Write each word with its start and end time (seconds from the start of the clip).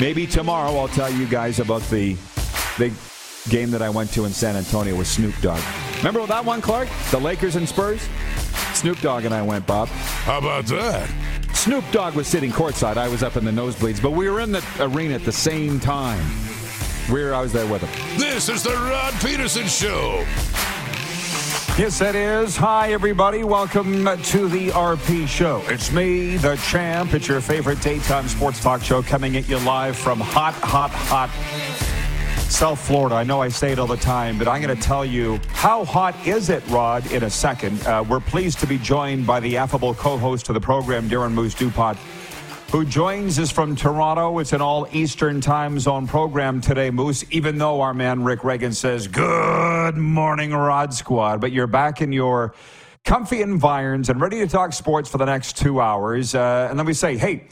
Maybe 0.00 0.26
tomorrow 0.26 0.76
I'll 0.76 0.88
tell 0.88 1.10
you 1.10 1.26
guys 1.26 1.58
about 1.58 1.82
the 1.90 2.16
big 2.78 2.92
game 3.48 3.70
that 3.72 3.82
I 3.82 3.90
went 3.90 4.12
to 4.12 4.26
in 4.26 4.30
San 4.30 4.54
Antonio 4.54 4.94
with 4.94 5.08
Snoop 5.08 5.34
Dogg. 5.40 5.60
Remember 5.98 6.24
that 6.26 6.44
one, 6.44 6.60
Clark? 6.60 6.88
The 7.10 7.18
Lakers 7.18 7.56
and 7.56 7.68
Spurs? 7.68 8.00
Snoop 8.74 9.00
Dogg 9.00 9.24
and 9.24 9.34
I 9.34 9.42
went, 9.42 9.66
Bob. 9.66 9.88
How 9.88 10.38
about 10.38 10.66
that? 10.66 11.10
Snoop 11.52 11.84
Dogg 11.90 12.14
was 12.14 12.28
sitting 12.28 12.52
courtside. 12.52 12.96
I 12.96 13.08
was 13.08 13.24
up 13.24 13.36
in 13.36 13.44
the 13.44 13.50
nosebleeds, 13.50 14.00
but 14.00 14.12
we 14.12 14.30
were 14.30 14.40
in 14.40 14.52
the 14.52 14.64
arena 14.78 15.14
at 15.14 15.24
the 15.24 15.32
same 15.32 15.80
time. 15.80 16.24
We 17.12 17.24
were, 17.24 17.34
I 17.34 17.40
was 17.40 17.52
there 17.52 17.66
with 17.66 17.82
him. 17.82 18.18
This 18.18 18.48
is 18.48 18.62
the 18.62 18.70
Rod 18.70 19.14
Peterson 19.14 19.66
Show. 19.66 20.24
Yes, 21.78 22.00
it 22.00 22.16
is. 22.16 22.56
Hi, 22.56 22.92
everybody. 22.92 23.44
Welcome 23.44 24.04
to 24.04 24.48
the 24.48 24.70
RP 24.70 25.28
Show. 25.28 25.62
It's 25.68 25.92
me, 25.92 26.36
the 26.36 26.56
champ. 26.56 27.14
It's 27.14 27.28
your 27.28 27.40
favorite 27.40 27.80
daytime 27.80 28.26
sports 28.26 28.60
talk 28.60 28.82
show 28.82 29.00
coming 29.00 29.36
at 29.36 29.48
you 29.48 29.60
live 29.60 29.96
from 29.96 30.18
hot, 30.18 30.54
hot, 30.54 30.90
hot 30.90 31.30
South 32.50 32.80
Florida. 32.80 33.14
I 33.14 33.22
know 33.22 33.40
I 33.40 33.48
say 33.48 33.70
it 33.70 33.78
all 33.78 33.86
the 33.86 33.96
time, 33.96 34.38
but 34.38 34.48
I'm 34.48 34.60
going 34.60 34.76
to 34.76 34.82
tell 34.82 35.04
you 35.04 35.38
how 35.50 35.84
hot 35.84 36.16
is 36.26 36.50
it, 36.50 36.66
Rod, 36.66 37.12
in 37.12 37.22
a 37.22 37.30
second. 37.30 37.80
Uh, 37.86 38.04
we're 38.08 38.18
pleased 38.18 38.58
to 38.58 38.66
be 38.66 38.78
joined 38.78 39.24
by 39.24 39.38
the 39.38 39.56
affable 39.56 39.94
co 39.94 40.18
host 40.18 40.48
of 40.48 40.54
the 40.54 40.60
program, 40.60 41.08
Darren 41.08 41.30
Moose 41.30 41.54
Dupont 41.54 41.96
who 42.70 42.84
joins 42.84 43.38
us 43.38 43.50
from 43.50 43.74
Toronto. 43.74 44.38
It's 44.40 44.52
an 44.52 44.60
all 44.60 44.86
Eastern 44.92 45.40
time 45.40 45.78
zone 45.80 46.06
program 46.06 46.60
today, 46.60 46.90
Moose, 46.90 47.24
even 47.30 47.56
though 47.56 47.80
our 47.80 47.94
man 47.94 48.22
Rick 48.22 48.44
Reagan 48.44 48.72
says, 48.72 49.08
Good 49.08 49.96
morning, 49.96 50.52
Rod 50.52 50.92
Squad. 50.92 51.40
But 51.40 51.52
you're 51.52 51.66
back 51.66 52.02
in 52.02 52.12
your 52.12 52.54
comfy 53.04 53.40
environs 53.40 54.10
and 54.10 54.20
ready 54.20 54.38
to 54.40 54.46
talk 54.46 54.74
sports 54.74 55.08
for 55.08 55.16
the 55.16 55.24
next 55.24 55.56
two 55.56 55.80
hours. 55.80 56.34
Uh, 56.34 56.68
and 56.68 56.78
then 56.78 56.84
we 56.84 56.92
say, 56.92 57.16
Hey, 57.16 57.46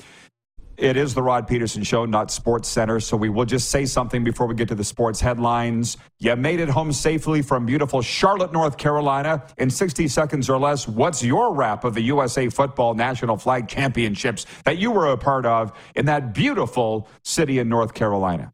it 0.79 0.97
is 0.97 1.15
the 1.15 1.23
Rod 1.23 1.49
Peterson 1.49 1.83
Show, 1.83 2.05
not 2.05 2.31
Sports 2.31 2.69
Center. 2.69 3.01
So 3.01 3.17
we 3.17 3.29
will 3.29 3.45
just 3.45 3.71
say 3.71 3.87
something 3.87 4.25
before 4.25 4.47
we 4.47 4.55
get 4.55 4.69
to 4.69 4.75
the 4.75 4.85
sports 4.85 5.21
headlines. 5.21 5.97
You 6.19 6.37
made 6.37 6.61
it 6.61 6.69
home 6.69 6.93
safely 6.93 7.43
from 7.43 7.67
beautiful 7.67 8.03
Charlotte, 8.03 8.53
North 8.53 8.77
Carolina 8.77 9.47
in 9.59 9.71
60 9.71 10.09
seconds 10.09 10.51
or 10.51 10.59
less. 10.59 10.87
What's 10.87 11.23
your 11.23 11.55
wrap 11.55 11.85
of 11.85 11.95
the 11.95 12.03
USA 12.03 12.49
Football 12.49 12.95
National 12.95 13.37
Flag 13.37 13.69
Championships 13.69 14.47
that 14.65 14.79
you 14.79 14.91
were 14.91 15.07
a 15.07 15.17
part 15.17 15.47
of 15.47 15.73
in 15.95 16.07
that 16.07 16.35
beautiful 16.35 17.09
city 17.23 17.59
in 17.59 17.69
North 17.69 17.95
Carolina? 17.95 18.53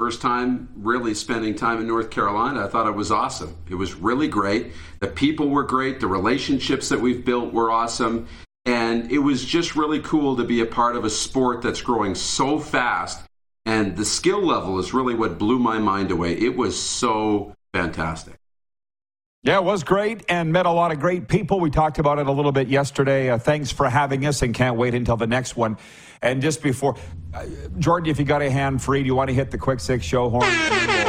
First 0.00 0.22
time 0.22 0.70
really 0.76 1.12
spending 1.12 1.54
time 1.54 1.78
in 1.78 1.86
North 1.86 2.10
Carolina, 2.10 2.64
I 2.64 2.68
thought 2.68 2.86
it 2.86 2.94
was 2.94 3.12
awesome. 3.12 3.54
It 3.68 3.74
was 3.74 3.92
really 3.92 4.28
great. 4.28 4.72
The 5.00 5.08
people 5.08 5.50
were 5.50 5.62
great. 5.62 6.00
The 6.00 6.06
relationships 6.06 6.88
that 6.88 6.98
we've 6.98 7.22
built 7.22 7.52
were 7.52 7.70
awesome. 7.70 8.26
And 8.64 9.10
it 9.10 9.18
was 9.18 9.44
just 9.44 9.74
really 9.74 10.00
cool 10.00 10.36
to 10.36 10.44
be 10.44 10.60
a 10.60 10.66
part 10.66 10.96
of 10.96 11.04
a 11.04 11.10
sport 11.10 11.62
that's 11.62 11.80
growing 11.80 12.14
so 12.14 12.58
fast. 12.58 13.24
And 13.66 13.96
the 13.96 14.04
skill 14.04 14.44
level 14.44 14.78
is 14.78 14.92
really 14.92 15.14
what 15.14 15.38
blew 15.38 15.58
my 15.58 15.78
mind 15.78 16.10
away. 16.10 16.34
It 16.34 16.56
was 16.56 16.80
so 16.80 17.54
fantastic. 17.72 18.34
Yeah, 19.42 19.56
it 19.56 19.64
was 19.64 19.84
great 19.84 20.22
and 20.28 20.52
met 20.52 20.66
a 20.66 20.70
lot 20.70 20.92
of 20.92 21.00
great 21.00 21.26
people. 21.26 21.60
We 21.60 21.70
talked 21.70 21.98
about 21.98 22.18
it 22.18 22.26
a 22.26 22.32
little 22.32 22.52
bit 22.52 22.68
yesterday. 22.68 23.30
Uh, 23.30 23.38
thanks 23.38 23.70
for 23.70 23.88
having 23.88 24.26
us 24.26 24.42
and 24.42 24.54
can't 24.54 24.76
wait 24.76 24.94
until 24.94 25.16
the 25.16 25.26
next 25.26 25.56
one. 25.56 25.78
And 26.20 26.42
just 26.42 26.62
before, 26.62 26.96
uh, 27.32 27.46
Jordan, 27.78 28.10
if 28.10 28.18
you 28.18 28.26
got 28.26 28.42
a 28.42 28.50
hand 28.50 28.82
free, 28.82 29.00
do 29.00 29.06
you 29.06 29.14
want 29.14 29.28
to 29.28 29.34
hit 29.34 29.50
the 29.50 29.56
quick 29.56 29.80
six 29.80 30.04
show 30.04 30.28
horn? 30.28 30.99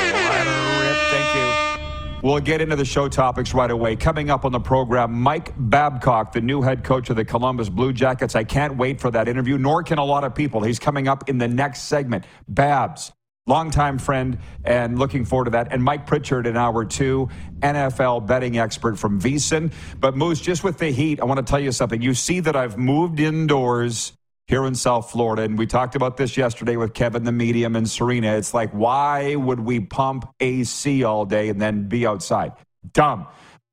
We'll 2.23 2.39
get 2.39 2.61
into 2.61 2.75
the 2.75 2.85
show 2.85 3.09
topics 3.09 3.51
right 3.55 3.71
away. 3.71 3.95
Coming 3.95 4.29
up 4.29 4.45
on 4.45 4.51
the 4.51 4.59
program, 4.59 5.11
Mike 5.11 5.53
Babcock, 5.57 6.33
the 6.33 6.41
new 6.41 6.61
head 6.61 6.83
coach 6.83 7.09
of 7.09 7.15
the 7.15 7.25
Columbus 7.25 7.67
Blue 7.67 7.91
Jackets. 7.91 8.35
I 8.35 8.43
can't 8.43 8.77
wait 8.77 9.01
for 9.01 9.09
that 9.09 9.27
interview, 9.27 9.57
nor 9.57 9.81
can 9.81 9.97
a 9.97 10.05
lot 10.05 10.23
of 10.23 10.35
people. 10.35 10.61
He's 10.61 10.77
coming 10.77 11.07
up 11.07 11.29
in 11.29 11.39
the 11.39 11.47
next 11.47 11.83
segment. 11.83 12.25
Babs, 12.47 13.11
longtime 13.47 13.97
friend, 13.97 14.37
and 14.63 14.99
looking 14.99 15.25
forward 15.25 15.45
to 15.45 15.51
that. 15.51 15.69
And 15.71 15.83
Mike 15.83 16.05
Pritchard 16.05 16.45
in 16.45 16.55
hour 16.55 16.85
two, 16.85 17.27
NFL 17.61 18.27
betting 18.27 18.59
expert 18.59 18.99
from 18.99 19.19
VSiN. 19.19 19.73
But 19.99 20.15
Moose, 20.15 20.39
just 20.39 20.63
with 20.63 20.77
the 20.77 20.91
heat, 20.91 21.19
I 21.19 21.25
want 21.25 21.39
to 21.39 21.49
tell 21.49 21.59
you 21.59 21.71
something. 21.71 22.03
You 22.03 22.13
see 22.13 22.39
that 22.41 22.55
I've 22.55 22.77
moved 22.77 23.19
indoors 23.19 24.13
here 24.47 24.65
in 24.65 24.75
South 24.75 25.11
Florida. 25.11 25.43
And 25.43 25.57
we 25.57 25.67
talked 25.67 25.95
about 25.95 26.17
this 26.17 26.35
yesterday 26.35 26.75
with 26.75 26.93
Kevin 26.93 27.23
the 27.23 27.31
Medium 27.31 27.75
and 27.75 27.89
Serena. 27.89 28.35
It's 28.35 28.53
like, 28.53 28.71
why 28.71 29.35
would 29.35 29.59
we 29.59 29.79
pump 29.79 30.33
AC 30.39 31.03
all 31.03 31.25
day 31.25 31.49
and 31.49 31.61
then 31.61 31.87
be 31.87 32.05
outside? 32.05 32.53
Dumb. 32.93 33.27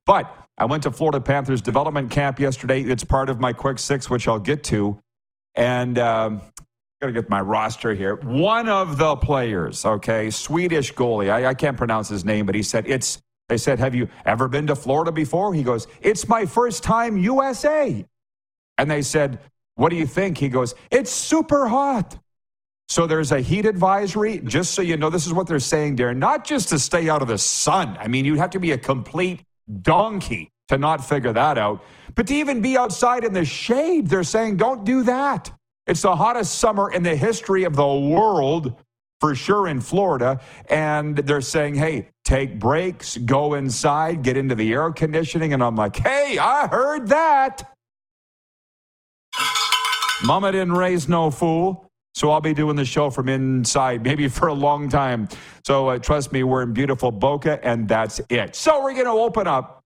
But 0.06 0.32
I 0.56 0.64
went 0.64 0.84
to 0.84 0.90
Florida 0.90 1.20
Panthers 1.20 1.62
development 1.62 2.10
camp 2.10 2.40
yesterday. 2.40 2.82
It's 2.82 3.04
part 3.04 3.28
of 3.28 3.40
my 3.40 3.52
quick 3.52 3.78
six, 3.78 4.08
which 4.08 4.26
I'll 4.28 4.38
get 4.38 4.64
to. 4.64 4.98
And 5.54 5.98
um, 5.98 6.42
got 7.00 7.08
to 7.08 7.12
get 7.12 7.28
my 7.28 7.40
roster 7.40 7.94
here. 7.94 8.16
One 8.16 8.68
of 8.68 8.98
the 8.98 9.14
players, 9.16 9.84
okay, 9.84 10.30
Swedish 10.30 10.92
goalie. 10.94 11.30
I, 11.30 11.46
I 11.46 11.54
can't 11.54 11.76
pronounce 11.76 12.08
his 12.08 12.24
name, 12.24 12.44
but 12.44 12.54
he 12.54 12.62
said, 12.62 12.88
it's, 12.88 13.20
they 13.48 13.56
said, 13.56 13.78
have 13.78 13.94
you 13.94 14.08
ever 14.24 14.48
been 14.48 14.66
to 14.66 14.74
Florida 14.74 15.12
before? 15.12 15.54
He 15.54 15.62
goes, 15.62 15.86
it's 16.00 16.28
my 16.28 16.44
first 16.44 16.82
time 16.82 17.16
USA. 17.16 18.04
And 18.78 18.90
they 18.90 19.02
said, 19.02 19.38
what 19.78 19.90
do 19.90 19.96
you 19.96 20.06
think? 20.06 20.38
He 20.38 20.48
goes, 20.48 20.74
It's 20.90 21.10
super 21.10 21.68
hot. 21.68 22.18
So 22.88 23.06
there's 23.06 23.30
a 23.30 23.40
heat 23.40 23.64
advisory, 23.64 24.38
just 24.38 24.74
so 24.74 24.82
you 24.82 24.96
know, 24.96 25.08
this 25.08 25.24
is 25.26 25.32
what 25.32 25.46
they're 25.46 25.60
saying 25.60 25.96
there. 25.96 26.12
Not 26.14 26.44
just 26.44 26.70
to 26.70 26.78
stay 26.78 27.08
out 27.08 27.22
of 27.22 27.28
the 27.28 27.38
sun. 27.38 27.96
I 28.00 28.08
mean, 28.08 28.24
you'd 28.24 28.38
have 28.38 28.50
to 28.50 28.60
be 28.60 28.72
a 28.72 28.78
complete 28.78 29.44
donkey 29.82 30.50
to 30.66 30.78
not 30.78 31.06
figure 31.06 31.32
that 31.32 31.58
out. 31.58 31.84
But 32.16 32.26
to 32.26 32.34
even 32.34 32.60
be 32.60 32.76
outside 32.76 33.22
in 33.22 33.32
the 33.32 33.44
shade, 33.44 34.08
they're 34.08 34.24
saying, 34.24 34.56
don't 34.56 34.84
do 34.84 35.04
that. 35.04 35.52
It's 35.86 36.02
the 36.02 36.16
hottest 36.16 36.56
summer 36.56 36.90
in 36.90 37.04
the 37.04 37.14
history 37.14 37.62
of 37.64 37.76
the 37.76 37.86
world, 37.86 38.74
for 39.20 39.34
sure 39.34 39.68
in 39.68 39.80
Florida. 39.80 40.40
And 40.68 41.18
they're 41.18 41.40
saying, 41.40 41.76
hey, 41.76 42.08
take 42.24 42.58
breaks, 42.58 43.16
go 43.18 43.54
inside, 43.54 44.22
get 44.22 44.36
into 44.36 44.54
the 44.54 44.72
air 44.72 44.90
conditioning. 44.90 45.52
And 45.52 45.62
I'm 45.62 45.76
like, 45.76 45.96
hey, 45.96 46.38
I 46.38 46.66
heard 46.66 47.08
that. 47.08 47.77
Mama 50.24 50.52
didn't 50.52 50.72
raise 50.72 51.08
no 51.08 51.30
fool. 51.30 51.88
So 52.14 52.30
I'll 52.32 52.40
be 52.40 52.54
doing 52.54 52.74
the 52.74 52.84
show 52.84 53.10
from 53.10 53.28
inside, 53.28 54.02
maybe 54.02 54.26
for 54.26 54.48
a 54.48 54.52
long 54.52 54.88
time. 54.88 55.28
So 55.64 55.88
uh, 55.88 55.98
trust 55.98 56.32
me, 56.32 56.42
we're 56.42 56.62
in 56.62 56.72
beautiful 56.72 57.12
Boca, 57.12 57.64
and 57.64 57.86
that's 57.86 58.20
it. 58.28 58.56
So 58.56 58.82
we're 58.82 58.94
going 58.94 59.04
to 59.04 59.12
open 59.12 59.46
up. 59.46 59.84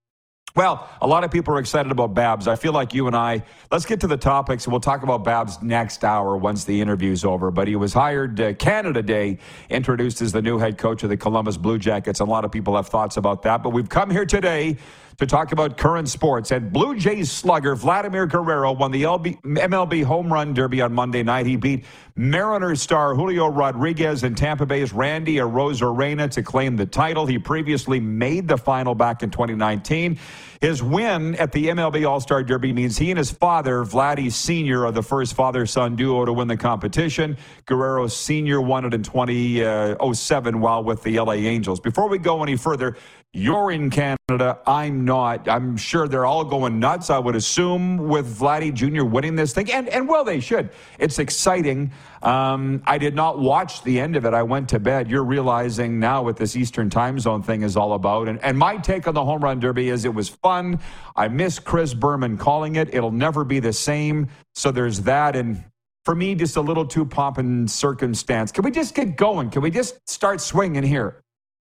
Well, 0.54 0.88
a 1.00 1.06
lot 1.06 1.24
of 1.24 1.30
people 1.30 1.54
are 1.54 1.58
excited 1.58 1.92
about 1.92 2.14
Babs. 2.14 2.46
I 2.48 2.56
feel 2.56 2.72
like 2.72 2.94
you 2.94 3.06
and 3.06 3.16
I, 3.16 3.42
let's 3.70 3.84
get 3.84 4.00
to 4.00 4.06
the 4.06 4.16
topics, 4.16 4.68
we'll 4.68 4.80
talk 4.80 5.02
about 5.02 5.24
Babs 5.24 5.62
next 5.62 6.04
hour 6.04 6.36
once 6.36 6.64
the 6.64 6.80
interview's 6.80 7.24
over. 7.24 7.50
But 7.50 7.68
he 7.68 7.76
was 7.76 7.92
hired 7.92 8.40
uh, 8.40 8.54
Canada 8.54 9.02
Day, 9.02 9.38
introduced 9.68 10.22
as 10.22 10.32
the 10.32 10.42
new 10.42 10.58
head 10.58 10.78
coach 10.78 11.02
of 11.02 11.10
the 11.10 11.16
Columbus 11.16 11.56
Blue 11.58 11.78
Jackets. 11.78 12.20
A 12.20 12.24
lot 12.24 12.44
of 12.44 12.52
people 12.52 12.76
have 12.76 12.88
thoughts 12.88 13.16
about 13.18 13.42
that. 13.42 13.62
But 13.62 13.70
we've 13.70 13.88
come 13.88 14.10
here 14.10 14.26
today 14.26 14.78
to 15.18 15.26
talk 15.26 15.52
about 15.52 15.76
current 15.76 16.08
sports. 16.08 16.50
And 16.50 16.72
Blue 16.72 16.96
Jays 16.96 17.30
slugger 17.30 17.74
Vladimir 17.74 18.26
Guerrero 18.26 18.72
won 18.72 18.90
the 18.90 19.02
LB, 19.02 19.40
MLB 19.42 20.04
home 20.04 20.32
run 20.32 20.54
derby 20.54 20.80
on 20.80 20.92
Monday 20.92 21.22
night. 21.22 21.46
He 21.46 21.56
beat 21.56 21.84
Mariners 22.14 22.82
star 22.82 23.14
Julio 23.14 23.48
Rodriguez 23.48 24.22
and 24.22 24.36
Tampa 24.36 24.66
Bay's 24.66 24.92
Randy 24.92 25.36
Arozarena 25.36 26.30
to 26.32 26.42
claim 26.42 26.76
the 26.76 26.86
title. 26.86 27.26
He 27.26 27.38
previously 27.38 28.00
made 28.00 28.48
the 28.48 28.58
final 28.58 28.94
back 28.94 29.22
in 29.22 29.30
2019. 29.30 30.18
His 30.60 30.82
win 30.82 31.34
at 31.36 31.50
the 31.50 31.66
MLB 31.68 32.08
All 32.08 32.20
Star 32.20 32.44
Derby 32.44 32.72
means 32.72 32.96
he 32.96 33.10
and 33.10 33.18
his 33.18 33.32
father, 33.32 33.84
Vladdy 33.84 34.30
Sr., 34.30 34.86
are 34.86 34.92
the 34.92 35.02
first 35.02 35.34
father 35.34 35.66
son 35.66 35.96
duo 35.96 36.24
to 36.24 36.32
win 36.32 36.46
the 36.46 36.56
competition. 36.56 37.36
Guerrero 37.66 38.06
Sr. 38.06 38.60
won 38.60 38.84
it 38.84 38.94
in 38.94 39.02
2007 39.02 40.54
uh, 40.54 40.58
while 40.58 40.84
with 40.84 41.02
the 41.02 41.18
LA 41.18 41.32
Angels. 41.32 41.80
Before 41.80 42.08
we 42.08 42.18
go 42.18 42.44
any 42.44 42.56
further, 42.56 42.96
you're 43.34 43.70
in 43.70 43.88
Canada. 43.88 44.58
I'm 44.66 45.06
not. 45.06 45.48
I'm 45.48 45.78
sure 45.78 46.06
they're 46.06 46.26
all 46.26 46.44
going 46.44 46.78
nuts, 46.78 47.08
I 47.08 47.18
would 47.18 47.34
assume, 47.34 48.08
with 48.08 48.38
Vladdy 48.38 48.74
Jr. 48.74 49.04
winning 49.04 49.36
this 49.36 49.54
thing. 49.54 49.72
And, 49.72 49.88
and 49.88 50.06
well, 50.06 50.22
they 50.22 50.38
should. 50.38 50.68
It's 50.98 51.18
exciting. 51.18 51.92
Um, 52.22 52.82
I 52.86 52.98
did 52.98 53.14
not 53.14 53.38
watch 53.38 53.82
the 53.84 53.98
end 54.00 54.16
of 54.16 54.26
it. 54.26 54.34
I 54.34 54.42
went 54.42 54.68
to 54.70 54.78
bed. 54.78 55.10
You're 55.10 55.24
realizing 55.24 55.98
now 55.98 56.22
what 56.22 56.36
this 56.36 56.56
Eastern 56.56 56.90
time 56.90 57.18
zone 57.18 57.42
thing 57.42 57.62
is 57.62 57.74
all 57.74 57.94
about. 57.94 58.28
And, 58.28 58.38
and 58.44 58.58
my 58.58 58.76
take 58.76 59.08
on 59.08 59.14
the 59.14 59.24
home 59.24 59.42
run 59.42 59.60
derby 59.60 59.88
is 59.88 60.04
it 60.04 60.14
was 60.14 60.28
fun. 60.28 60.78
I 61.16 61.28
miss 61.28 61.58
Chris 61.58 61.94
Berman 61.94 62.36
calling 62.36 62.76
it. 62.76 62.94
It'll 62.94 63.10
never 63.10 63.44
be 63.44 63.60
the 63.60 63.72
same. 63.72 64.28
So 64.54 64.70
there's 64.70 65.00
that. 65.00 65.36
And 65.36 65.64
for 66.04 66.14
me, 66.14 66.34
just 66.34 66.56
a 66.56 66.60
little 66.60 66.84
too 66.84 67.06
pomp 67.06 67.38
and 67.38 67.70
circumstance. 67.70 68.52
Can 68.52 68.62
we 68.62 68.70
just 68.70 68.94
get 68.94 69.16
going? 69.16 69.48
Can 69.48 69.62
we 69.62 69.70
just 69.70 70.06
start 70.06 70.42
swinging 70.42 70.82
here? 70.82 71.22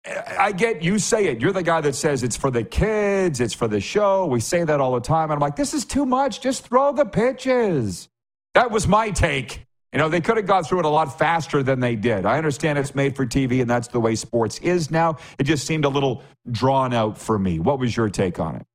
I 0.06 0.52
get 0.52 0.84
you 0.84 1.00
say 1.00 1.28
it. 1.28 1.42
You're 1.42 1.52
the 1.52 1.64
guy 1.64 1.82
that 1.82 1.96
says 1.96 2.22
it's 2.24 2.38
for 2.38 2.52
the 2.52 2.64
kids, 2.64 3.42
it's 3.42 3.54
for 3.54 3.68
the 3.68 3.82
show. 3.82 4.26
We 4.26 4.40
say 4.40 4.64
that 4.64 4.80
all 4.80 4.94
the 4.94 5.02
time. 5.02 5.26
And 5.26 5.34
I'm 5.34 5.40
like, 5.40 5.56
this 5.56 5.74
is 5.74 5.84
too 5.84 6.06
much. 6.06 6.42
Just 6.42 6.68
throw 6.68 6.92
the 6.92 7.06
pitches. 7.06 8.08
That 8.54 8.70
was 8.72 8.88
my 8.88 9.10
take. 9.10 9.66
You 9.92 10.00
know, 10.00 10.10
they 10.10 10.22
could 10.22 10.38
have 10.38 10.46
gone 10.46 10.64
through 10.64 10.80
it 10.80 10.86
a 10.86 10.90
lot 10.90 11.18
faster 11.18 11.64
than 11.64 11.80
they 11.80 11.96
did. 11.96 12.26
I 12.26 12.38
understand 12.38 12.78
it's 12.78 12.94
made 12.94 13.16
for 13.16 13.26
TV 13.26 13.62
and 13.62 13.70
that's 13.70 13.88
the 13.88 14.00
way 14.00 14.16
sports 14.16 14.60
is 14.60 14.92
now. 14.92 15.18
It 15.40 15.46
just 15.46 15.66
seemed 15.66 15.86
a 15.86 15.90
little 15.90 16.22
drawn 16.52 16.94
out 16.94 17.18
for 17.18 17.40
me. 17.40 17.60
What 17.60 17.80
was 17.80 17.96
your 17.96 18.10
take 18.10 18.40
on 18.40 18.58
it? 18.58 18.66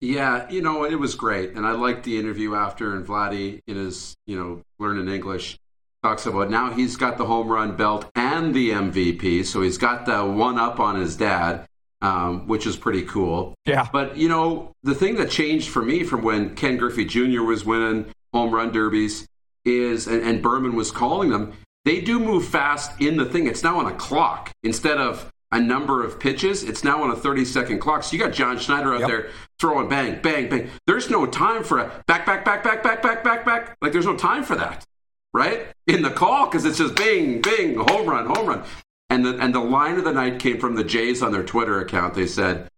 Yeah, 0.00 0.48
you 0.48 0.62
know, 0.62 0.84
it 0.84 0.94
was 0.94 1.16
great. 1.16 1.54
And 1.54 1.66
I 1.66 1.72
liked 1.72 2.04
the 2.04 2.16
interview 2.16 2.54
after, 2.54 2.94
and 2.94 3.04
Vladdy, 3.04 3.60
in 3.66 3.76
his, 3.76 4.16
you 4.26 4.38
know, 4.38 4.62
learning 4.78 5.12
English, 5.12 5.58
talks 6.02 6.26
about 6.26 6.50
now 6.50 6.72
he's 6.72 6.96
got 6.96 7.18
the 7.18 7.26
home 7.26 7.48
run 7.48 7.76
belt 7.76 8.10
and 8.14 8.54
the 8.54 8.70
MVP. 8.70 9.44
So 9.44 9.62
he's 9.62 9.78
got 9.78 10.06
the 10.06 10.24
one 10.24 10.58
up 10.58 10.80
on 10.80 11.00
his 11.00 11.16
dad, 11.16 11.66
um, 12.02 12.46
which 12.46 12.66
is 12.66 12.76
pretty 12.76 13.02
cool. 13.02 13.54
Yeah. 13.64 13.88
But, 13.92 14.16
you 14.16 14.28
know, 14.28 14.72
the 14.82 14.94
thing 14.94 15.16
that 15.16 15.30
changed 15.30 15.68
for 15.68 15.82
me 15.82 16.04
from 16.04 16.22
when 16.22 16.54
Ken 16.54 16.76
Griffey 16.76 17.04
Jr. 17.04 17.42
was 17.42 17.64
winning 17.64 18.06
home 18.32 18.54
run 18.54 18.72
derbies 18.72 19.26
is, 19.64 20.06
and, 20.06 20.22
and 20.22 20.42
Berman 20.42 20.76
was 20.76 20.90
calling 20.90 21.30
them, 21.30 21.52
they 21.84 22.00
do 22.00 22.18
move 22.18 22.46
fast 22.46 23.00
in 23.00 23.16
the 23.16 23.24
thing. 23.24 23.46
It's 23.46 23.62
now 23.62 23.78
on 23.78 23.86
a 23.86 23.94
clock 23.94 24.52
instead 24.62 24.98
of 24.98 25.32
a 25.50 25.60
number 25.60 26.04
of 26.04 26.20
pitches. 26.20 26.62
It's 26.62 26.84
now 26.84 27.02
on 27.02 27.10
a 27.10 27.16
30 27.16 27.44
second 27.44 27.78
clock. 27.78 28.02
So 28.02 28.16
you 28.16 28.22
got 28.22 28.32
John 28.32 28.58
Schneider 28.58 28.94
out 28.94 29.00
yep. 29.00 29.08
there 29.08 29.28
throwing 29.58 29.88
bang, 29.88 30.20
bang, 30.20 30.48
bang. 30.48 30.70
There's 30.86 31.10
no 31.10 31.26
time 31.26 31.64
for 31.64 31.78
a 31.78 32.02
back, 32.06 32.26
back, 32.26 32.44
back, 32.44 32.62
back, 32.62 32.82
back, 32.82 33.02
back, 33.02 33.24
back, 33.24 33.44
back. 33.44 33.76
Like 33.80 33.92
there's 33.92 34.06
no 34.06 34.16
time 34.16 34.44
for 34.44 34.56
that, 34.56 34.84
right? 35.32 35.68
In 35.86 36.02
the 36.02 36.10
call 36.10 36.46
because 36.46 36.64
it's 36.64 36.78
just 36.78 36.94
bing, 36.94 37.40
bing, 37.40 37.76
home 37.76 38.08
run, 38.08 38.26
home 38.26 38.46
run. 38.46 38.64
And 39.10 39.24
the 39.24 39.38
and 39.38 39.54
the 39.54 39.60
line 39.60 39.96
of 39.96 40.04
the 40.04 40.12
night 40.12 40.38
came 40.38 40.58
from 40.58 40.74
the 40.74 40.84
Jays 40.84 41.22
on 41.22 41.32
their 41.32 41.42
Twitter 41.42 41.80
account. 41.80 42.14
They 42.14 42.26
said 42.26 42.68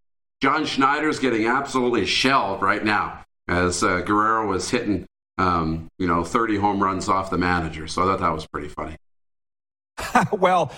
John 0.41 0.65
Schneider's 0.65 1.19
getting 1.19 1.47
absolutely 1.47 2.07
shelled 2.07 2.63
right 2.63 2.85
now 2.85 3.25
as 3.49 3.83
uh, 3.83 4.01
Guerrero 4.01 4.47
was 4.47 4.71
hitting 4.71 5.07
um, 5.39 5.89
you 5.99 6.07
know 6.07 6.23
30 6.23 6.57
home 6.57 6.83
runs 6.83 7.09
off 7.09 7.31
the 7.31 7.39
manager. 7.39 7.87
So 7.87 8.03
I 8.03 8.07
thought 8.07 8.21
that 8.21 8.33
was 8.33 8.47
pretty 8.47 8.69
funny. 8.69 8.97
well, 10.33 10.73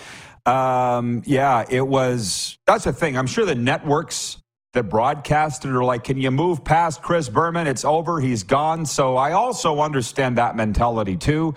um, 0.47 1.23
yeah, 1.27 1.65
it 1.69 1.87
was. 1.87 2.59
That's 2.67 2.85
the 2.85 2.93
thing. 2.93 3.17
I'm 3.17 3.27
sure 3.27 3.45
the 3.45 3.55
networks 3.55 4.42
that 4.73 4.85
broadcasted 4.85 5.71
are 5.71 5.85
like, 5.85 6.05
can 6.05 6.19
you 6.19 6.31
move 6.31 6.65
past 6.65 7.03
Chris 7.03 7.29
Berman? 7.29 7.67
It's 7.67 7.85
over. 7.85 8.21
He's 8.21 8.43
gone. 8.43 8.87
So 8.87 9.17
I 9.17 9.33
also 9.33 9.81
understand 9.81 10.39
that 10.39 10.57
mentality 10.57 11.17
too. 11.17 11.55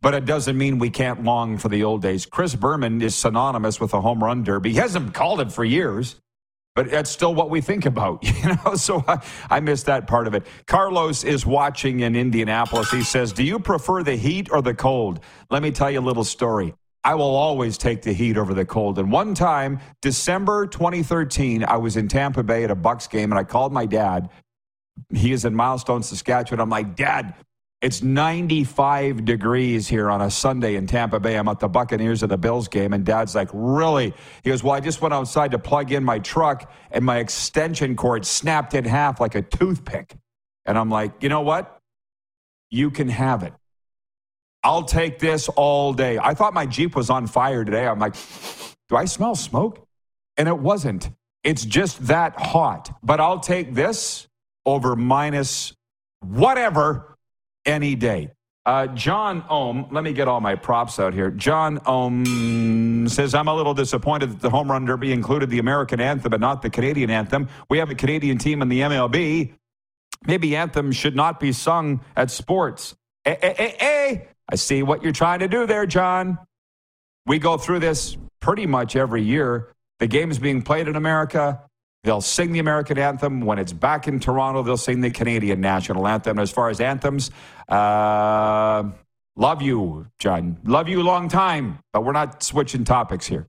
But 0.00 0.14
it 0.14 0.24
doesn't 0.24 0.58
mean 0.58 0.78
we 0.78 0.90
can't 0.90 1.22
long 1.22 1.58
for 1.58 1.68
the 1.68 1.84
old 1.84 2.02
days. 2.02 2.26
Chris 2.26 2.56
Berman 2.56 3.00
is 3.02 3.14
synonymous 3.14 3.80
with 3.80 3.94
a 3.94 4.00
home 4.00 4.22
run 4.22 4.42
derby. 4.42 4.70
He 4.70 4.76
hasn't 4.76 5.14
called 5.14 5.40
it 5.40 5.52
for 5.52 5.64
years, 5.64 6.16
but 6.74 6.90
that's 6.90 7.08
still 7.08 7.34
what 7.34 7.50
we 7.50 7.60
think 7.60 7.86
about, 7.86 8.24
you 8.42 8.56
know. 8.64 8.74
So 8.74 9.04
I, 9.06 9.24
I 9.48 9.60
missed 9.60 9.86
that 9.86 10.08
part 10.08 10.26
of 10.26 10.34
it. 10.34 10.44
Carlos 10.66 11.22
is 11.22 11.46
watching 11.46 12.00
in 12.00 12.16
Indianapolis. 12.16 12.90
He 12.90 13.04
says, 13.04 13.32
"Do 13.32 13.44
you 13.44 13.60
prefer 13.60 14.02
the 14.02 14.16
heat 14.16 14.48
or 14.50 14.60
the 14.60 14.74
cold?" 14.74 15.20
Let 15.50 15.62
me 15.62 15.70
tell 15.70 15.88
you 15.88 16.00
a 16.00 16.02
little 16.02 16.24
story. 16.24 16.74
I 17.04 17.14
will 17.14 17.34
always 17.34 17.76
take 17.78 18.02
the 18.02 18.12
heat 18.12 18.36
over 18.36 18.54
the 18.54 18.64
cold. 18.64 18.98
And 18.98 19.10
one 19.10 19.34
time, 19.34 19.80
December 20.00 20.66
2013, 20.66 21.64
I 21.64 21.76
was 21.76 21.96
in 21.96 22.06
Tampa 22.06 22.42
Bay 22.42 22.62
at 22.62 22.70
a 22.70 22.76
Bucs 22.76 23.10
game 23.10 23.32
and 23.32 23.38
I 23.38 23.44
called 23.44 23.72
my 23.72 23.86
dad. 23.86 24.30
He 25.12 25.32
is 25.32 25.44
in 25.44 25.54
Milestone, 25.54 26.02
Saskatchewan. 26.02 26.60
I'm 26.60 26.70
like, 26.70 26.94
Dad, 26.94 27.34
it's 27.80 28.02
95 28.02 29.24
degrees 29.24 29.88
here 29.88 30.08
on 30.08 30.20
a 30.20 30.30
Sunday 30.30 30.76
in 30.76 30.86
Tampa 30.86 31.18
Bay. 31.18 31.36
I'm 31.36 31.48
at 31.48 31.58
the 31.58 31.68
Buccaneers 31.68 32.22
at 32.22 32.28
the 32.28 32.38
Bills 32.38 32.68
game. 32.68 32.92
And 32.92 33.04
dad's 33.04 33.34
like, 33.34 33.48
Really? 33.52 34.14
He 34.44 34.50
goes, 34.50 34.62
Well, 34.62 34.74
I 34.74 34.80
just 34.80 35.02
went 35.02 35.12
outside 35.12 35.50
to 35.50 35.58
plug 35.58 35.90
in 35.90 36.04
my 36.04 36.20
truck 36.20 36.72
and 36.92 37.04
my 37.04 37.18
extension 37.18 37.96
cord 37.96 38.24
snapped 38.24 38.74
in 38.74 38.84
half 38.84 39.20
like 39.20 39.34
a 39.34 39.42
toothpick. 39.42 40.14
And 40.64 40.78
I'm 40.78 40.90
like, 40.90 41.14
You 41.20 41.28
know 41.28 41.40
what? 41.40 41.80
You 42.70 42.92
can 42.92 43.08
have 43.08 43.42
it. 43.42 43.52
I'll 44.64 44.84
take 44.84 45.18
this 45.18 45.48
all 45.48 45.92
day. 45.92 46.18
I 46.18 46.34
thought 46.34 46.54
my 46.54 46.66
Jeep 46.66 46.94
was 46.94 47.10
on 47.10 47.26
fire 47.26 47.64
today. 47.64 47.86
I'm 47.86 47.98
like, 47.98 48.14
do 48.88 48.96
I 48.96 49.04
smell 49.06 49.34
smoke? 49.34 49.86
And 50.36 50.48
it 50.48 50.58
wasn't. 50.58 51.10
It's 51.42 51.64
just 51.64 52.06
that 52.06 52.38
hot. 52.38 52.96
But 53.02 53.20
I'll 53.20 53.40
take 53.40 53.74
this 53.74 54.28
over 54.64 54.94
minus 54.94 55.74
whatever 56.20 57.16
any 57.66 57.94
day. 57.96 58.30
Uh, 58.64 58.86
John 58.88 59.44
Ohm, 59.50 59.88
let 59.90 60.04
me 60.04 60.12
get 60.12 60.28
all 60.28 60.40
my 60.40 60.54
props 60.54 61.00
out 61.00 61.14
here. 61.14 61.32
John 61.32 61.80
Ohm 61.84 63.08
says, 63.08 63.34
I'm 63.34 63.48
a 63.48 63.54
little 63.54 63.74
disappointed 63.74 64.30
that 64.30 64.40
the 64.40 64.50
home 64.50 64.70
run 64.70 64.84
derby 64.84 65.12
included 65.12 65.50
the 65.50 65.58
American 65.58 66.00
anthem 66.00 66.30
but 66.30 66.40
not 66.40 66.62
the 66.62 66.70
Canadian 66.70 67.10
anthem. 67.10 67.48
We 67.68 67.78
have 67.78 67.90
a 67.90 67.96
Canadian 67.96 68.38
team 68.38 68.62
in 68.62 68.68
the 68.68 68.80
MLB. 68.80 69.54
Maybe 70.26 70.54
anthem 70.54 70.92
should 70.92 71.16
not 71.16 71.40
be 71.40 71.50
sung 71.50 72.02
at 72.14 72.30
sports. 72.30 72.94
Eh, 73.24 73.34
eh, 73.42 73.54
eh, 73.58 73.72
eh. 73.80 74.18
I 74.50 74.56
see 74.56 74.82
what 74.82 75.02
you're 75.02 75.12
trying 75.12 75.40
to 75.40 75.48
do 75.48 75.66
there, 75.66 75.86
John. 75.86 76.38
We 77.26 77.38
go 77.38 77.56
through 77.56 77.80
this 77.80 78.16
pretty 78.40 78.66
much 78.66 78.96
every 78.96 79.22
year. 79.22 79.68
The 80.00 80.06
game 80.06 80.30
is 80.30 80.38
being 80.38 80.62
played 80.62 80.88
in 80.88 80.96
America. 80.96 81.62
They'll 82.04 82.20
sing 82.20 82.52
the 82.52 82.58
American 82.58 82.98
anthem. 82.98 83.42
When 83.42 83.58
it's 83.58 83.72
back 83.72 84.08
in 84.08 84.18
Toronto, 84.18 84.62
they'll 84.62 84.76
sing 84.76 85.00
the 85.00 85.10
Canadian 85.10 85.60
national 85.60 86.08
anthem. 86.08 86.38
As 86.38 86.50
far 86.50 86.68
as 86.68 86.80
anthems, 86.80 87.30
uh, 87.68 88.82
love 89.36 89.62
you, 89.62 90.08
John. 90.18 90.58
Love 90.64 90.88
you 90.88 91.02
long 91.02 91.28
time, 91.28 91.78
but 91.92 92.04
we're 92.04 92.12
not 92.12 92.42
switching 92.42 92.82
topics 92.82 93.26
here. 93.26 93.46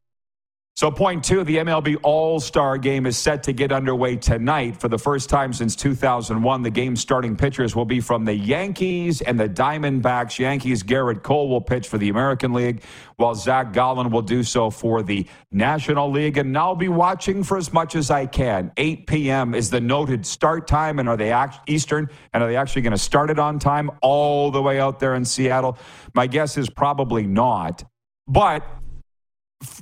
So, 0.76 0.90
point 0.90 1.24
two 1.24 1.44
the 1.44 1.58
MLB 1.58 1.98
All 2.02 2.40
Star 2.40 2.80
game 2.80 3.06
is 3.06 3.16
set 3.16 3.44
to 3.44 3.54
get 3.54 3.72
underway 3.72 4.16
tonight. 4.16 4.76
For 4.82 4.88
the 4.88 4.98
first 4.98 5.30
time 5.30 5.54
since 5.54 5.76
2001, 5.76 6.64
the 6.64 6.72
game's 6.72 7.00
starting 7.00 7.36
pitchers 7.36 7.76
will 7.76 7.86
be 7.86 8.00
from 8.00 8.26
the 8.26 8.34
Yankees 8.34 9.22
and 9.22 9.40
the 9.40 9.48
Diamondbacks. 9.48 10.40
Yankees 10.40 10.82
Gerrit 10.82 11.22
Cole 11.22 11.48
will 11.48 11.62
pitch 11.62 11.88
for 11.88 12.00
the 12.00 12.10
American 12.10 12.54
League, 12.54 12.82
while 13.18 13.36
Zach 13.36 13.72
Gallen 13.72 14.10
will 14.10 14.24
do 14.24 14.42
so 14.42 14.72
for 14.72 15.04
the 15.04 15.28
National 15.52 16.10
League. 16.10 16.40
And 16.40 16.58
I'll 16.58 16.76
be 16.76 16.90
watching 16.90 17.44
for 17.44 17.58
as 17.58 17.72
much 17.72 17.96
as 17.96 18.10
I 18.10 18.26
can. 18.26 18.72
8 18.76 19.06
p.m. 19.06 19.54
is 19.54 19.70
the 19.70 19.80
noted 19.80 20.26
start 20.26 20.66
time. 20.66 20.98
And 20.98 21.08
are 21.08 21.18
they 21.18 21.32
act- 21.32 21.70
Eastern? 21.70 22.10
And 22.34 22.42
are 22.42 22.48
they 22.48 22.56
actually 22.56 22.82
going 22.82 22.94
to 22.94 22.98
start 22.98 23.30
it 23.30 23.38
on 23.38 23.60
time 23.60 23.92
all 24.02 24.50
the 24.50 24.62
way 24.62 24.80
out 24.80 25.00
there 25.00 25.14
in 25.14 25.24
Seattle? 25.24 25.78
My 26.16 26.26
guess 26.26 26.58
is 26.58 26.68
probably 26.68 27.28
not. 27.28 27.84
But 28.28 28.66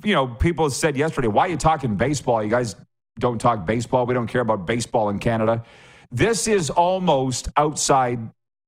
you 0.03 0.13
know, 0.13 0.27
people 0.27 0.69
said 0.69 0.97
yesterday, 0.97 1.27
why 1.27 1.47
are 1.47 1.49
you 1.49 1.57
talking 1.57 1.95
baseball? 1.95 2.43
You 2.43 2.49
guys 2.49 2.75
don't 3.19 3.39
talk 3.39 3.65
baseball. 3.65 4.05
We 4.05 4.13
don't 4.13 4.27
care 4.27 4.41
about 4.41 4.65
baseball 4.65 5.09
in 5.09 5.19
Canada. 5.19 5.63
This 6.11 6.47
is 6.47 6.69
almost 6.69 7.49
outside 7.57 8.19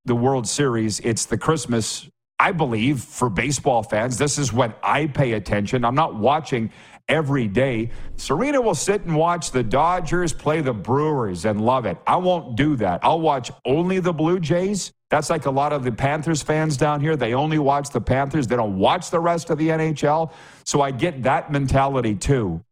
the 0.06 0.16
World 0.16 0.48
Series. 0.48 1.00
It's 1.02 1.26
the 1.26 1.38
Christmas, 1.38 2.10
I 2.40 2.52
believe, 2.52 3.02
for 3.02 3.30
baseball 3.30 3.84
fans. 3.84 4.18
This 4.18 4.38
is 4.38 4.54
when 4.54 4.74
I 4.84 5.08
pay 5.08 5.34
attention. 5.34 5.86
I'm 5.86 5.96
not 5.96 6.16
watching 6.16 6.72
every 7.08 7.48
day. 7.48 7.90
Serena 8.16 8.62
will 8.62 8.76
sit 8.76 9.04
and 9.04 9.16
watch 9.16 9.52
the 9.52 9.64
Dodgers 9.64 10.34
play 10.34 10.62
the 10.62 10.74
Brewers 10.74 11.46
and 11.46 11.66
love 11.66 11.86
it. 11.86 11.98
I 12.08 12.16
won't 12.18 12.56
do 12.56 12.76
that. 12.78 13.02
I'll 13.04 13.22
watch 13.22 13.52
only 13.66 14.00
the 14.00 14.14
Blue 14.14 14.40
Jays. 14.40 14.94
That's 15.14 15.30
like 15.30 15.46
a 15.46 15.52
lot 15.52 15.74
of 15.74 15.84
the 15.84 15.92
Panthers 15.92 16.42
fans 16.42 16.76
down 16.76 17.00
here. 17.00 17.16
They 17.16 17.36
only 17.36 17.60
watch 17.60 17.92
the 17.92 18.02
Panthers, 18.02 18.48
they 18.48 18.56
don't 18.56 18.80
watch 18.80 19.12
the 19.12 19.20
rest 19.20 19.52
of 19.52 19.60
the 19.60 19.70
NHL. 19.70 20.32
So 20.66 20.82
I 20.82 20.90
get 20.90 21.22
that 21.22 21.52
mentality 21.52 22.16
too. 22.16 22.64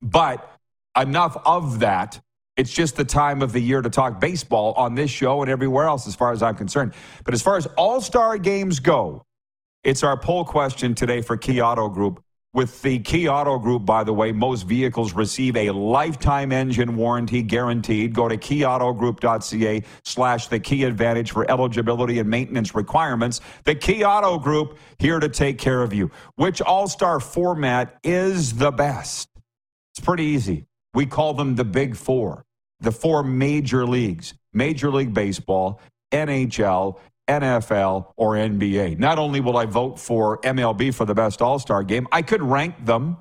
But 0.00 0.48
enough 0.96 1.36
of 1.44 1.80
that. 1.80 2.20
It's 2.56 2.72
just 2.72 2.94
the 2.94 3.04
time 3.04 3.42
of 3.42 3.50
the 3.50 3.58
year 3.58 3.82
to 3.82 3.90
talk 3.90 4.20
baseball 4.20 4.74
on 4.74 4.94
this 4.94 5.10
show 5.10 5.42
and 5.42 5.50
everywhere 5.50 5.86
else, 5.86 6.06
as 6.06 6.14
far 6.14 6.30
as 6.30 6.44
I'm 6.44 6.54
concerned. 6.54 6.94
But 7.24 7.34
as 7.34 7.42
far 7.42 7.56
as 7.56 7.66
all 7.76 8.00
star 8.00 8.38
games 8.38 8.78
go, 8.78 9.24
it's 9.82 10.04
our 10.04 10.16
poll 10.16 10.44
question 10.44 10.94
today 10.94 11.22
for 11.22 11.36
Key 11.36 11.60
Auto 11.60 11.88
Group. 11.88 12.22
With 12.54 12.82
the 12.82 13.00
Key 13.00 13.28
Auto 13.28 13.58
Group, 13.58 13.84
by 13.84 14.04
the 14.04 14.12
way, 14.12 14.30
most 14.30 14.62
vehicles 14.62 15.12
receive 15.12 15.56
a 15.56 15.72
lifetime 15.72 16.52
engine 16.52 16.94
warranty 16.94 17.42
guaranteed. 17.42 18.14
Go 18.14 18.28
to 18.28 18.36
keyautogroup.ca 18.36 19.82
slash 20.04 20.46
the 20.46 20.60
key 20.60 20.84
advantage 20.84 21.32
for 21.32 21.50
eligibility 21.50 22.20
and 22.20 22.30
maintenance 22.30 22.72
requirements. 22.72 23.40
The 23.64 23.74
Key 23.74 24.04
Auto 24.04 24.38
Group, 24.38 24.78
here 25.00 25.18
to 25.18 25.28
take 25.28 25.58
care 25.58 25.82
of 25.82 25.92
you. 25.92 26.12
Which 26.36 26.62
all 26.62 26.86
star 26.86 27.18
format 27.18 27.98
is 28.04 28.54
the 28.54 28.70
best? 28.70 29.28
It's 29.92 30.04
pretty 30.04 30.26
easy. 30.26 30.66
We 30.94 31.06
call 31.06 31.34
them 31.34 31.56
the 31.56 31.64
big 31.64 31.96
four, 31.96 32.44
the 32.78 32.92
four 32.92 33.24
major 33.24 33.84
leagues 33.84 34.32
Major 34.52 34.92
League 34.92 35.12
Baseball, 35.12 35.80
NHL, 36.12 37.00
NFL, 37.28 38.12
or 38.16 38.34
NBA. 38.34 38.98
Not 38.98 39.18
only 39.18 39.40
will 39.40 39.56
I 39.56 39.66
vote 39.66 39.98
for 39.98 40.38
MLB 40.42 40.94
for 40.94 41.04
the 41.04 41.14
best 41.14 41.40
All 41.42 41.58
Star 41.58 41.82
game, 41.82 42.06
I 42.12 42.22
could 42.22 42.42
rank 42.42 42.84
them. 42.84 43.18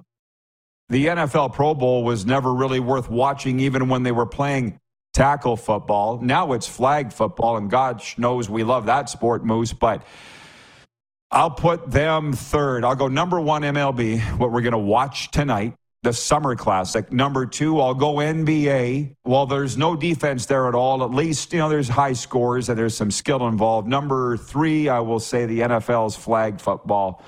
The 0.89 1.07
NFL 1.07 1.53
Pro 1.53 1.73
Bowl 1.73 2.03
was 2.03 2.25
never 2.25 2.53
really 2.53 2.79
worth 2.79 3.09
watching, 3.09 3.59
even 3.59 3.89
when 3.89 4.03
they 4.03 4.11
were 4.11 4.25
playing 4.25 4.79
tackle 5.13 5.55
football. 5.55 6.19
Now 6.21 6.53
it's 6.53 6.67
flag 6.67 7.13
football, 7.13 7.57
and 7.57 7.69
God 7.69 8.03
knows 8.17 8.49
we 8.49 8.63
love 8.63 8.87
that 8.87 9.09
sport, 9.09 9.45
Moose, 9.45 9.73
but. 9.73 10.03
I'll 11.31 11.49
put 11.49 11.89
them 11.89 12.31
third. 12.31 12.85
I'll 12.85 12.93
go 12.93 13.07
number 13.07 13.41
one 13.41 13.63
MLB, 13.63 14.19
what 14.37 14.51
we're 14.51 14.61
going 14.61 14.73
to 14.73 14.77
watch 14.77 15.31
tonight 15.31 15.73
the 16.03 16.11
Summer 16.11 16.53
Classic. 16.55 17.11
Number 17.11 17.45
two, 17.45 17.79
I'll 17.79 17.93
go 17.93 18.15
NBA. 18.15 19.15
Well, 19.23 19.45
there's 19.45 19.77
no 19.77 19.95
defense 19.95 20.45
there 20.45 20.67
at 20.67 20.75
all. 20.75 21.01
At 21.01 21.11
least, 21.11 21.53
you 21.53 21.59
know, 21.59 21.69
there's 21.69 21.87
high 21.87 22.11
scores 22.11 22.67
and 22.67 22.77
there's 22.77 22.95
some 22.95 23.09
skill 23.09 23.47
involved. 23.47 23.87
Number 23.87 24.35
three, 24.35 24.89
I 24.89 24.99
will 24.99 25.21
say 25.21 25.45
the 25.45 25.61
NFL's 25.61 26.17
flag 26.17 26.59
football, 26.59 27.23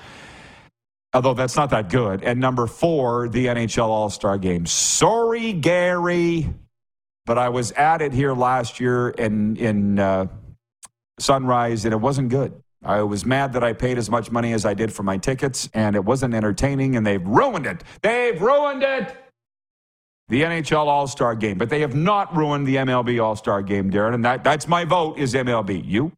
although 1.14 1.32
that's 1.32 1.56
not 1.56 1.70
that 1.70 1.88
good. 1.88 2.22
And 2.22 2.38
number 2.38 2.66
four, 2.66 3.30
the 3.30 3.46
NHL 3.46 3.88
All 3.88 4.10
Star 4.10 4.36
game. 4.36 4.66
Sorry, 4.66 5.54
Gary, 5.54 6.52
but 7.24 7.38
I 7.38 7.48
was 7.48 7.72
at 7.72 8.02
it 8.02 8.12
here 8.12 8.34
last 8.34 8.78
year 8.78 9.08
in, 9.08 9.56
in 9.56 9.98
uh, 9.98 10.26
Sunrise 11.18 11.86
and 11.86 11.94
it 11.94 11.98
wasn't 11.98 12.28
good. 12.28 12.62
I 12.86 13.02
was 13.02 13.26
mad 13.26 13.52
that 13.54 13.64
I 13.64 13.72
paid 13.72 13.98
as 13.98 14.08
much 14.08 14.30
money 14.30 14.52
as 14.52 14.64
I 14.64 14.72
did 14.72 14.92
for 14.92 15.02
my 15.02 15.18
tickets, 15.18 15.68
and 15.74 15.96
it 15.96 16.04
wasn't 16.04 16.34
entertaining, 16.34 16.96
and 16.96 17.04
they've 17.04 17.26
ruined 17.26 17.66
it. 17.66 17.82
They've 18.00 18.40
ruined 18.40 18.84
it! 18.84 19.14
The 20.28 20.42
NHL 20.42 20.86
All 20.86 21.08
Star 21.08 21.34
game, 21.34 21.58
but 21.58 21.68
they 21.68 21.80
have 21.80 21.96
not 21.96 22.34
ruined 22.36 22.66
the 22.66 22.76
MLB 22.76 23.22
All 23.22 23.34
Star 23.34 23.60
game, 23.60 23.90
Darren, 23.90 24.14
and 24.14 24.24
that, 24.24 24.44
that's 24.44 24.68
my 24.68 24.84
vote 24.84 25.18
is 25.18 25.34
MLB. 25.34 25.82
You? 25.84 26.12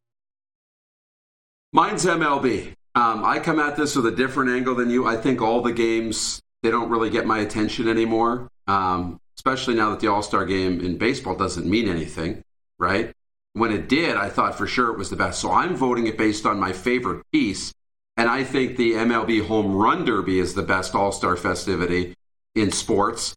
Mine's 1.72 2.04
MLB. 2.04 2.74
Um, 2.94 3.24
I 3.24 3.38
come 3.38 3.60
at 3.60 3.76
this 3.76 3.96
with 3.96 4.06
a 4.06 4.10
different 4.10 4.50
angle 4.50 4.74
than 4.74 4.90
you. 4.90 5.06
I 5.06 5.16
think 5.16 5.40
all 5.40 5.62
the 5.62 5.72
games, 5.72 6.40
they 6.62 6.70
don't 6.70 6.90
really 6.90 7.10
get 7.10 7.26
my 7.26 7.38
attention 7.38 7.88
anymore, 7.88 8.48
um, 8.66 9.20
especially 9.36 9.74
now 9.74 9.90
that 9.90 10.00
the 10.00 10.08
All 10.08 10.22
Star 10.22 10.44
game 10.44 10.80
in 10.80 10.98
baseball 10.98 11.34
doesn't 11.34 11.66
mean 11.66 11.88
anything, 11.88 12.42
right? 12.78 13.14
When 13.54 13.72
it 13.72 13.88
did, 13.88 14.16
I 14.16 14.28
thought 14.28 14.56
for 14.56 14.66
sure 14.66 14.90
it 14.92 14.98
was 14.98 15.10
the 15.10 15.16
best. 15.16 15.40
So 15.40 15.50
I'm 15.50 15.74
voting 15.74 16.06
it 16.06 16.18
based 16.18 16.46
on 16.46 16.60
my 16.60 16.72
favorite 16.72 17.24
piece. 17.32 17.72
And 18.16 18.28
I 18.28 18.44
think 18.44 18.76
the 18.76 18.92
MLB 18.92 19.46
Home 19.46 19.76
Run 19.76 20.04
Derby 20.04 20.38
is 20.38 20.54
the 20.54 20.62
best 20.62 20.94
all 20.94 21.12
star 21.12 21.36
festivity 21.36 22.14
in 22.54 22.72
sports. 22.72 23.34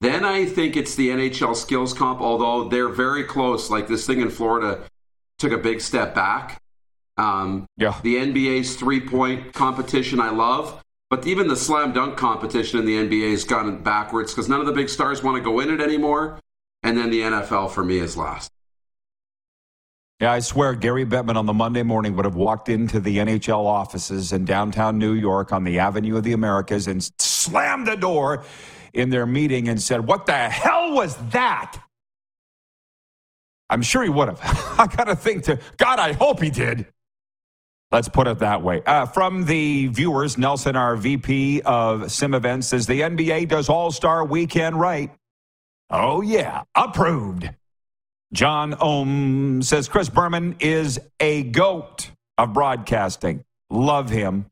Then 0.00 0.24
I 0.24 0.46
think 0.46 0.76
it's 0.76 0.94
the 0.94 1.10
NHL 1.10 1.54
Skills 1.54 1.94
Comp, 1.94 2.20
although 2.20 2.68
they're 2.68 2.88
very 2.88 3.24
close. 3.24 3.70
Like 3.70 3.88
this 3.88 4.06
thing 4.06 4.20
in 4.20 4.30
Florida 4.30 4.82
took 5.38 5.52
a 5.52 5.58
big 5.58 5.80
step 5.80 6.14
back. 6.14 6.60
Um, 7.16 7.66
yeah. 7.76 7.98
The 8.02 8.16
NBA's 8.16 8.76
three 8.76 9.00
point 9.00 9.52
competition, 9.52 10.18
I 10.18 10.30
love. 10.30 10.82
But 11.10 11.26
even 11.26 11.46
the 11.46 11.56
slam 11.56 11.92
dunk 11.92 12.16
competition 12.16 12.80
in 12.80 12.86
the 12.86 12.96
NBA 12.96 13.32
has 13.32 13.44
gone 13.44 13.82
backwards 13.82 14.32
because 14.32 14.48
none 14.48 14.60
of 14.60 14.66
the 14.66 14.72
big 14.72 14.88
stars 14.88 15.22
want 15.22 15.36
to 15.36 15.42
go 15.42 15.60
in 15.60 15.70
it 15.70 15.80
anymore. 15.80 16.40
And 16.82 16.96
then 16.96 17.10
the 17.10 17.20
NFL 17.20 17.70
for 17.70 17.84
me 17.84 17.98
is 17.98 18.16
last. 18.16 18.50
Yeah, 20.22 20.30
I 20.30 20.38
swear 20.38 20.76
Gary 20.76 21.04
Bettman 21.04 21.34
on 21.34 21.46
the 21.46 21.52
Monday 21.52 21.82
morning 21.82 22.14
would 22.14 22.26
have 22.26 22.36
walked 22.36 22.68
into 22.68 23.00
the 23.00 23.18
NHL 23.18 23.64
offices 23.64 24.32
in 24.32 24.44
downtown 24.44 24.96
New 24.96 25.14
York 25.14 25.52
on 25.52 25.64
the 25.64 25.80
Avenue 25.80 26.16
of 26.16 26.22
the 26.22 26.32
Americas 26.32 26.86
and 26.86 27.02
slammed 27.18 27.88
the 27.88 27.96
door 27.96 28.44
in 28.92 29.10
their 29.10 29.26
meeting 29.26 29.66
and 29.66 29.82
said, 29.82 30.06
What 30.06 30.26
the 30.26 30.48
hell 30.48 30.92
was 30.92 31.16
that? 31.30 31.76
I'm 33.68 33.82
sure 33.82 34.04
he 34.04 34.10
would 34.10 34.28
have. 34.28 34.38
I 34.78 34.86
got 34.86 35.06
to 35.06 35.16
think 35.16 35.42
to 35.46 35.58
God, 35.76 35.98
I 35.98 36.12
hope 36.12 36.40
he 36.40 36.50
did. 36.50 36.86
Let's 37.90 38.08
put 38.08 38.28
it 38.28 38.38
that 38.38 38.62
way. 38.62 38.80
Uh, 38.86 39.06
from 39.06 39.44
the 39.44 39.88
viewers, 39.88 40.38
Nelson, 40.38 40.76
our 40.76 40.94
VP 40.94 41.62
of 41.62 42.12
Sim 42.12 42.34
Events, 42.34 42.68
says 42.68 42.86
the 42.86 43.00
NBA 43.00 43.48
does 43.48 43.68
All 43.68 43.90
Star 43.90 44.24
Weekend 44.24 44.78
right. 44.78 45.10
Oh, 45.90 46.20
yeah, 46.20 46.62
approved. 46.76 47.50
John 48.32 48.74
Ohm 48.80 49.62
says 49.62 49.88
Chris 49.88 50.08
Berman 50.08 50.56
is 50.58 50.98
a 51.20 51.42
goat 51.42 52.10
of 52.38 52.54
broadcasting. 52.54 53.44
Love 53.68 54.08
him. 54.08 54.46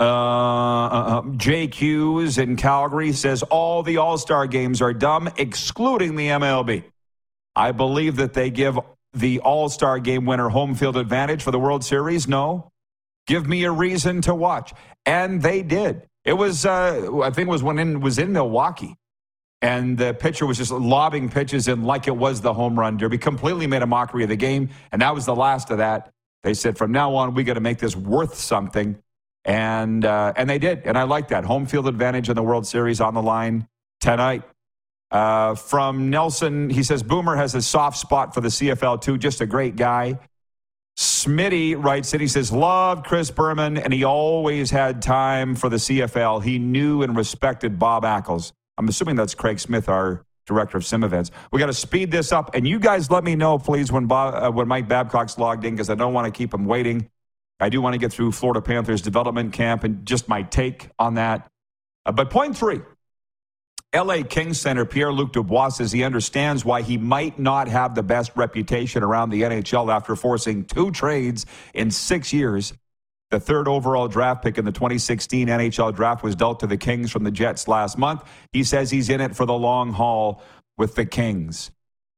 Uh, 0.00 0.04
uh, 0.04 0.88
uh 0.88 1.22
Jake 1.36 1.74
Hughes 1.74 2.38
in 2.38 2.56
Calgary 2.56 3.12
says 3.12 3.44
all 3.44 3.84
the 3.84 3.98
All 3.98 4.18
Star 4.18 4.48
games 4.48 4.82
are 4.82 4.92
dumb, 4.92 5.28
excluding 5.36 6.16
the 6.16 6.28
MLB. 6.28 6.84
I 7.54 7.70
believe 7.70 8.16
that 8.16 8.32
they 8.32 8.50
give 8.50 8.78
the 9.12 9.38
All 9.40 9.68
Star 9.68 10.00
game 10.00 10.24
winner 10.24 10.48
home 10.48 10.74
field 10.74 10.96
advantage 10.96 11.42
for 11.42 11.52
the 11.52 11.60
World 11.60 11.84
Series. 11.84 12.26
No. 12.26 12.72
Give 13.28 13.46
me 13.46 13.62
a 13.62 13.70
reason 13.70 14.20
to 14.22 14.34
watch. 14.34 14.72
And 15.06 15.42
they 15.42 15.62
did. 15.62 16.08
It 16.24 16.32
was, 16.32 16.66
uh, 16.66 17.20
I 17.22 17.30
think 17.30 17.46
it 17.46 17.52
was 17.52 17.62
when 17.62 17.78
it 17.78 18.00
was 18.00 18.18
in 18.18 18.32
Milwaukee 18.32 18.96
and 19.62 19.96
the 19.96 20.12
pitcher 20.12 20.44
was 20.44 20.58
just 20.58 20.72
lobbing 20.72 21.30
pitches 21.30 21.68
in 21.68 21.84
like 21.84 22.08
it 22.08 22.16
was 22.16 22.40
the 22.40 22.52
home 22.52 22.78
run 22.78 22.96
derby. 22.96 23.16
Completely 23.16 23.68
made 23.68 23.82
a 23.82 23.86
mockery 23.86 24.24
of 24.24 24.28
the 24.28 24.36
game, 24.36 24.68
and 24.90 25.00
that 25.00 25.14
was 25.14 25.24
the 25.24 25.34
last 25.34 25.70
of 25.70 25.78
that. 25.78 26.12
They 26.42 26.52
said 26.54 26.76
from 26.76 26.90
now 26.90 27.14
on 27.14 27.34
we 27.34 27.44
got 27.44 27.54
to 27.54 27.60
make 27.60 27.78
this 27.78 27.94
worth 27.94 28.34
something, 28.34 28.98
and 29.44 30.04
uh, 30.04 30.32
and 30.36 30.50
they 30.50 30.58
did, 30.58 30.82
and 30.84 30.98
I 30.98 31.04
like 31.04 31.28
that 31.28 31.44
home 31.44 31.66
field 31.66 31.86
advantage 31.86 32.28
in 32.28 32.34
the 32.34 32.42
World 32.42 32.66
Series 32.66 33.00
on 33.00 33.14
the 33.14 33.22
line 33.22 33.68
tonight. 34.00 34.42
Uh, 35.12 35.54
from 35.54 36.10
Nelson, 36.10 36.68
he 36.68 36.82
says 36.82 37.02
Boomer 37.02 37.36
has 37.36 37.54
a 37.54 37.62
soft 37.62 37.98
spot 37.98 38.34
for 38.34 38.40
the 38.40 38.48
CFL 38.48 39.00
too. 39.00 39.16
Just 39.16 39.40
a 39.40 39.46
great 39.46 39.76
guy. 39.76 40.18
Smitty 40.98 41.82
writes 41.82 42.12
it. 42.14 42.20
He 42.20 42.28
says, 42.28 42.52
Love 42.52 43.02
Chris 43.02 43.30
Berman, 43.30 43.78
and 43.78 43.92
he 43.92 44.04
always 44.04 44.70
had 44.70 45.00
time 45.00 45.54
for 45.54 45.68
the 45.68 45.76
CFL. 45.76 46.42
He 46.42 46.58
knew 46.58 47.02
and 47.02 47.16
respected 47.16 47.78
Bob 47.78 48.04
Ackles. 48.04 48.52
I'm 48.82 48.88
assuming 48.88 49.14
that's 49.14 49.36
Craig 49.36 49.60
Smith, 49.60 49.88
our 49.88 50.24
director 50.44 50.76
of 50.76 50.84
sim 50.84 51.04
events. 51.04 51.30
We 51.52 51.60
got 51.60 51.66
to 51.66 51.72
speed 51.72 52.10
this 52.10 52.32
up, 52.32 52.52
and 52.54 52.66
you 52.66 52.80
guys 52.80 53.12
let 53.12 53.22
me 53.22 53.36
know, 53.36 53.58
please, 53.58 53.92
when 53.92 54.06
Bob, 54.06 54.34
uh, 54.34 54.50
when 54.50 54.66
Mike 54.66 54.88
Babcock's 54.88 55.38
logged 55.38 55.64
in, 55.64 55.74
because 55.74 55.88
I 55.88 55.94
don't 55.94 56.12
want 56.12 56.26
to 56.26 56.36
keep 56.36 56.52
him 56.52 56.64
waiting. 56.64 57.08
I 57.60 57.68
do 57.68 57.80
want 57.80 57.94
to 57.94 57.98
get 57.98 58.12
through 58.12 58.32
Florida 58.32 58.60
Panthers 58.60 59.02
development 59.02 59.52
camp 59.52 59.84
and 59.84 60.04
just 60.04 60.28
my 60.28 60.42
take 60.42 60.88
on 60.98 61.14
that. 61.14 61.48
Uh, 62.04 62.10
but 62.10 62.30
point 62.30 62.56
three. 62.56 62.80
LA 63.94 64.22
Kings 64.22 64.58
center 64.58 64.86
Pierre 64.86 65.12
Luc 65.12 65.32
Dubois 65.32 65.68
says 65.68 65.92
he 65.92 66.02
understands 66.02 66.64
why 66.64 66.80
he 66.80 66.96
might 66.96 67.38
not 67.38 67.68
have 67.68 67.94
the 67.94 68.02
best 68.02 68.32
reputation 68.34 69.02
around 69.02 69.30
the 69.30 69.42
NHL 69.42 69.94
after 69.94 70.16
forcing 70.16 70.64
two 70.64 70.90
trades 70.90 71.44
in 71.74 71.90
six 71.90 72.32
years 72.32 72.72
the 73.32 73.40
third 73.40 73.66
overall 73.66 74.08
draft 74.08 74.44
pick 74.44 74.58
in 74.58 74.64
the 74.66 74.70
2016 74.70 75.48
NHL 75.48 75.96
draft 75.96 76.22
was 76.22 76.36
dealt 76.36 76.60
to 76.60 76.66
the 76.66 76.76
Kings 76.76 77.10
from 77.10 77.24
the 77.24 77.30
Jets 77.30 77.66
last 77.66 77.96
month. 77.96 78.22
He 78.52 78.62
says 78.62 78.90
he's 78.90 79.08
in 79.08 79.22
it 79.22 79.34
for 79.34 79.46
the 79.46 79.54
long 79.54 79.90
haul 79.90 80.42
with 80.76 80.94
the 80.96 81.06
Kings. 81.06 81.70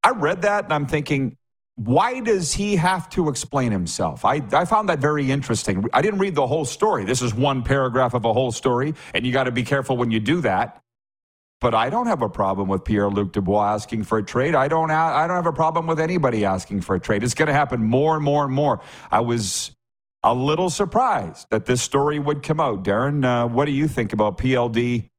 I 0.02 0.10
read 0.10 0.42
that 0.42 0.64
and 0.64 0.72
I'm 0.72 0.86
thinking, 0.86 1.36
why 1.76 2.18
does 2.18 2.52
he 2.52 2.74
have 2.76 3.08
to 3.10 3.28
explain 3.28 3.70
himself? 3.70 4.24
I, 4.24 4.42
I 4.52 4.64
found 4.64 4.88
that 4.88 4.98
very 4.98 5.30
interesting. 5.30 5.84
I 5.92 6.02
didn't 6.02 6.18
read 6.18 6.34
the 6.34 6.48
whole 6.48 6.64
story. 6.64 7.04
This 7.04 7.22
is 7.22 7.32
one 7.32 7.62
paragraph 7.62 8.14
of 8.14 8.24
a 8.24 8.32
whole 8.32 8.52
story, 8.52 8.94
and 9.12 9.24
you 9.24 9.32
got 9.32 9.44
to 9.44 9.52
be 9.52 9.62
careful 9.62 9.96
when 9.96 10.10
you 10.10 10.18
do 10.20 10.40
that. 10.40 10.80
But 11.60 11.74
I 11.74 11.90
don't 11.90 12.06
have 12.06 12.22
a 12.22 12.28
problem 12.28 12.68
with 12.68 12.84
Pierre 12.84 13.08
Luc 13.08 13.32
Dubois 13.32 13.74
asking 13.74 14.04
for 14.04 14.18
a 14.18 14.22
trade. 14.22 14.54
I 14.54 14.68
don't. 14.68 14.90
I 14.90 15.26
don't 15.26 15.36
have 15.36 15.46
a 15.46 15.52
problem 15.52 15.86
with 15.86 15.98
anybody 15.98 16.44
asking 16.44 16.82
for 16.82 16.94
a 16.94 17.00
trade. 17.00 17.24
It's 17.24 17.34
going 17.34 17.46
to 17.46 17.54
happen 17.54 17.82
more 17.82 18.16
and 18.16 18.24
more 18.24 18.44
and 18.44 18.52
more. 18.52 18.80
I 19.10 19.20
was 19.20 19.74
a 20.24 20.34
little 20.34 20.70
surprised 20.70 21.46
that 21.50 21.66
this 21.66 21.82
story 21.82 22.18
would 22.18 22.42
come 22.42 22.58
out. 22.58 22.82
Darren, 22.82 23.24
uh, 23.24 23.46
what 23.46 23.66
do 23.66 23.72
you 23.72 23.86
think 23.86 24.12
about 24.12 24.38
PLD 24.38 25.10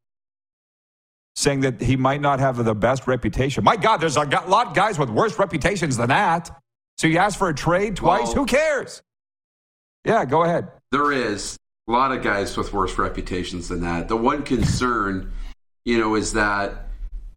saying 1.36 1.62
that 1.62 1.80
he 1.80 1.96
might 1.96 2.20
not 2.20 2.40
have 2.40 2.64
the 2.64 2.76
best 2.76 3.08
reputation? 3.08 3.64
My 3.64 3.78
God, 3.78 3.98
there's 3.98 4.18
a 4.18 4.24
lot 4.24 4.68
of 4.68 4.74
guys 4.74 5.00
with 5.00 5.10
worse 5.10 5.40
reputations 5.40 5.96
than 5.96 6.10
that. 6.10 6.50
So 6.98 7.08
you 7.08 7.20
ask 7.20 7.38
for 7.38 7.50
a 7.50 7.54
trade 7.54 7.96
twice? 7.96 8.28
Well, 8.28 8.36
Who 8.36 8.46
cares? 8.46 9.02
Yeah, 10.04 10.26
go 10.26 10.44
ahead. 10.44 10.70
There 10.92 11.12
is 11.12 11.58
a 11.88 11.92
lot 11.92 12.12
of 12.12 12.24
guys 12.24 12.58
with 12.58 12.74
worse 12.74 12.98
reputations 12.98 13.68
than 13.70 13.82
that. 13.82 14.08
The 14.08 14.18
one 14.18 14.44
concern, 14.44 15.32
you 15.86 16.00
know, 16.00 16.16
is 16.16 16.34
that 16.34 16.86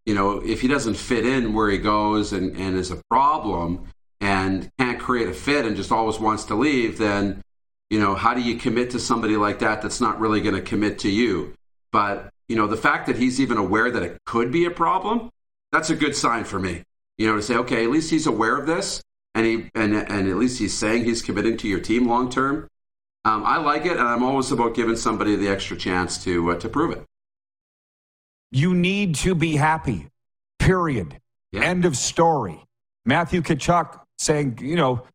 you 0.09 0.15
know, 0.15 0.39
if 0.43 0.63
he 0.63 0.69
doesn't 0.69 0.95
fit 0.95 1.27
in 1.27 1.53
where 1.53 1.69
he 1.69 1.77
goes 1.77 2.33
and, 2.33 2.57
and 2.57 2.79
is 2.79 2.91
a 2.91 2.99
problem 3.11 3.85
and 4.23 4.71
can't 4.79 4.99
create 4.99 5.29
a 5.29 5.35
fit 5.35 5.67
and 5.67 5.77
just 5.77 5.93
always 5.93 6.19
wants 6.19 6.45
to 6.45 6.55
leave, 6.55 6.97
then, 6.97 7.43
you 7.91 7.99
know, 7.99 8.15
how 8.15 8.35
do 8.35 8.41
you 8.41 8.57
commit 8.57 8.91
to 8.91 9.01
somebody 9.01 9.37
like 9.37 9.61
that 9.61 9.83
that's 9.83 10.01
not 10.01 10.21
really 10.21 10.41
going 10.41 10.55
to 10.55 10.63
commit 10.63 10.99
to 11.01 11.11
you? 11.11 11.55
But, 11.91 12.31
you 12.49 12.57
know, 12.57 12.67
the 12.67 12.77
fact 12.77 13.07
that 13.07 13.17
he's 13.17 13.41
even 13.41 13.57
aware 13.57 13.91
that 13.91 14.03
it 14.03 14.19
could 14.27 14.53
be 14.53 14.67
a 14.67 14.71
problem, 14.71 15.31
that's 15.73 15.91
a 15.91 15.97
good 15.97 16.15
sign 16.15 16.45
for 16.45 16.59
me. 16.59 16.83
You 17.17 17.27
know, 17.27 17.37
to 17.37 17.43
say, 17.43 17.57
okay, 17.57 17.85
at 17.85 17.91
least 17.91 18.11
he's 18.11 18.27
aware 18.27 18.57
of 18.57 18.67
this 18.67 19.03
and 19.39 19.47
he 19.47 19.71
and 19.75 19.95
and 19.95 20.29
at 20.29 20.37
least 20.37 20.59
he's 20.59 20.77
saying 20.77 21.05
he's 21.05 21.23
committing 21.23 21.57
to 21.59 21.69
your 21.69 21.81
team 21.81 22.09
long 22.09 22.29
term. 22.29 22.69
Um, 23.25 23.45
I 23.45 23.59
like 23.59 23.85
it, 23.85 23.93
and 23.93 24.01
I'm 24.01 24.23
always 24.23 24.51
about 24.51 24.75
giving 24.75 24.97
somebody 24.97 25.37
the 25.37 25.49
extra 25.49 25.77
chance 25.77 26.23
to 26.25 26.53
uh, 26.53 26.55
to 26.57 26.69
prove 26.69 26.93
it. 26.93 27.05
You 28.51 28.75
need 28.75 29.15
to 29.17 29.35
be 29.35 29.57
happy. 29.57 30.09
Period. 30.59 31.21
Yeah. 31.53 31.63
End 31.63 31.85
of 31.85 31.97
story. 31.97 32.65
Matthew 33.05 33.41
Tkachuk 33.41 34.01
saying, 34.19 34.59
you 34.61 34.77
know, 34.77 35.07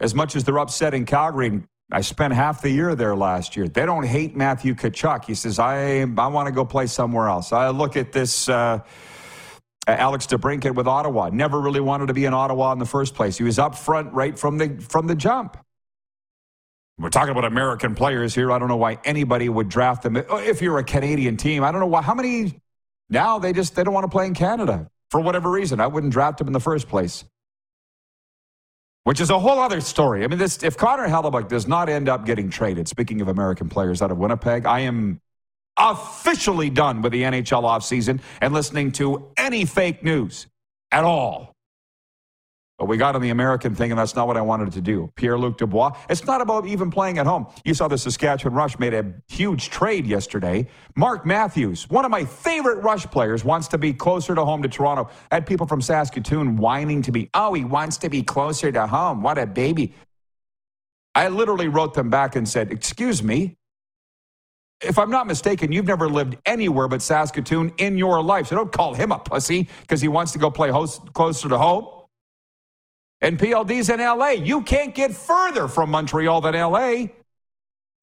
as 0.00 0.14
much 0.14 0.36
as 0.36 0.44
they're 0.44 0.58
upset 0.58 0.94
in 0.94 1.04
Calgary, 1.04 1.62
I 1.92 2.00
spent 2.00 2.32
half 2.32 2.62
the 2.62 2.70
year 2.70 2.94
there 2.94 3.14
last 3.14 3.54
year. 3.54 3.68
They 3.68 3.84
don't 3.84 4.04
hate 4.04 4.34
Matthew 4.34 4.74
Tkachuk. 4.74 5.26
He 5.26 5.34
says, 5.34 5.58
I, 5.58 6.00
I 6.00 6.26
want 6.28 6.46
to 6.46 6.52
go 6.52 6.64
play 6.64 6.86
somewhere 6.86 7.28
else. 7.28 7.52
I 7.52 7.68
look 7.68 7.96
at 7.96 8.12
this. 8.12 8.48
Uh, 8.48 8.80
Alex 9.86 10.26
DeBrincat 10.26 10.74
with 10.74 10.86
Ottawa 10.86 11.28
never 11.30 11.60
really 11.60 11.80
wanted 11.80 12.06
to 12.06 12.14
be 12.14 12.24
in 12.24 12.32
Ottawa 12.32 12.72
in 12.72 12.78
the 12.78 12.86
first 12.86 13.14
place. 13.14 13.36
He 13.36 13.44
was 13.44 13.58
up 13.58 13.74
front 13.74 14.12
right 14.12 14.38
from 14.38 14.56
the 14.56 14.76
from 14.88 15.06
the 15.06 15.14
jump. 15.14 15.56
We're 16.98 17.10
talking 17.10 17.32
about 17.32 17.44
American 17.44 17.94
players 17.94 18.34
here. 18.34 18.52
I 18.52 18.58
don't 18.58 18.68
know 18.68 18.76
why 18.76 18.98
anybody 19.04 19.48
would 19.48 19.68
draft 19.68 20.02
them 20.02 20.16
if 20.16 20.62
you're 20.62 20.78
a 20.78 20.84
Canadian 20.84 21.36
team. 21.36 21.64
I 21.64 21.72
don't 21.72 21.80
know 21.80 21.86
why. 21.88 22.00
How 22.00 22.14
many 22.14 22.60
now 23.10 23.38
they 23.38 23.52
just 23.52 23.74
they 23.74 23.82
don't 23.82 23.92
want 23.92 24.04
to 24.04 24.08
play 24.08 24.26
in 24.26 24.34
Canada 24.34 24.88
for 25.10 25.20
whatever 25.20 25.50
reason. 25.50 25.80
I 25.80 25.88
wouldn't 25.88 26.12
draft 26.12 26.38
them 26.38 26.46
in 26.46 26.52
the 26.52 26.60
first 26.60 26.88
place. 26.88 27.24
Which 29.04 29.20
is 29.20 29.30
a 29.30 29.38
whole 29.38 29.58
other 29.58 29.80
story. 29.80 30.22
I 30.22 30.28
mean, 30.28 30.38
this 30.38 30.62
if 30.62 30.76
Connor 30.76 31.08
Hellebuyck 31.08 31.48
does 31.48 31.66
not 31.66 31.88
end 31.88 32.08
up 32.08 32.24
getting 32.24 32.50
traded, 32.50 32.86
speaking 32.86 33.20
of 33.20 33.28
American 33.28 33.68
players 33.68 34.00
out 34.00 34.12
of 34.12 34.18
Winnipeg, 34.18 34.64
I 34.64 34.80
am 34.80 35.20
officially 35.76 36.70
done 36.70 37.02
with 37.02 37.12
the 37.12 37.22
NHL 37.22 37.64
offseason 37.64 38.20
and 38.40 38.54
listening 38.54 38.92
to 38.92 39.28
any 39.36 39.64
fake 39.64 40.04
news 40.04 40.46
at 40.92 41.04
all. 41.04 41.51
But 42.82 42.88
we 42.88 42.96
got 42.96 43.14
on 43.14 43.22
the 43.22 43.30
American 43.30 43.76
thing, 43.76 43.92
and 43.92 44.00
that's 44.00 44.16
not 44.16 44.26
what 44.26 44.36
I 44.36 44.40
wanted 44.40 44.72
to 44.72 44.80
do. 44.80 45.08
Pierre 45.14 45.38
Luc 45.38 45.56
Dubois. 45.56 45.96
It's 46.10 46.24
not 46.24 46.40
about 46.40 46.66
even 46.66 46.90
playing 46.90 47.18
at 47.18 47.26
home. 47.26 47.46
You 47.64 47.74
saw 47.74 47.86
the 47.86 47.96
Saskatchewan 47.96 48.54
Rush 48.56 48.76
made 48.80 48.92
a 48.92 49.14
huge 49.28 49.70
trade 49.70 50.04
yesterday. 50.04 50.66
Mark 50.96 51.24
Matthews, 51.24 51.88
one 51.88 52.04
of 52.04 52.10
my 52.10 52.24
favorite 52.24 52.82
Rush 52.82 53.06
players, 53.06 53.44
wants 53.44 53.68
to 53.68 53.78
be 53.78 53.92
closer 53.92 54.34
to 54.34 54.44
home 54.44 54.64
to 54.64 54.68
Toronto. 54.68 55.08
I 55.30 55.36
had 55.36 55.46
people 55.46 55.68
from 55.68 55.80
Saskatoon 55.80 56.56
whining 56.56 57.02
to 57.02 57.12
me, 57.12 57.30
oh, 57.34 57.54
he 57.54 57.62
wants 57.62 57.98
to 57.98 58.08
be 58.10 58.24
closer 58.24 58.72
to 58.72 58.88
home. 58.88 59.22
What 59.22 59.38
a 59.38 59.46
baby. 59.46 59.94
I 61.14 61.28
literally 61.28 61.68
wrote 61.68 61.94
them 61.94 62.10
back 62.10 62.34
and 62.34 62.48
said, 62.48 62.72
Excuse 62.72 63.22
me, 63.22 63.58
if 64.82 64.98
I'm 64.98 65.10
not 65.10 65.28
mistaken, 65.28 65.70
you've 65.70 65.86
never 65.86 66.08
lived 66.08 66.36
anywhere 66.46 66.88
but 66.88 67.00
Saskatoon 67.00 67.74
in 67.78 67.96
your 67.96 68.20
life. 68.20 68.48
So 68.48 68.56
don't 68.56 68.72
call 68.72 68.94
him 68.94 69.12
a 69.12 69.20
pussy 69.20 69.68
because 69.82 70.00
he 70.00 70.08
wants 70.08 70.32
to 70.32 70.40
go 70.40 70.50
play 70.50 70.70
host, 70.70 71.12
closer 71.12 71.48
to 71.48 71.58
home. 71.58 72.01
And 73.22 73.38
PLD's 73.38 73.88
in 73.88 74.00
LA. 74.00 74.30
You 74.30 74.62
can't 74.62 74.94
get 74.94 75.14
further 75.14 75.68
from 75.68 75.90
Montreal 75.90 76.40
than 76.42 76.54
LA. 76.54 77.06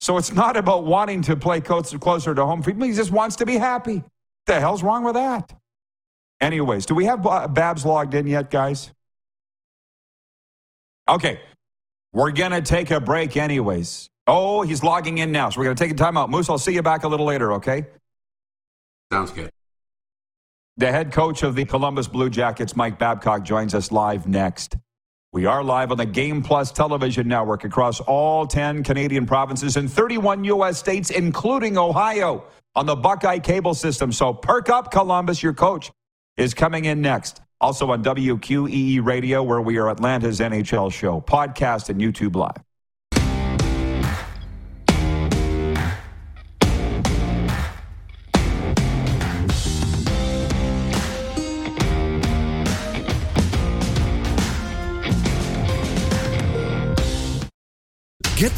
So 0.00 0.16
it's 0.16 0.32
not 0.32 0.56
about 0.56 0.84
wanting 0.86 1.20
to 1.22 1.36
play 1.36 1.60
closer, 1.60 1.98
closer 1.98 2.34
to 2.34 2.46
home. 2.46 2.62
He 2.62 2.92
just 2.92 3.12
wants 3.12 3.36
to 3.36 3.46
be 3.46 3.58
happy. 3.58 4.02
The 4.46 4.58
hell's 4.58 4.82
wrong 4.82 5.04
with 5.04 5.14
that? 5.14 5.52
Anyways, 6.40 6.86
do 6.86 6.94
we 6.94 7.04
have 7.04 7.22
Babs 7.54 7.84
logged 7.84 8.14
in 8.14 8.26
yet, 8.26 8.50
guys? 8.50 8.90
Okay. 11.06 11.38
We're 12.14 12.32
going 12.32 12.52
to 12.52 12.62
take 12.62 12.90
a 12.90 12.98
break, 12.98 13.36
anyways. 13.36 14.08
Oh, 14.26 14.62
he's 14.62 14.82
logging 14.82 15.18
in 15.18 15.32
now. 15.32 15.50
So 15.50 15.60
we're 15.60 15.64
going 15.64 15.76
to 15.76 15.84
take 15.84 15.92
a 15.92 15.96
time 15.96 16.16
out. 16.16 16.30
Moose, 16.30 16.48
I'll 16.48 16.56
see 16.56 16.72
you 16.72 16.82
back 16.82 17.04
a 17.04 17.08
little 17.08 17.26
later, 17.26 17.52
okay? 17.52 17.86
Sounds 19.12 19.32
good. 19.32 19.50
The 20.78 20.90
head 20.90 21.12
coach 21.12 21.42
of 21.42 21.54
the 21.54 21.66
Columbus 21.66 22.08
Blue 22.08 22.30
Jackets, 22.30 22.74
Mike 22.74 22.98
Babcock, 22.98 23.44
joins 23.44 23.74
us 23.74 23.92
live 23.92 24.26
next. 24.26 24.76
We 25.32 25.46
are 25.46 25.62
live 25.62 25.92
on 25.92 25.98
the 25.98 26.06
Game 26.06 26.42
Plus 26.42 26.72
television 26.72 27.28
network 27.28 27.62
across 27.62 28.00
all 28.00 28.48
10 28.48 28.82
Canadian 28.82 29.26
provinces 29.26 29.76
and 29.76 29.88
31 29.88 30.42
U.S. 30.42 30.76
states, 30.76 31.10
including 31.10 31.78
Ohio, 31.78 32.44
on 32.74 32.86
the 32.86 32.96
Buckeye 32.96 33.38
cable 33.38 33.74
system. 33.74 34.10
So 34.10 34.34
perk 34.34 34.68
up, 34.70 34.90
Columbus. 34.90 35.40
Your 35.40 35.54
coach 35.54 35.92
is 36.36 36.52
coming 36.52 36.84
in 36.84 37.00
next. 37.00 37.42
Also 37.60 37.92
on 37.92 38.02
WQEE 38.02 39.04
Radio, 39.04 39.44
where 39.44 39.60
we 39.60 39.76
are 39.76 39.88
Atlanta's 39.88 40.40
NHL 40.40 40.92
show, 40.92 41.20
podcast, 41.20 41.90
and 41.90 42.00
YouTube 42.00 42.34
Live. 42.34 42.64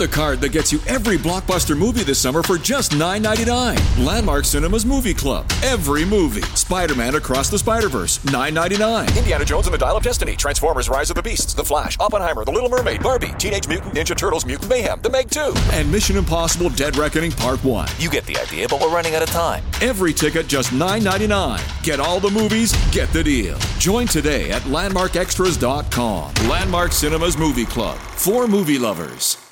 The 0.02 0.08
card 0.08 0.40
that 0.40 0.50
gets 0.50 0.72
you 0.72 0.80
every 0.88 1.16
blockbuster 1.16 1.78
movie 1.78 2.02
this 2.02 2.18
summer 2.18 2.42
for 2.42 2.58
just 2.58 2.90
$9.99. 2.90 4.04
Landmark 4.04 4.44
Cinemas 4.44 4.84
Movie 4.84 5.14
Club. 5.14 5.48
Every 5.62 6.04
movie. 6.04 6.42
Spider 6.56 6.96
Man 6.96 7.14
Across 7.14 7.50
the 7.50 7.58
Spider 7.58 7.88
Verse, 7.88 8.18
$9.99. 8.18 9.16
Indiana 9.16 9.44
Jones 9.44 9.68
and 9.68 9.74
the 9.74 9.78
Dial 9.78 9.96
of 9.96 10.02
Destiny. 10.02 10.34
Transformers 10.34 10.88
Rise 10.88 11.10
of 11.10 11.14
the 11.14 11.22
Beasts. 11.22 11.54
The 11.54 11.62
Flash. 11.62 11.96
Oppenheimer. 12.00 12.44
The 12.44 12.50
Little 12.50 12.68
Mermaid. 12.68 13.00
Barbie. 13.00 13.32
Teenage 13.38 13.68
Mutant 13.68 13.94
Ninja 13.94 14.16
Turtles. 14.16 14.44
Mutant 14.44 14.68
Mayhem. 14.68 15.00
The 15.02 15.10
Meg 15.10 15.30
2. 15.30 15.54
And 15.70 15.92
Mission 15.92 16.16
Impossible 16.16 16.70
Dead 16.70 16.96
Reckoning 16.96 17.30
Part 17.30 17.62
1. 17.62 17.88
You 17.98 18.10
get 18.10 18.26
the 18.26 18.36
idea, 18.38 18.66
but 18.66 18.80
we're 18.80 18.92
running 18.92 19.14
out 19.14 19.22
of 19.22 19.28
time. 19.28 19.62
Every 19.80 20.12
ticket 20.12 20.48
just 20.48 20.70
$9.99. 20.70 21.84
Get 21.84 22.00
all 22.00 22.18
the 22.18 22.30
movies, 22.30 22.72
get 22.90 23.08
the 23.12 23.22
deal. 23.22 23.56
Join 23.78 24.08
today 24.08 24.50
at 24.50 24.62
landmarkextras.com. 24.62 26.34
Landmark 26.48 26.90
Cinemas 26.90 27.38
Movie 27.38 27.66
Club. 27.66 27.98
For 27.98 28.48
movie 28.48 28.80
lovers. 28.80 29.51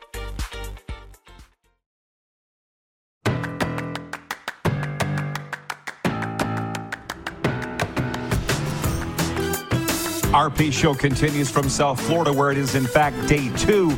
RP 10.31 10.71
show 10.71 10.93
continues 10.93 11.51
from 11.51 11.67
South 11.67 11.99
Florida, 11.99 12.31
where 12.31 12.51
it 12.51 12.57
is 12.57 12.73
in 12.75 12.85
fact 12.85 13.27
day 13.27 13.53
two 13.57 13.91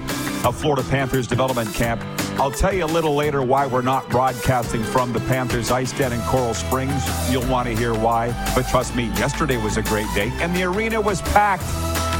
of 0.44 0.60
Florida 0.60 0.82
Panthers 0.90 1.28
development 1.28 1.72
camp. 1.76 2.02
I'll 2.40 2.50
tell 2.50 2.74
you 2.74 2.86
a 2.86 2.88
little 2.88 3.14
later 3.14 3.44
why 3.44 3.68
we're 3.68 3.84
not 3.84 4.10
broadcasting 4.10 4.84
from 4.84 5.14
the 5.14 5.20
Panthers 5.20 5.70
ice 5.70 5.92
den 5.92 6.12
in 6.12 6.20
Coral 6.22 6.56
Springs. 6.56 7.04
You'll 7.32 7.48
want 7.48 7.68
to 7.68 7.76
hear 7.76 7.94
why. 7.94 8.32
But 8.56 8.68
trust 8.68 8.96
me, 8.96 9.10
yesterday 9.10 9.58
was 9.58 9.78
a 9.78 9.84
great 9.84 10.08
day, 10.16 10.32
and 10.42 10.56
the 10.56 10.64
arena 10.64 11.00
was 11.00 11.22
packed 11.22 11.70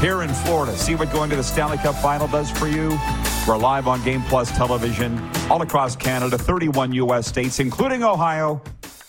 here 0.00 0.22
in 0.22 0.32
Florida. 0.32 0.76
See 0.78 0.94
what 0.94 1.10
going 1.12 1.28
to 1.30 1.36
the 1.36 1.42
Stanley 1.42 1.78
Cup 1.78 1.96
final 1.96 2.28
does 2.28 2.52
for 2.52 2.68
you? 2.68 2.96
We're 3.48 3.56
live 3.56 3.88
on 3.88 4.00
Game 4.04 4.22
Plus 4.22 4.48
television 4.56 5.20
all 5.50 5.60
across 5.62 5.96
Canada, 5.96 6.38
31 6.38 6.92
U.S. 6.92 7.26
states, 7.26 7.58
including 7.58 8.04
Ohio. 8.04 8.62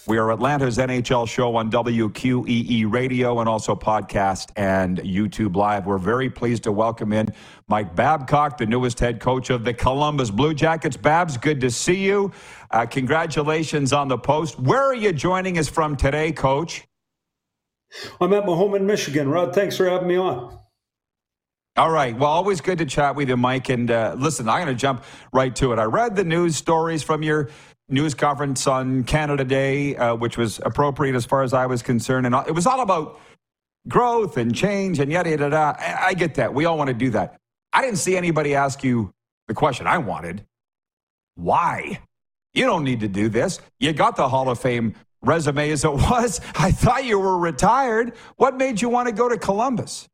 We 0.08 0.20
are 0.20 0.32
Atlanta's 0.32 0.78
NHL 0.78 1.28
show 1.28 1.56
on 1.56 1.72
WQEE 1.72 2.91
radio 2.91 3.39
and 3.39 3.50
also 3.50 3.76
podcast 3.76 4.52
and 4.56 5.00
YouTube 5.00 5.56
Live. 5.56 5.88
We're 5.88 5.98
very 5.98 6.30
pleased 6.30 6.62
to 6.63 6.72
welcome 6.72 7.12
in 7.12 7.34
Mike 7.68 7.96
Babcock, 7.96 8.60
the 8.60 8.68
newest 8.68 9.00
head 9.00 9.20
coach 9.20 9.50
of 9.50 9.63
the 9.63 9.74
Columbus 9.74 10.30
Blue 10.30 10.54
Jackets. 10.54 10.96
Babs, 10.96 11.38
good 11.38 11.60
to 11.62 11.72
see 11.72 12.06
you. 12.06 12.32
Uh, 12.70 12.86
congratulations 12.86 13.94
on 13.94 14.08
the 14.08 14.18
post. 14.18 14.60
Where 14.60 14.84
are 14.84 14.94
you 14.94 15.12
joining 15.12 15.58
us 15.58 15.68
from 15.68 15.96
today, 15.96 16.32
coach? 16.32 16.86
I'm 18.22 18.32
at 18.34 18.46
my 18.46 18.54
home 18.54 18.76
in 18.76 18.86
Michigan. 18.86 19.28
Rod, 19.28 19.56
thanks 19.56 19.76
for 19.76 19.89
having 19.89 20.08
me 20.08 20.18
on. 20.18 20.60
All 21.78 21.89
right. 21.91 22.18
Well, 22.18 22.30
always 22.30 22.62
good 22.62 22.78
to 22.78 22.86
chat 22.86 23.15
with 23.15 23.28
you, 23.28 23.38
Mike. 23.38 23.70
And 23.70 23.89
uh, 23.89 24.15
listen, 24.18 24.48
I'm 24.48 24.63
going 24.63 24.74
to 24.74 24.80
jump 24.80 25.04
right 25.34 25.54
to 25.58 25.74
it. 25.74 25.80
I 25.80 25.84
read 25.84 26.15
the 26.15 26.24
news 26.24 26.56
stories 26.56 27.04
from 27.04 27.22
your 27.22 27.50
news 27.88 28.13
conference 28.13 28.67
on 28.67 29.04
Canada 29.04 29.43
Day, 29.43 29.95
uh, 29.95 30.15
which 30.15 30.38
was 30.38 30.60
appropriate 30.65 31.15
as 31.15 31.26
far 31.26 31.43
as 31.43 31.54
I 31.54 31.65
was 31.65 31.82
concerned. 31.82 32.26
And 32.26 32.36
it 32.48 32.54
was 32.54 32.65
all 32.65 32.82
about 32.82 33.19
growth 33.88 34.38
and 34.38 34.56
change 34.56 35.00
and 35.00 35.12
yada, 35.12 35.30
yada, 35.32 35.43
yada. 35.43 36.04
I 36.04 36.13
get 36.13 36.36
that. 36.36 36.54
We 36.54 36.65
all 36.65 36.78
want 36.78 36.88
to 36.88 36.93
do 36.93 37.10
that. 37.12 37.39
I 37.74 37.82
didn't 37.82 37.98
see 37.98 38.17
anybody 38.17 38.56
ask 38.56 38.84
you 38.84 39.13
the 39.48 39.54
question 39.54 39.88
I 39.88 39.98
wanted 39.98 40.45
why? 41.36 42.00
You 42.54 42.65
don't 42.65 42.86
need 42.86 43.02
to 43.02 43.10
do 43.10 43.28
this. 43.28 43.60
You 43.80 43.91
got 43.91 44.15
the 44.15 44.30
Hall 44.30 44.50
of 44.50 44.60
Fame 44.60 44.95
resume 45.21 45.69
as 45.69 45.84
it 45.84 45.91
was. 45.93 46.41
I 46.56 46.71
thought 46.71 47.06
you 47.06 47.19
were 47.19 47.38
retired. 47.38 48.13
What 48.38 48.56
made 48.56 48.82
you 48.82 48.89
want 48.89 49.10
to 49.10 49.13
go 49.13 49.28
to 49.28 49.38
Columbus? 49.38 50.08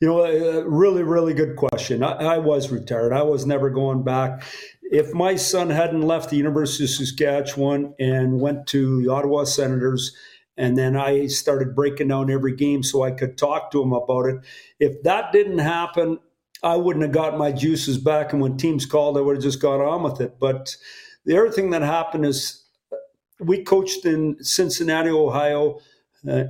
You 0.00 0.08
know, 0.08 0.24
a 0.24 0.68
really, 0.68 1.02
really 1.02 1.34
good 1.34 1.56
question. 1.56 2.02
I, 2.02 2.12
I 2.12 2.38
was 2.38 2.70
retired. 2.70 3.12
I 3.12 3.22
was 3.22 3.46
never 3.46 3.70
going 3.70 4.02
back 4.02 4.42
if 4.90 5.12
my 5.12 5.36
son 5.36 5.70
hadn't 5.70 6.02
left 6.02 6.30
the 6.30 6.36
University 6.36 6.84
of 6.84 6.90
Saskatchewan 6.90 7.94
and 7.98 8.40
went 8.40 8.66
to 8.68 9.02
the 9.02 9.12
Ottawa 9.12 9.44
Senators, 9.44 10.16
and 10.56 10.76
then 10.76 10.96
I 10.96 11.26
started 11.26 11.74
breaking 11.74 12.08
down 12.08 12.30
every 12.30 12.56
game 12.56 12.82
so 12.82 13.02
I 13.02 13.10
could 13.10 13.36
talk 13.36 13.70
to 13.72 13.82
him 13.82 13.92
about 13.92 14.26
it. 14.26 14.36
If 14.80 15.02
that 15.02 15.30
didn't 15.32 15.58
happen, 15.58 16.18
I 16.62 16.76
wouldn't 16.76 17.04
have 17.04 17.12
got 17.12 17.38
my 17.38 17.52
juices 17.52 17.98
back. 17.98 18.32
And 18.32 18.42
when 18.42 18.56
teams 18.56 18.86
called, 18.86 19.16
I 19.16 19.20
would 19.20 19.36
have 19.36 19.44
just 19.44 19.60
got 19.60 19.80
on 19.80 20.02
with 20.02 20.20
it. 20.20 20.40
But 20.40 20.74
the 21.24 21.38
other 21.38 21.50
thing 21.50 21.70
that 21.70 21.82
happened 21.82 22.24
is 22.24 22.64
we 23.38 23.62
coached 23.62 24.04
in 24.04 24.42
Cincinnati, 24.42 25.10
Ohio 25.10 25.78
uh, 26.28 26.44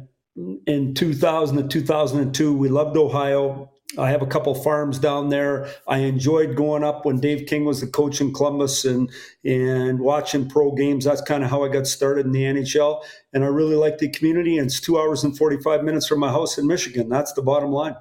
in 0.67 0.95
2000 0.95 1.57
to 1.57 1.69
2002. 1.69 2.53
We 2.53 2.69
loved 2.69 2.97
Ohio. 2.97 3.71
I 3.97 4.11
have 4.11 4.21
a 4.21 4.27
couple 4.27 4.55
farms 4.55 4.99
down 4.99 5.31
there. 5.31 5.67
I 5.87 5.99
enjoyed 5.99 6.57
going 6.57 6.85
up 6.85 7.07
when 7.07 7.21
Dave 7.21 7.47
King 7.47 7.65
was 7.65 7.81
the 7.81 7.87
coach 7.87 8.21
in 8.21 8.35
Columbus 8.35 8.85
and 8.85 9.11
and 9.45 10.01
watching 10.01 10.49
pro 10.49 10.73
games. 10.73 11.07
That's 11.07 11.23
kind 11.23 11.43
of 11.43 11.51
how 11.51 11.65
I 11.65 11.69
got 11.69 11.87
started 11.87 12.27
in 12.27 12.33
the 12.33 12.43
NHL. 12.43 13.03
And 13.33 13.45
I 13.45 13.47
really 13.47 13.77
like 13.77 13.99
the 13.99 14.11
community. 14.11 14.59
And 14.59 14.67
it's 14.67 14.81
two 14.81 14.99
hours 14.99 15.25
and 15.25 15.37
45 15.37 15.85
minutes 15.85 16.07
from 16.07 16.21
my 16.21 16.31
house 16.31 16.59
in 16.59 16.67
Michigan. 16.67 17.09
That's 17.09 17.33
the 17.33 17.43
bottom 17.43 17.73
line. 17.73 17.97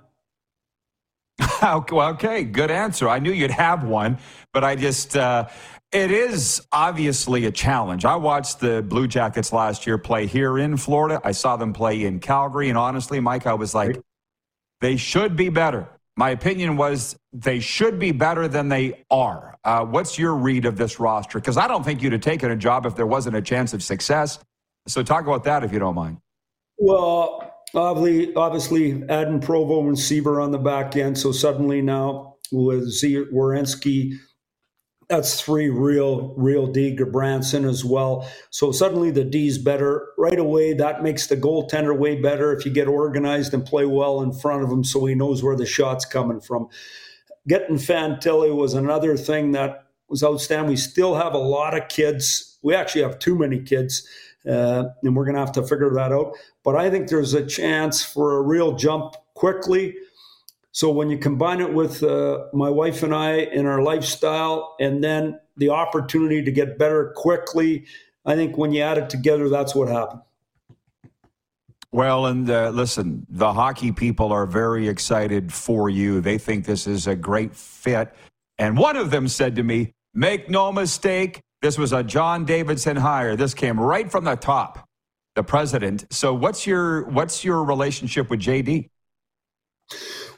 okay, 1.64 2.44
good 2.44 2.70
answer. 2.72 3.08
I 3.08 3.20
knew 3.20 3.32
you'd 3.32 3.52
have 3.52 3.84
one, 3.84 4.20
but 4.54 4.64
I 4.64 4.76
just. 4.76 5.16
Uh, 5.16 5.48
it 5.92 6.12
is 6.12 6.66
obviously 6.72 7.46
a 7.46 7.52
challenge. 7.52 8.04
I 8.04 8.16
watched 8.16 8.60
the 8.60 8.82
Blue 8.82 9.08
Jackets 9.08 9.54
last 9.54 9.88
year 9.88 9.98
play 9.98 10.26
here 10.26 10.58
in 10.58 10.76
Florida. 10.76 11.22
I 11.24 11.32
saw 11.32 11.56
them 11.56 11.72
play 11.74 12.04
in 12.04 12.20
Calgary. 12.20 12.70
And 12.70 12.78
honestly, 12.78 13.20
Mike, 13.20 13.48
I 13.48 13.54
was 13.54 13.74
like, 13.74 14.00
they 14.82 14.98
should 14.98 15.36
be 15.36 15.50
better. 15.50 15.88
My 16.18 16.32
opinion 16.32 16.78
was 16.78 17.16
they 17.32 17.60
should 17.60 18.00
be 18.00 18.12
better 18.12 18.48
than 18.48 18.70
they 18.70 19.06
are. 19.10 19.58
Uh, 19.64 19.86
what's 19.86 20.18
your 20.18 20.36
read 20.36 20.66
of 20.66 20.78
this 20.78 21.00
roster? 21.00 21.40
Because 21.40 21.58
I 21.58 21.68
don't 21.68 21.84
think 21.84 22.02
you'd 22.02 22.12
have 22.14 22.22
taken 22.22 22.52
a 22.52 22.56
job 22.56 22.86
if 22.86 22.96
there 22.96 23.08
wasn't 23.08 23.36
a 23.36 23.42
chance 23.42 23.74
of 23.74 23.82
success. 23.82 24.40
So 24.88 25.04
talk 25.04 25.26
about 25.26 25.44
that 25.46 25.64
if 25.64 25.72
you 25.72 25.80
don't 25.80 25.96
mind. 25.96 26.18
Well, 26.78 27.54
obviously, 27.76 28.34
obviously 28.36 29.04
adding 29.10 29.40
Provo 29.40 29.88
and 29.88 29.98
Seaver 29.98 30.42
on 30.42 30.52
the 30.52 30.58
back 30.58 30.96
end. 30.96 31.18
So 31.18 31.32
suddenly 31.32 31.82
now 31.82 32.36
with 32.52 32.90
Z- 32.90 33.28
Werenski 33.34 34.14
that's 35.10 35.42
three 35.42 35.70
real, 35.70 36.34
real 36.36 36.68
D. 36.68 36.96
Gudbranson 36.96 37.68
as 37.68 37.86
well. 37.86 38.30
So 38.50 38.72
suddenly 38.72 39.10
the 39.10 39.24
D's 39.24 39.58
better 39.58 40.10
right 40.18 40.38
away. 40.38 40.74
That 40.74 41.02
makes 41.02 41.28
the 41.28 41.38
goaltender 41.38 41.98
way 41.98 42.20
better 42.20 42.54
if 42.54 42.66
you 42.66 42.72
get 42.72 42.88
organized 42.88 43.54
and 43.54 43.66
play 43.66 43.86
well 43.86 44.22
in 44.22 44.34
front 44.34 44.64
of 44.64 44.70
him, 44.70 44.84
so 44.84 45.06
he 45.06 45.16
knows 45.16 45.44
where 45.44 45.56
the 45.56 45.66
shot's 45.66 46.06
coming 46.06 46.42
from. 46.42 46.68
Getting 47.48 47.78
Fantilli 47.78 48.54
was 48.54 48.74
another 48.74 49.16
thing 49.16 49.52
that 49.54 49.86
was 50.10 50.24
outstanding. 50.24 50.70
We 50.70 50.76
still 50.76 51.16
have 51.16 51.34
a 51.34 51.40
lot 51.40 51.78
of 51.78 51.88
kids. 51.88 52.60
We 52.62 52.76
actually 52.76 53.04
have 53.04 53.20
too 53.20 53.38
many 53.38 53.60
kids, 53.60 54.06
uh, 54.46 54.86
and 55.04 55.16
we're 55.16 55.24
going 55.24 55.36
to 55.36 55.42
have 55.42 55.54
to 55.54 55.66
figure 55.66 55.94
that 55.94 56.12
out. 56.12 56.34
But 56.64 56.76
I 56.76 56.90
think 56.90 57.08
there's 57.08 57.34
a 57.34 57.46
chance 57.46 58.04
for 58.04 58.38
a 58.38 58.42
real 58.42 58.76
jump 58.76 59.16
quickly 59.36 59.96
so 60.78 60.92
when 60.92 61.10
you 61.10 61.18
combine 61.18 61.60
it 61.60 61.74
with 61.74 62.04
uh, 62.04 62.44
my 62.54 62.70
wife 62.70 63.02
and 63.02 63.12
I 63.12 63.32
and 63.32 63.68
our 63.68 63.82
lifestyle, 63.82 64.76
and 64.80 65.04
then 65.04 65.40
the 65.56 65.72
opportunity 65.72 66.44
to 66.44 66.52
get 66.52 66.78
better 66.78 67.14
quickly, 67.16 67.88
I 68.28 68.36
think 68.36 68.60
when 68.60 68.72
you 68.72 68.84
add 68.84 69.00
it 69.00 69.10
together, 69.10 69.50
that's 69.50 69.74
what 69.74 69.88
happened. 69.88 70.22
Well, 71.92 72.28
and 72.28 72.48
uh, 72.48 72.70
listen, 72.70 73.26
the 73.28 73.54
hockey 73.54 73.92
people 73.92 74.32
are 74.32 74.46
very 74.46 74.88
excited 74.88 75.52
for 75.52 75.90
you. 75.90 76.22
They 76.22 76.38
think 76.38 76.66
this 76.66 76.86
is 76.86 77.08
a 77.08 77.16
great 77.16 77.56
fit. 77.56 78.14
And 78.60 78.78
one 78.78 78.98
of 78.98 79.10
them 79.10 79.28
said 79.28 79.56
to 79.56 79.64
me, 79.64 79.96
Make 80.14 80.48
no 80.48 80.72
mistake, 80.72 81.42
this 81.64 81.80
was 81.80 81.92
a 81.92 82.04
John 82.04 82.46
Davidson 82.46 82.98
hire. 82.98 83.36
This 83.36 83.56
came 83.56 83.80
right 83.80 84.12
from 84.12 84.26
the 84.26 84.36
top, 84.36 84.88
the 85.34 85.42
president. 85.42 86.06
So 86.14 86.36
what's 86.36 86.68
your 86.68 87.06
what's 87.06 87.44
your 87.44 87.64
relationship 87.64 88.30
with 88.30 88.42
JD? 88.42 88.92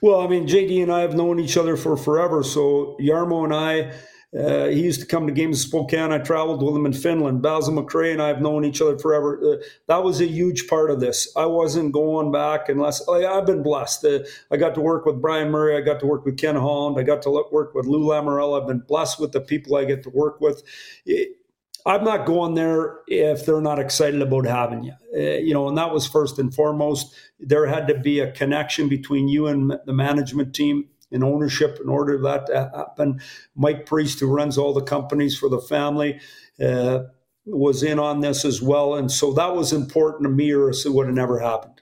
Well, 0.01 0.21
I 0.21 0.27
mean, 0.27 0.47
JD 0.47 0.81
and 0.81 0.91
I 0.91 1.01
have 1.01 1.15
known 1.15 1.39
each 1.39 1.57
other 1.57 1.75
for 1.75 1.97
forever. 1.97 2.43
So 2.43 2.95
Jarmo 3.01 3.43
and 3.43 3.53
I, 3.53 3.91
uh, 4.37 4.67
he 4.67 4.81
used 4.81 5.01
to 5.01 5.07
come 5.07 5.25
to 5.27 5.33
games 5.33 5.63
in 5.63 5.69
Spokane. 5.69 6.11
I 6.11 6.19
traveled 6.19 6.63
with 6.63 6.75
him 6.75 6.85
in 6.85 6.93
Finland. 6.93 7.41
Basil 7.41 7.73
McRae 7.73 8.13
and 8.13 8.21
I 8.21 8.27
have 8.27 8.41
known 8.41 8.63
each 8.63 8.81
other 8.81 8.97
forever. 8.97 9.39
Uh, 9.43 9.65
that 9.87 10.03
was 10.03 10.21
a 10.21 10.25
huge 10.27 10.67
part 10.67 10.91
of 10.91 10.99
this. 10.99 11.27
I 11.35 11.47
wasn't 11.47 11.91
going 11.91 12.31
back 12.31 12.69
unless 12.69 13.05
like, 13.07 13.25
I've 13.25 13.45
been 13.45 13.63
blessed. 13.63 14.05
Uh, 14.05 14.19
I 14.51 14.57
got 14.57 14.75
to 14.75 14.81
work 14.81 15.05
with 15.05 15.19
Brian 15.19 15.49
Murray. 15.49 15.75
I 15.75 15.81
got 15.81 15.99
to 16.01 16.05
work 16.05 16.25
with 16.25 16.37
Ken 16.37 16.55
Holland. 16.55 16.97
I 16.99 17.03
got 17.03 17.23
to 17.23 17.43
work 17.51 17.73
with 17.73 17.85
Lou 17.85 18.05
Lamoriello. 18.05 18.61
I've 18.61 18.67
been 18.67 18.79
blessed 18.79 19.19
with 19.19 19.31
the 19.31 19.41
people 19.41 19.75
I 19.75 19.85
get 19.85 20.03
to 20.03 20.09
work 20.11 20.39
with. 20.39 20.63
It, 21.05 21.38
I'm 21.85 22.03
not 22.03 22.25
going 22.25 22.55
there 22.55 22.99
if 23.07 23.45
they're 23.45 23.61
not 23.61 23.79
excited 23.79 24.21
about 24.21 24.45
having 24.45 24.83
you. 24.83 24.93
Uh, 25.15 25.37
you 25.39 25.53
know, 25.53 25.67
and 25.67 25.77
that 25.77 25.93
was 25.93 26.05
first 26.05 26.37
and 26.37 26.53
foremost. 26.53 27.13
There 27.39 27.67
had 27.67 27.87
to 27.87 27.97
be 27.97 28.19
a 28.19 28.31
connection 28.31 28.89
between 28.89 29.27
you 29.27 29.47
and 29.47 29.73
the 29.85 29.93
management 29.93 30.53
team 30.53 30.89
and 31.11 31.23
ownership 31.23 31.79
in 31.81 31.89
order 31.89 32.21
that 32.21 32.47
to 32.47 32.71
happen. 32.75 33.21
Mike 33.55 33.85
Priest, 33.85 34.19
who 34.19 34.27
runs 34.27 34.57
all 34.57 34.73
the 34.73 34.83
companies 34.83 35.37
for 35.37 35.49
the 35.49 35.59
family, 35.61 36.19
uh, 36.61 37.03
was 37.45 37.81
in 37.81 37.97
on 37.97 38.19
this 38.19 38.45
as 38.45 38.61
well, 38.61 38.93
and 38.93 39.11
so 39.11 39.33
that 39.33 39.55
was 39.55 39.73
important 39.73 40.23
to 40.23 40.29
me, 40.29 40.51
or 40.51 40.67
else 40.67 40.85
it 40.85 40.93
would 40.93 41.07
have 41.07 41.15
never 41.15 41.39
happened. 41.39 41.81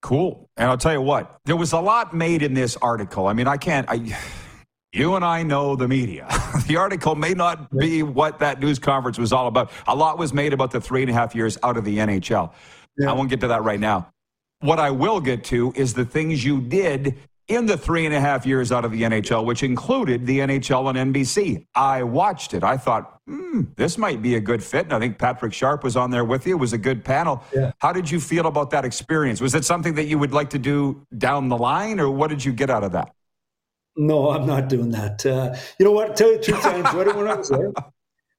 Cool. 0.00 0.50
And 0.56 0.68
I'll 0.68 0.78
tell 0.78 0.92
you 0.92 1.00
what, 1.00 1.38
there 1.44 1.54
was 1.54 1.72
a 1.72 1.78
lot 1.78 2.12
made 2.12 2.42
in 2.42 2.54
this 2.54 2.76
article. 2.78 3.28
I 3.28 3.34
mean, 3.34 3.46
I 3.46 3.56
can't. 3.56 3.88
I 3.88 4.16
you 4.92 5.14
and 5.14 5.24
I 5.24 5.42
know 5.42 5.74
the 5.74 5.88
media. 5.88 6.26
the 6.66 6.76
article 6.76 7.14
may 7.14 7.32
not 7.32 7.70
be 7.76 8.02
what 8.02 8.38
that 8.40 8.60
news 8.60 8.78
conference 8.78 9.18
was 9.18 9.32
all 9.32 9.46
about. 9.46 9.70
A 9.86 9.96
lot 9.96 10.18
was 10.18 10.32
made 10.34 10.52
about 10.52 10.70
the 10.70 10.80
three 10.80 11.02
and 11.02 11.10
a 11.10 11.14
half 11.14 11.34
years 11.34 11.56
out 11.62 11.76
of 11.76 11.84
the 11.84 11.98
NHL. 11.98 12.52
Yeah. 12.98 13.10
I 13.10 13.14
won't 13.14 13.30
get 13.30 13.40
to 13.40 13.48
that 13.48 13.62
right 13.62 13.80
now. 13.80 14.12
What 14.60 14.78
I 14.78 14.90
will 14.90 15.20
get 15.20 15.44
to 15.44 15.72
is 15.74 15.94
the 15.94 16.04
things 16.04 16.44
you 16.44 16.60
did 16.60 17.16
in 17.48 17.66
the 17.66 17.76
three 17.76 18.06
and 18.06 18.14
a 18.14 18.20
half 18.20 18.46
years 18.46 18.70
out 18.70 18.84
of 18.84 18.92
the 18.92 19.02
NHL, 19.02 19.44
which 19.44 19.62
included 19.62 20.26
the 20.26 20.38
NHL 20.38 20.84
on 20.84 20.94
NBC. 20.94 21.66
I 21.74 22.02
watched 22.02 22.54
it. 22.54 22.62
I 22.62 22.76
thought, 22.76 23.18
hmm, 23.26 23.62
this 23.76 23.98
might 23.98 24.22
be 24.22 24.36
a 24.36 24.40
good 24.40 24.62
fit. 24.62 24.84
And 24.84 24.92
I 24.92 24.98
think 25.00 25.18
Patrick 25.18 25.52
Sharp 25.52 25.82
was 25.82 25.96
on 25.96 26.10
there 26.10 26.24
with 26.24 26.46
you. 26.46 26.54
It 26.56 26.60
was 26.60 26.72
a 26.72 26.78
good 26.78 27.04
panel. 27.04 27.42
Yeah. 27.54 27.72
How 27.78 27.92
did 27.92 28.10
you 28.10 28.20
feel 28.20 28.46
about 28.46 28.70
that 28.70 28.84
experience? 28.84 29.40
Was 29.40 29.54
it 29.54 29.64
something 29.64 29.94
that 29.94 30.04
you 30.04 30.18
would 30.18 30.32
like 30.32 30.50
to 30.50 30.58
do 30.58 31.04
down 31.16 31.48
the 31.48 31.56
line, 31.56 31.98
or 31.98 32.10
what 32.10 32.28
did 32.28 32.44
you 32.44 32.52
get 32.52 32.70
out 32.70 32.84
of 32.84 32.92
that? 32.92 33.12
No, 33.96 34.30
I'm 34.30 34.46
not 34.46 34.68
doing 34.68 34.90
that. 34.90 35.24
Uh, 35.24 35.54
you 35.78 35.84
know 35.84 35.92
what? 35.92 36.16
tell 36.16 36.30
you 36.32 36.38
the 36.38 36.44
truth, 36.44 36.64
I 36.66 36.76
enjoyed 36.76 37.08
it 37.08 37.16
when 37.16 37.28
I 37.28 37.34
was 37.34 37.48
there. 37.48 37.72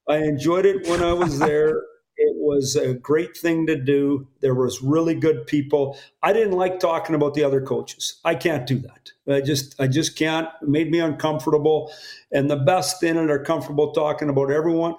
I 0.10 0.18
enjoyed 0.18 0.66
it 0.66 0.88
when 0.88 1.04
I 1.04 1.13
was 1.13 1.39
there. 1.39 1.82
It 2.16 2.36
was 2.36 2.76
a 2.76 2.94
great 2.94 3.36
thing 3.36 3.66
to 3.68 3.76
do. 3.76 4.28
There 4.42 4.54
was 4.54 4.82
really 4.82 5.16
good 5.16 5.48
people. 5.48 5.98
I 6.22 6.34
didn't 6.34 6.54
like 6.54 6.80
talking 6.80 7.16
about 7.16 7.34
the 7.34 7.44
other 7.44 7.62
coaches. 7.62 8.20
I 8.24 8.36
can't 8.36 8.68
do 8.68 8.80
that. 8.80 9.12
I 9.28 9.42
just, 9.42 9.80
I 9.80 9.88
just 9.88 10.16
can't. 10.16 10.48
It 10.62 10.68
made 10.68 10.92
me 10.92 11.00
uncomfortable. 11.00 11.92
And 12.32 12.50
the 12.50 12.58
best 12.58 13.02
in 13.04 13.18
it 13.18 13.32
are 13.32 13.44
comfortable 13.44 13.94
talking 13.94 14.30
about 14.30 14.52
everyone. 14.52 14.96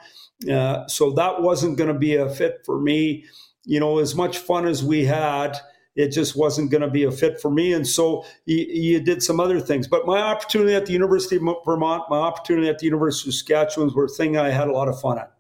Uh, 0.51 0.87
so 0.88 1.12
that 1.12 1.43
wasn't 1.43 1.79
going 1.79 1.93
to 1.93 1.99
be 1.99 2.17
a 2.17 2.29
fit 2.29 2.62
for 2.64 2.81
me. 2.81 3.25
You 3.64 3.81
know, 3.81 3.99
as 3.99 4.14
much 4.14 4.38
fun 4.38 4.67
as 4.67 4.83
we 4.83 5.05
had 5.05 5.59
it 5.96 6.09
just 6.09 6.37
wasn't 6.37 6.70
going 6.70 6.83
to 6.83 6.90
be 6.90 7.04
a 7.04 7.11
fit 7.11 7.40
for 7.40 7.50
me. 7.50 7.72
And 7.72 7.87
so 7.87 8.24
you, 8.46 9.00
did 9.00 9.22
some 9.22 9.40
other 9.40 9.61
things. 9.61 9.87
But 9.87 10.07
my 10.07 10.20
opportunity 10.20 10.74
at 10.74 10.87
the 10.87 10.92
University 10.92 11.37
of 11.37 11.42
Vermont, 11.64 12.04
my 12.09 12.18
opportunity 12.18 12.68
at 12.68 12.78
the 12.78 12.87
University 12.87 13.30
of 13.30 13.35
Saskatchewan 13.35 13.92
were 13.94 14.07
a 14.07 14.09
thing 14.09 14.37
I 14.37 14.50
had 14.50 14.68
a 14.68 14.72
lot 14.72 14.88
of 14.88 15.00
fun 15.00 15.18
at. 15.18 15.33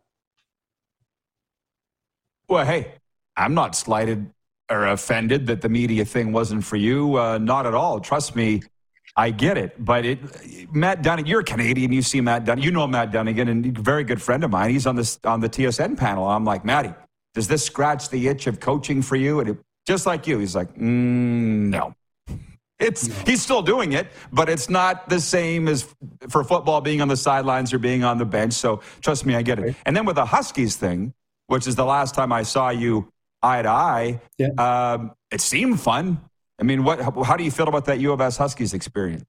Well, 2.48 2.64
hey, 2.64 2.92
I'm 3.36 3.54
not 3.54 3.74
slighted 3.74 4.30
or 4.70 4.86
offended 4.86 5.46
that 5.46 5.60
the 5.60 5.68
media 5.68 6.04
thing 6.04 6.32
wasn't 6.32 6.64
for 6.64 6.76
you. 6.76 7.18
Uh, 7.18 7.38
not 7.38 7.66
at 7.66 7.74
all. 7.74 8.00
Trust 8.00 8.36
me, 8.36 8.62
I 9.16 9.30
get 9.30 9.58
it. 9.58 9.82
But 9.82 10.04
it, 10.04 10.72
Matt 10.72 11.02
Dunning, 11.02 11.26
you're 11.26 11.40
a 11.40 11.44
Canadian. 11.44 11.92
You 11.92 12.02
see 12.02 12.20
Matt 12.20 12.44
Dunning. 12.44 12.64
You 12.64 12.70
know 12.70 12.86
Matt 12.86 13.12
Dunigan, 13.12 13.48
and 13.48 13.76
a 13.76 13.80
very 13.80 14.04
good 14.04 14.20
friend 14.20 14.44
of 14.44 14.50
mine. 14.50 14.70
He's 14.70 14.86
on 14.86 14.96
this 14.96 15.18
on 15.24 15.40
the 15.40 15.48
TSN 15.48 15.96
panel. 15.96 16.26
I'm 16.26 16.44
like, 16.44 16.64
Matty, 16.64 16.92
does 17.34 17.48
this 17.48 17.64
scratch 17.64 18.10
the 18.10 18.28
itch 18.28 18.46
of 18.46 18.60
coaching 18.60 19.02
for 19.02 19.16
you? 19.16 19.40
And 19.40 19.50
it, 19.50 19.58
just 19.86 20.06
like 20.06 20.26
you, 20.26 20.38
he's 20.38 20.54
like, 20.56 20.74
mm, 20.74 20.80
no. 20.80 21.94
It's 22.80 23.08
no. 23.08 23.14
he's 23.26 23.40
still 23.40 23.62
doing 23.62 23.92
it, 23.92 24.08
but 24.32 24.48
it's 24.48 24.68
not 24.68 25.08
the 25.08 25.20
same 25.20 25.68
as 25.68 25.86
for 26.28 26.42
football 26.42 26.80
being 26.80 27.00
on 27.00 27.08
the 27.08 27.16
sidelines 27.16 27.72
or 27.72 27.78
being 27.78 28.02
on 28.02 28.18
the 28.18 28.24
bench. 28.24 28.52
So 28.54 28.80
trust 29.00 29.24
me, 29.24 29.36
I 29.36 29.42
get 29.42 29.58
it. 29.58 29.76
And 29.86 29.96
then 29.96 30.04
with 30.04 30.16
the 30.16 30.24
Huskies 30.24 30.76
thing, 30.76 31.14
which 31.46 31.66
is 31.66 31.76
the 31.76 31.84
last 31.84 32.14
time 32.14 32.32
I 32.32 32.42
saw 32.42 32.70
you 32.70 33.08
eye 33.42 33.62
to 33.62 33.68
eye, 33.68 34.20
yeah. 34.38 34.48
um, 34.58 35.12
it 35.30 35.40
seemed 35.40 35.80
fun. 35.80 36.20
I 36.58 36.64
mean, 36.64 36.84
what? 36.84 37.00
How 37.00 37.36
do 37.36 37.44
you 37.44 37.50
feel 37.50 37.68
about 37.68 37.84
that 37.86 38.00
U 38.00 38.12
of 38.12 38.20
S 38.20 38.36
Huskies 38.36 38.74
experience? 38.74 39.24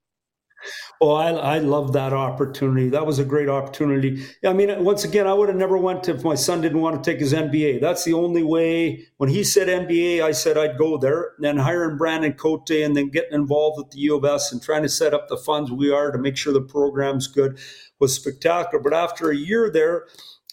Well, 1.00 1.16
I, 1.16 1.30
I 1.30 1.58
love 1.58 1.92
that 1.92 2.12
opportunity. 2.12 2.88
That 2.88 3.06
was 3.06 3.18
a 3.18 3.24
great 3.24 3.48
opportunity. 3.48 4.24
I 4.44 4.52
mean, 4.52 4.84
once 4.84 5.04
again, 5.04 5.26
I 5.26 5.32
would 5.32 5.48
have 5.48 5.58
never 5.58 5.76
went 5.76 6.08
if 6.08 6.24
my 6.24 6.34
son 6.34 6.60
didn't 6.60 6.80
want 6.80 7.02
to 7.02 7.10
take 7.10 7.20
his 7.20 7.32
MBA. 7.32 7.80
That's 7.80 8.04
the 8.04 8.14
only 8.14 8.42
way. 8.42 9.06
When 9.18 9.28
he 9.28 9.44
said 9.44 9.68
MBA, 9.68 10.22
I 10.22 10.32
said 10.32 10.56
I'd 10.56 10.78
go 10.78 10.96
there. 10.96 11.32
And 11.36 11.44
then 11.44 11.56
hiring 11.58 11.96
Brandon 11.96 12.32
Cote 12.32 12.70
and 12.70 12.96
then 12.96 13.10
getting 13.10 13.34
involved 13.34 13.78
with 13.78 13.90
the 13.90 13.98
U 14.00 14.16
of 14.16 14.24
S 14.24 14.52
and 14.52 14.62
trying 14.62 14.82
to 14.82 14.88
set 14.88 15.14
up 15.14 15.28
the 15.28 15.36
funds 15.36 15.70
we 15.70 15.90
are 15.90 16.10
to 16.10 16.18
make 16.18 16.36
sure 16.36 16.52
the 16.52 16.60
program's 16.60 17.26
good 17.26 17.58
was 17.98 18.14
spectacular. 18.14 18.82
But 18.82 18.94
after 18.94 19.30
a 19.30 19.36
year 19.36 19.70
there, 19.70 20.06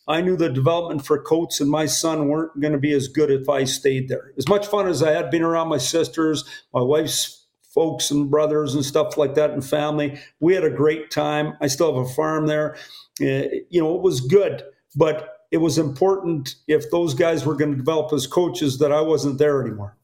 I 0.08 0.22
knew 0.22 0.36
the 0.36 0.50
development 0.50 1.06
for 1.06 1.22
Coates 1.22 1.62
and 1.62 1.70
my 1.70 1.86
son 1.86 2.28
weren't 2.28 2.60
going 2.60 2.74
to 2.74 2.80
be 2.80 2.92
as 2.92 3.08
good 3.08 3.32
if 3.32 3.48
I 3.48 3.64
stayed 3.64 4.10
there. 4.10 4.34
As 4.38 4.50
much 4.50 4.68
fun 4.68 4.88
as 4.88 5.02
I 5.02 5.12
had 5.12 5.32
being 5.32 5.44
around 5.44 5.70
my 5.70 5.78
sisters, 5.78 6.44
my 6.74 6.82
wife's 6.82 7.43
folks 7.74 8.12
and 8.12 8.30
brothers 8.30 8.76
and 8.76 8.86
stuff 8.86 9.18
like 9.18 9.36
that 9.36 9.52
and 9.52 9.66
family. 9.66 10.20
We 10.40 10.54
had 10.54 10.64
a 10.64 10.70
great 10.70 11.12
time. 11.12 11.58
I 11.62 11.68
still 11.68 11.96
have 11.96 12.06
a 12.06 12.14
farm 12.14 12.48
there. 12.48 12.76
Uh, 13.22 13.50
you 13.70 13.82
know, 13.82 13.96
it 13.96 14.02
was 14.02 14.22
good, 14.22 14.64
but 14.96 15.38
it 15.52 15.58
was 15.58 15.78
important 15.78 16.56
if 16.68 16.90
those 16.92 17.14
guys 17.14 17.46
were 17.46 17.56
going 17.56 17.72
to 17.72 17.78
develop 17.78 18.12
as 18.14 18.28
coaches 18.28 18.80
that 18.80 18.92
I 18.92 19.02
wasn't 19.02 19.38
there 19.38 19.62
anymore. 19.62 19.98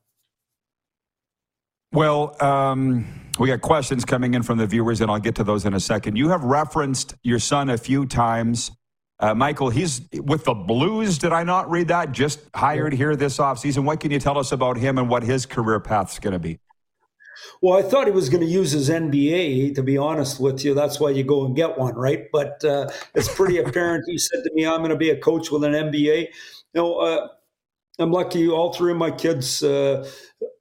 Well, 1.92 2.36
um, 2.42 3.08
we 3.40 3.48
got 3.48 3.62
questions 3.62 4.06
coming 4.06 4.36
in 4.36 4.44
from 4.44 4.60
the 4.60 4.68
viewers, 4.68 5.02
and 5.02 5.10
I'll 5.10 5.20
get 5.20 5.36
to 5.36 5.44
those 5.44 5.66
in 5.66 5.74
a 5.74 5.80
second. 5.80 6.18
You 6.18 6.30
have 6.30 6.44
referenced 6.44 7.16
your 7.24 7.40
son 7.40 7.70
a 7.70 7.78
few 7.78 8.06
times. 8.06 8.72
Uh, 9.20 9.34
Michael, 9.34 9.70
he's 9.70 10.02
with 10.14 10.46
the 10.46 10.54
Blues. 10.54 11.18
Did 11.18 11.34
I 11.34 11.44
not 11.44 11.70
read 11.70 11.88
that? 11.90 12.12
Just 12.12 12.40
hired 12.56 12.94
here 12.94 13.16
this 13.16 13.38
offseason. 13.38 13.84
What 13.84 14.00
can 14.00 14.12
you 14.12 14.20
tell 14.20 14.38
us 14.38 14.52
about 14.52 14.78
him 14.78 14.98
and 14.98 15.10
what 15.10 15.24
his 15.24 15.46
career 15.46 15.80
path 15.80 16.14
is 16.14 16.20
going 16.20 16.34
to 16.34 16.40
be? 16.40 16.60
Well, 17.62 17.78
I 17.78 17.82
thought 17.82 18.08
he 18.08 18.12
was 18.12 18.30
going 18.30 18.44
to 18.44 18.50
use 18.50 18.72
his 18.72 18.90
MBA, 18.90 19.76
to 19.76 19.84
be 19.84 19.98
honest 19.98 20.40
with 20.40 20.64
you. 20.64 20.74
That's 20.74 21.00
why 21.00 21.12
you 21.12 21.24
go 21.24 21.46
and 21.46 21.56
get 21.56 21.78
one, 21.78 21.96
right? 21.96 22.28
But 22.32 22.64
uh, 22.64 22.90
it's 23.16 23.34
pretty 23.34 23.58
apparent. 23.64 24.06
He 24.08 24.18
said 24.18 24.44
to 24.44 24.52
me, 24.54 24.66
I'm 24.66 24.80
going 24.80 24.90
to 24.92 24.96
be 24.96 25.10
a 25.10 25.18
coach 25.18 25.52
with 25.52 25.64
an 25.64 25.74
MBA. 25.74 26.28
You 26.28 26.28
know, 26.74 26.96
uh, 27.00 27.28
I'm 28.00 28.12
lucky 28.12 28.50
all 28.50 28.74
three 28.74 28.92
of 28.92 28.98
my 28.98 29.12
kids 29.12 29.62
uh, 29.62 30.10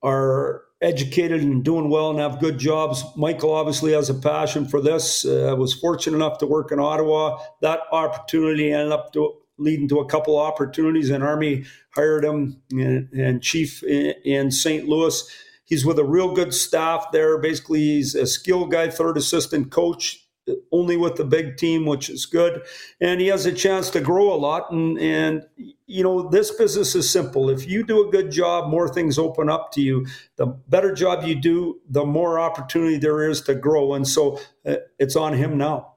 are 0.03 0.63
educated 0.81 1.43
and 1.43 1.65
doing 1.65 1.91
well 1.91 2.11
and 2.11 2.19
have 2.19 2.41
good 2.41 2.59
jobs. 2.59 3.05
Michael 3.17 3.53
obviously 3.53 3.93
has 3.93 4.11
a 4.11 4.15
passion 4.15 4.67
for 4.67 4.81
this. 4.81 5.25
Uh, 5.25 5.55
was 5.59 5.75
fortunate 5.75 6.17
enough 6.17 6.39
to 6.39 6.47
work 6.47 6.73
in 6.73 6.79
Ottawa. 6.79 7.39
That 7.63 7.81
opportunity 7.93 8.73
ended 8.73 8.93
up 8.93 9.13
to, 9.13 9.35
leading 9.59 9.89
to 9.89 10.01
a 10.01 10.07
couple 10.07 10.39
opportunities, 10.39 11.11
and 11.11 11.25
Army 11.25 11.65
hired 11.91 12.25
him 12.25 12.63
and, 12.71 13.09
and 13.13 13.43
chief 13.43 13.83
in, 13.83 14.15
in 14.25 14.51
St. 14.51 14.89
Louis 14.89 15.23
He's 15.69 15.85
with 15.85 15.99
a 15.99 16.05
real 16.05 16.35
good 16.35 16.55
staff 16.55 17.13
there. 17.13 17.37
Basically, 17.39 17.81
he's 17.81 18.15
a 18.15 18.27
skill 18.27 18.67
guy, 18.67 18.89
third 18.89 19.19
assistant 19.19 19.71
coach, 19.71 20.27
only 20.73 20.97
with 20.97 21.17
the 21.17 21.25
big 21.25 21.59
team, 21.59 21.85
which 21.85 22.09
is 22.09 22.25
good. 22.25 22.63
And 23.03 23.21
he 23.21 23.27
has 23.27 23.45
a 23.45 23.53
chance 23.53 23.91
to 23.91 24.01
grow 24.01 24.33
a 24.33 24.37
lot. 24.37 24.71
And, 24.71 24.99
and 24.99 25.47
you 25.87 26.03
know, 26.03 26.27
this 26.27 26.51
business 26.51 26.95
is 26.95 27.11
simple. 27.11 27.51
If 27.51 27.69
you 27.69 27.85
do 27.85 28.09
a 28.09 28.11
good 28.11 28.31
job, 28.31 28.71
more 28.71 28.89
things 28.89 29.19
open 29.19 29.51
up 29.51 29.71
to 29.73 29.83
you. 29.83 30.07
The 30.37 30.47
better 30.47 30.95
job 30.95 31.25
you 31.25 31.35
do, 31.35 31.81
the 31.91 32.07
more 32.07 32.41
opportunity 32.41 32.97
there 32.97 33.29
is 33.29 33.43
to 33.43 33.55
grow. 33.55 33.93
And 33.93 34.09
so 34.09 34.41
uh, 34.67 34.77
it's 34.99 35.17
on 35.17 35.35
him 35.35 35.59
now. 35.59 35.97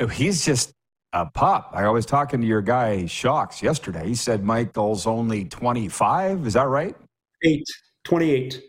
Oh, 0.00 0.08
he's 0.08 0.44
just 0.44 0.74
a 1.14 1.24
pup. 1.24 1.70
I 1.72 1.88
was 1.88 2.04
talking 2.04 2.42
to 2.42 2.46
your 2.46 2.60
guy, 2.60 3.06
Shocks, 3.06 3.62
yesterday. 3.62 4.08
He 4.08 4.14
said 4.14 4.44
Michael's 4.44 5.06
only 5.06 5.44
25. 5.46 6.46
Is 6.46 6.54
that 6.54 6.66
right? 6.66 6.94
Eight, 7.44 7.66
28. 8.04 8.62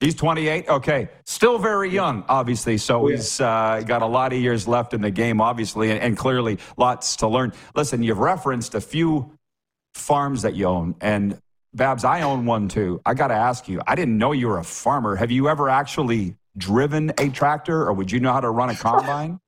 He's 0.00 0.14
28. 0.14 0.68
Okay. 0.68 1.08
Still 1.24 1.58
very 1.58 1.90
young, 1.90 2.24
obviously. 2.28 2.76
So 2.76 3.02
oh, 3.04 3.08
yeah. 3.08 3.16
he's 3.16 3.40
uh, 3.40 3.82
got 3.86 4.02
a 4.02 4.06
lot 4.06 4.32
of 4.32 4.38
years 4.38 4.68
left 4.68 4.92
in 4.92 5.00
the 5.00 5.10
game, 5.10 5.40
obviously, 5.40 5.90
and, 5.90 5.98
and, 6.00 6.16
clearly 6.16 6.58
lots 6.76 7.16
to 7.16 7.28
learn. 7.28 7.52
Listen, 7.74 8.02
you've 8.02 8.18
referenced 8.18 8.74
a 8.74 8.80
few 8.80 9.32
farms 9.94 10.42
that 10.42 10.54
you 10.54 10.66
own. 10.66 10.96
And 11.00 11.38
Babs, 11.72 12.04
I 12.04 12.22
own 12.22 12.44
one 12.44 12.68
too. 12.68 13.00
I 13.06 13.14
got 13.14 13.28
to 13.28 13.34
ask 13.34 13.68
you, 13.68 13.80
I 13.86 13.94
didn't 13.94 14.18
know 14.18 14.32
you 14.32 14.48
were 14.48 14.58
a 14.58 14.64
farmer. 14.64 15.16
Have 15.16 15.30
you 15.30 15.48
ever 15.48 15.70
actually 15.70 16.36
driven 16.58 17.12
a 17.18 17.30
tractor 17.30 17.82
or 17.82 17.92
would 17.94 18.10
you 18.10 18.20
know 18.20 18.32
how 18.32 18.40
to 18.40 18.50
run 18.50 18.68
a 18.68 18.76
combine? 18.76 19.40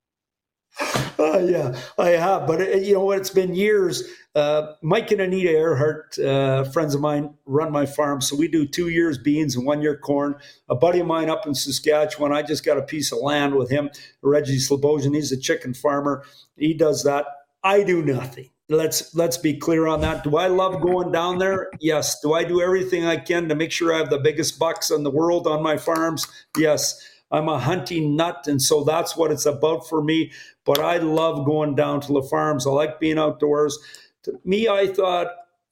Uh, 1.19 1.39
yeah, 1.39 1.77
I 1.99 2.11
have, 2.11 2.47
but 2.47 2.61
it, 2.61 2.85
you 2.85 2.95
know 2.95 3.05
what? 3.05 3.19
It's 3.19 3.31
been 3.31 3.55
years. 3.55 4.05
Uh, 4.35 4.75
Mike 4.83 5.11
and 5.11 5.21
Anita 5.21 5.51
Earhart, 5.51 6.17
uh, 6.19 6.65
friends 6.65 6.95
of 6.95 7.01
mine, 7.01 7.35
run 7.45 7.73
my 7.73 7.87
farm. 7.87 8.21
So 8.21 8.37
we 8.37 8.47
do 8.47 8.67
two 8.67 8.89
years 8.89 9.19
beans 9.19 9.57
and 9.57 9.67
one 9.67 9.83
year 9.83 9.97
corn. 9.97 10.37
A 10.69 10.77
buddy 10.77 11.01
of 11.01 11.09
mine 11.09 11.29
up 11.29 11.47
in 11.47 11.55
Saskatchewan, 11.55 12.33
I 12.33 12.43
just 12.43 12.65
got 12.65 12.79
a 12.79 12.83
piece 12.83 13.11
of 13.11 13.19
land 13.19 13.57
with 13.57 13.69
him, 13.69 13.91
Reggie 14.23 14.59
Slobosian. 14.59 15.15
He's 15.15 15.33
a 15.33 15.37
chicken 15.37 15.75
farmer. 15.75 16.25
He 16.57 16.73
does 16.75 17.03
that. 17.03 17.27
I 17.65 17.83
do 17.83 18.05
nothing. 18.05 18.51
Let's 18.69 19.15
let's 19.15 19.39
be 19.39 19.57
clear 19.57 19.87
on 19.87 20.03
that. 20.03 20.23
Do 20.23 20.37
I 20.37 20.47
love 20.49 20.83
going 20.83 21.11
down 21.11 21.39
there? 21.39 21.71
Yes. 21.81 22.21
Do 22.21 22.35
I 22.35 22.45
do 22.45 22.61
everything 22.61 23.07
I 23.07 23.17
can 23.17 23.49
to 23.49 23.55
make 23.55 23.73
sure 23.73 23.93
I 23.95 23.99
have 23.99 24.11
the 24.11 24.19
biggest 24.19 24.59
bucks 24.59 24.91
in 24.91 25.03
the 25.03 25.11
world 25.11 25.47
on 25.47 25.63
my 25.63 25.79
farms? 25.79 26.27
Yes. 26.57 27.03
I'm 27.31 27.49
a 27.49 27.59
hunting 27.59 28.17
nut, 28.17 28.47
and 28.47 28.61
so 28.61 28.85
that's 28.85 29.15
what 29.17 29.31
it's 29.31 29.45
about 29.45 29.87
for 29.87 30.03
me. 30.03 30.33
But 30.69 30.81
I 30.81 30.99
love 30.99 31.47
going 31.47 31.77
down 31.77 32.03
to 32.03 32.13
the 32.13 32.21
farms. 32.21 32.67
I 32.67 32.71
like 32.71 33.01
being 33.01 33.19
outdoors. 33.19 33.79
To 34.25 34.39
me, 34.45 34.69
I 34.69 34.87
thought 34.87 35.29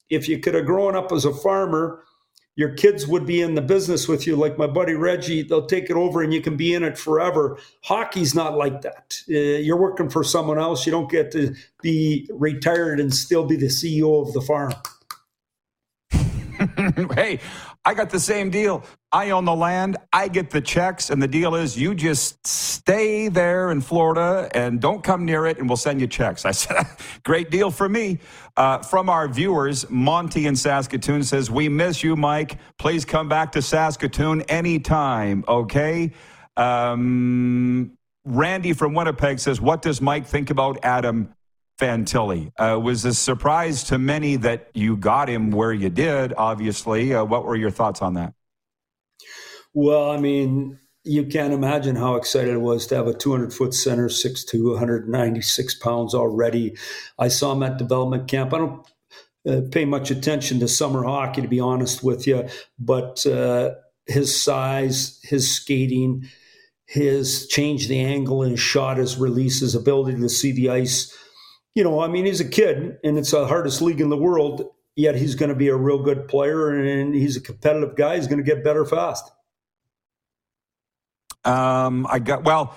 if 0.08 0.26
you 0.26 0.38
could 0.38 0.54
have 0.54 0.64
grown 0.64 0.96
up 0.96 1.12
as 1.12 1.26
a 1.26 1.34
farmer, 1.34 2.02
your 2.54 2.72
kids 2.72 3.06
would 3.06 3.26
be 3.26 3.42
in 3.42 3.56
the 3.56 3.60
business 3.60 4.08
with 4.08 4.26
you. 4.26 4.36
Like 4.36 4.56
my 4.56 4.66
buddy 4.66 4.94
Reggie, 4.94 5.42
they'll 5.42 5.66
take 5.66 5.90
it 5.90 5.96
over 5.96 6.22
and 6.22 6.32
you 6.32 6.40
can 6.40 6.56
be 6.56 6.72
in 6.72 6.82
it 6.82 6.96
forever. 6.96 7.58
Hockey's 7.84 8.34
not 8.34 8.56
like 8.56 8.80
that. 8.80 9.20
Uh, 9.28 9.60
you're 9.60 9.76
working 9.76 10.08
for 10.08 10.24
someone 10.24 10.58
else. 10.58 10.86
You 10.86 10.92
don't 10.92 11.10
get 11.10 11.30
to 11.32 11.54
be 11.82 12.26
retired 12.32 12.98
and 12.98 13.12
still 13.12 13.44
be 13.44 13.56
the 13.56 13.66
CEO 13.66 14.26
of 14.26 14.32
the 14.32 14.40
farm. 14.40 14.72
hey, 17.14 17.38
I 17.86 17.94
got 17.94 18.10
the 18.10 18.18
same 18.18 18.50
deal. 18.50 18.84
I 19.12 19.30
own 19.30 19.44
the 19.44 19.54
land, 19.54 19.96
I 20.12 20.26
get 20.26 20.50
the 20.50 20.60
checks, 20.60 21.08
and 21.08 21.22
the 21.22 21.28
deal 21.28 21.54
is 21.54 21.78
you 21.78 21.94
just 21.94 22.44
stay 22.44 23.28
there 23.28 23.70
in 23.70 23.80
Florida 23.80 24.50
and 24.52 24.80
don't 24.80 25.04
come 25.04 25.24
near 25.24 25.46
it, 25.46 25.58
and 25.58 25.68
we'll 25.68 25.76
send 25.76 26.00
you 26.00 26.08
checks. 26.08 26.44
I 26.44 26.50
said, 26.50 26.84
great 27.22 27.48
deal 27.48 27.70
for 27.70 27.88
me. 27.88 28.18
Uh, 28.56 28.78
from 28.78 29.08
our 29.08 29.28
viewers, 29.28 29.88
Monty 29.88 30.46
in 30.46 30.56
Saskatoon 30.56 31.22
says, 31.22 31.48
We 31.48 31.68
miss 31.68 32.02
you, 32.02 32.16
Mike. 32.16 32.58
Please 32.76 33.04
come 33.04 33.28
back 33.28 33.52
to 33.52 33.62
Saskatoon 33.62 34.42
anytime, 34.42 35.44
okay? 35.46 36.10
Um, 36.56 37.96
Randy 38.24 38.72
from 38.72 38.94
Winnipeg 38.94 39.38
says, 39.38 39.60
What 39.60 39.80
does 39.80 40.00
Mike 40.02 40.26
think 40.26 40.50
about 40.50 40.80
Adam 40.82 41.35
Fantilli. 41.78 42.52
Uh, 42.58 42.78
was 42.80 43.04
a 43.04 43.14
surprise 43.14 43.84
to 43.84 43.98
many 43.98 44.36
that 44.36 44.70
you 44.74 44.96
got 44.96 45.28
him 45.28 45.50
where 45.50 45.72
you 45.72 45.90
did, 45.90 46.32
obviously. 46.36 47.14
Uh, 47.14 47.24
what 47.24 47.44
were 47.44 47.56
your 47.56 47.70
thoughts 47.70 48.02
on 48.02 48.14
that? 48.14 48.34
Well, 49.74 50.10
I 50.10 50.18
mean, 50.18 50.78
you 51.04 51.26
can't 51.26 51.52
imagine 51.52 51.96
how 51.96 52.16
excited 52.16 52.54
I 52.54 52.58
was 52.58 52.86
to 52.88 52.96
have 52.96 53.06
a 53.06 53.14
200 53.14 53.52
foot 53.52 53.74
center, 53.74 54.08
6'2, 54.08 54.72
196 54.72 55.74
pounds 55.76 56.14
already. 56.14 56.76
I 57.18 57.28
saw 57.28 57.52
him 57.52 57.62
at 57.62 57.76
development 57.76 58.26
camp. 58.26 58.54
I 58.54 58.58
don't 58.58 58.86
uh, 59.46 59.60
pay 59.70 59.84
much 59.84 60.10
attention 60.10 60.60
to 60.60 60.68
summer 60.68 61.04
hockey, 61.04 61.42
to 61.42 61.48
be 61.48 61.60
honest 61.60 62.02
with 62.02 62.26
you, 62.26 62.48
but 62.78 63.24
uh, 63.26 63.74
his 64.06 64.40
size, 64.40 65.20
his 65.22 65.54
skating, 65.54 66.26
his 66.86 67.46
change 67.48 67.88
the 67.88 68.00
angle 68.00 68.42
his 68.42 68.60
shot, 68.60 68.96
his 68.96 69.18
release, 69.18 69.60
his 69.60 69.74
ability 69.74 70.18
to 70.18 70.28
see 70.28 70.52
the 70.52 70.70
ice 70.70 71.16
you 71.76 71.84
know, 71.84 72.00
I 72.00 72.08
mean, 72.08 72.24
he's 72.24 72.40
a 72.40 72.48
kid 72.48 72.98
and 73.04 73.18
it's 73.18 73.30
the 73.30 73.46
hardest 73.46 73.82
league 73.82 74.00
in 74.00 74.08
the 74.08 74.16
world, 74.16 74.70
yet 74.96 75.14
he's 75.14 75.34
going 75.34 75.50
to 75.50 75.54
be 75.54 75.68
a 75.68 75.76
real 75.76 76.02
good 76.02 76.26
player 76.26 76.70
and 76.70 77.14
he's 77.14 77.36
a 77.36 77.40
competitive 77.40 77.94
guy. 77.94 78.16
He's 78.16 78.26
going 78.26 78.42
to 78.42 78.44
get 78.44 78.64
better 78.64 78.86
fast. 78.86 79.30
Um, 81.44 82.06
I 82.10 82.18
got, 82.18 82.44
well, 82.44 82.74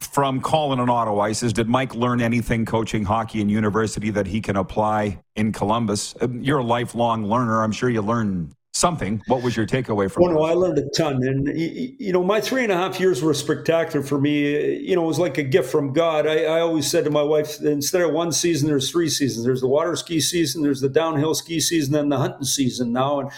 from 0.00 0.40
Colin 0.40 0.80
and 0.80 0.90
Ottawa. 0.90 1.26
He 1.26 1.34
says, 1.34 1.52
Did 1.52 1.68
Mike 1.68 1.94
learn 1.94 2.22
anything 2.22 2.64
coaching 2.64 3.04
hockey 3.04 3.42
in 3.42 3.50
university 3.50 4.08
that 4.10 4.26
he 4.26 4.40
can 4.40 4.56
apply 4.56 5.20
in 5.36 5.52
Columbus? 5.52 6.16
Uh, 6.20 6.28
you're 6.40 6.58
a 6.58 6.64
lifelong 6.64 7.26
learner. 7.26 7.62
I'm 7.62 7.70
sure 7.70 7.90
you 7.90 8.00
learn 8.00 8.52
something. 8.78 9.22
What 9.26 9.42
was 9.42 9.56
your 9.56 9.66
takeaway 9.66 10.10
from? 10.10 10.24
Well, 10.24 10.32
no, 10.32 10.42
I 10.42 10.52
learned 10.52 10.78
a 10.78 10.88
ton, 10.96 11.22
and 11.22 11.48
you 11.58 12.12
know, 12.12 12.22
my 12.22 12.40
three 12.40 12.62
and 12.62 12.72
a 12.72 12.76
half 12.76 13.00
years 13.00 13.22
were 13.22 13.34
spectacular 13.34 14.04
for 14.04 14.20
me. 14.20 14.76
You 14.76 14.96
know, 14.96 15.04
it 15.04 15.08
was 15.08 15.18
like 15.18 15.38
a 15.38 15.42
gift 15.42 15.70
from 15.70 15.92
God. 15.92 16.26
I, 16.26 16.44
I, 16.44 16.60
always 16.60 16.90
said 16.90 17.04
to 17.04 17.10
my 17.10 17.22
wife, 17.22 17.60
instead 17.60 18.02
of 18.02 18.12
one 18.12 18.32
season, 18.32 18.68
there's 18.68 18.90
three 18.90 19.08
seasons. 19.08 19.44
There's 19.44 19.60
the 19.60 19.68
water 19.68 19.96
ski 19.96 20.20
season, 20.20 20.62
there's 20.62 20.80
the 20.80 20.88
downhill 20.88 21.34
ski 21.34 21.60
season, 21.60 21.94
and 21.96 22.10
the 22.10 22.18
hunting 22.18 22.44
season 22.44 22.92
now. 22.92 23.20
And 23.20 23.30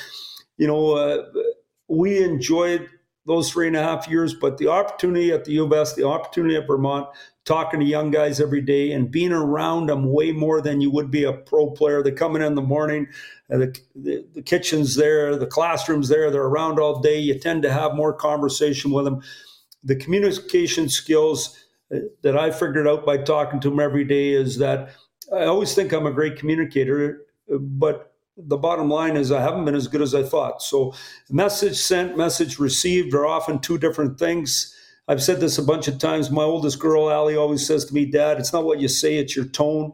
you 0.56 0.66
know, 0.66 0.92
uh, 0.92 1.24
we 1.88 2.22
enjoyed 2.22 2.88
those 3.26 3.50
three 3.50 3.66
and 3.66 3.76
a 3.76 3.82
half 3.82 4.08
years, 4.08 4.34
but 4.34 4.58
the 4.58 4.68
opportunity 4.68 5.32
at 5.32 5.44
the 5.44 5.52
U 5.52 5.64
of 5.64 5.72
S, 5.72 5.94
the 5.94 6.06
opportunity 6.06 6.56
at 6.56 6.66
Vermont, 6.66 7.08
talking 7.44 7.80
to 7.80 7.86
young 7.86 8.10
guys 8.10 8.40
every 8.40 8.60
day 8.60 8.92
and 8.92 9.10
being 9.10 9.32
around 9.32 9.86
them 9.86 10.12
way 10.12 10.30
more 10.30 10.60
than 10.60 10.80
you 10.80 10.90
would 10.90 11.10
be 11.10 11.24
a 11.24 11.32
pro 11.32 11.70
player. 11.70 12.02
They 12.02 12.12
come 12.12 12.36
in 12.36 12.42
in 12.42 12.54
the 12.54 12.62
morning, 12.62 13.08
uh, 13.52 13.58
the, 13.58 13.80
the, 13.94 14.26
the 14.34 14.42
kitchen's 14.42 14.94
there, 14.94 15.36
the 15.36 15.46
classroom's 15.46 16.08
there, 16.08 16.30
they're 16.30 16.42
around 16.42 16.78
all 16.78 17.00
day. 17.00 17.18
You 17.18 17.38
tend 17.38 17.62
to 17.62 17.72
have 17.72 17.94
more 17.94 18.12
conversation 18.12 18.90
with 18.90 19.04
them. 19.04 19.22
The 19.82 19.96
communication 19.96 20.88
skills 20.88 21.58
uh, 21.94 22.00
that 22.22 22.36
I 22.36 22.50
figured 22.50 22.86
out 22.86 23.06
by 23.06 23.16
talking 23.16 23.60
to 23.60 23.70
them 23.70 23.80
every 23.80 24.04
day 24.04 24.30
is 24.30 24.58
that 24.58 24.90
I 25.32 25.44
always 25.44 25.74
think 25.74 25.92
I'm 25.92 26.06
a 26.06 26.12
great 26.12 26.36
communicator, 26.36 27.22
but 27.48 28.14
the 28.36 28.56
bottom 28.56 28.88
line 28.88 29.16
is 29.16 29.32
I 29.32 29.40
haven't 29.40 29.64
been 29.64 29.74
as 29.74 29.88
good 29.88 30.02
as 30.02 30.14
I 30.14 30.22
thought. 30.22 30.62
So, 30.62 30.94
message 31.30 31.76
sent, 31.76 32.16
message 32.16 32.58
received 32.58 33.14
are 33.14 33.26
often 33.26 33.58
two 33.58 33.78
different 33.78 34.18
things. 34.18 34.74
I've 35.10 35.20
said 35.20 35.40
this 35.40 35.58
a 35.58 35.62
bunch 35.64 35.88
of 35.88 35.98
times. 35.98 36.30
My 36.30 36.44
oldest 36.44 36.78
girl, 36.78 37.10
Allie, 37.10 37.34
always 37.34 37.66
says 37.66 37.84
to 37.86 37.92
me, 37.92 38.04
Dad, 38.04 38.38
it's 38.38 38.52
not 38.52 38.64
what 38.64 38.78
you 38.78 38.86
say, 38.86 39.16
it's 39.16 39.34
your 39.34 39.44
tone. 39.44 39.92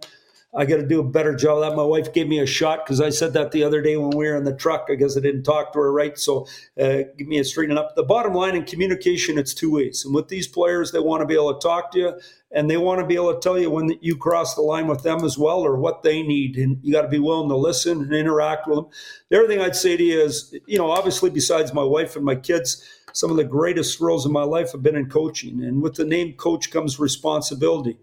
I 0.54 0.66
got 0.66 0.76
to 0.76 0.86
do 0.86 1.00
a 1.00 1.04
better 1.04 1.34
job 1.34 1.56
of 1.56 1.62
that. 1.62 1.74
My 1.74 1.82
wife 1.82 2.12
gave 2.12 2.28
me 2.28 2.38
a 2.38 2.44
shot 2.44 2.84
because 2.84 3.00
I 3.00 3.08
said 3.08 3.32
that 3.32 3.50
the 3.50 3.64
other 3.64 3.80
day 3.80 3.96
when 3.96 4.10
we 4.10 4.28
were 4.28 4.36
in 4.36 4.44
the 4.44 4.54
truck. 4.54 4.88
I 4.90 4.94
guess 4.94 5.16
I 5.16 5.20
didn't 5.20 5.44
talk 5.44 5.72
to 5.72 5.78
her 5.78 5.90
right. 5.90 6.18
So 6.18 6.46
uh, 6.78 7.04
give 7.16 7.28
me 7.28 7.38
a 7.38 7.44
straightening 7.44 7.78
up. 7.78 7.96
The 7.96 8.02
bottom 8.02 8.34
line 8.34 8.56
in 8.56 8.64
communication, 8.64 9.38
it's 9.38 9.54
two 9.54 9.72
ways. 9.72 10.04
And 10.04 10.14
with 10.14 10.28
these 10.28 10.46
players, 10.46 10.92
they 10.92 11.00
want 11.00 11.22
to 11.22 11.26
be 11.26 11.34
able 11.34 11.54
to 11.54 11.66
talk 11.66 11.92
to 11.92 11.98
you 11.98 12.20
and 12.52 12.70
they 12.70 12.76
want 12.76 13.00
to 13.00 13.06
be 13.06 13.14
able 13.14 13.32
to 13.32 13.40
tell 13.40 13.58
you 13.58 13.70
when 13.70 13.98
you 14.02 14.16
cross 14.16 14.54
the 14.54 14.62
line 14.62 14.86
with 14.86 15.02
them 15.02 15.24
as 15.24 15.38
well 15.38 15.60
or 15.60 15.76
what 15.76 16.02
they 16.02 16.22
need. 16.22 16.56
And 16.56 16.78
you 16.82 16.92
got 16.92 17.02
to 17.02 17.08
be 17.08 17.18
willing 17.18 17.48
to 17.48 17.56
listen 17.56 18.02
and 18.02 18.12
interact 18.12 18.66
with 18.66 18.76
them. 18.76 18.86
The 19.30 19.38
other 19.38 19.48
thing 19.48 19.60
I'd 19.60 19.76
say 19.76 19.96
to 19.96 20.02
you 20.02 20.20
is, 20.20 20.54
you 20.66 20.76
know, 20.76 20.90
obviously 20.90 21.30
besides 21.30 21.72
my 21.72 21.84
wife 21.84 22.16
and 22.16 22.24
my 22.24 22.36
kids, 22.36 22.82
some 23.16 23.30
of 23.30 23.36
the 23.36 23.44
greatest 23.44 23.96
thrills 23.96 24.26
in 24.26 24.32
my 24.32 24.42
life 24.42 24.72
have 24.72 24.82
been 24.82 24.96
in 24.96 25.08
coaching. 25.08 25.64
And 25.64 25.82
with 25.82 25.94
the 25.94 26.04
name 26.04 26.34
coach 26.34 26.70
comes 26.70 26.98
responsibility. 26.98 27.96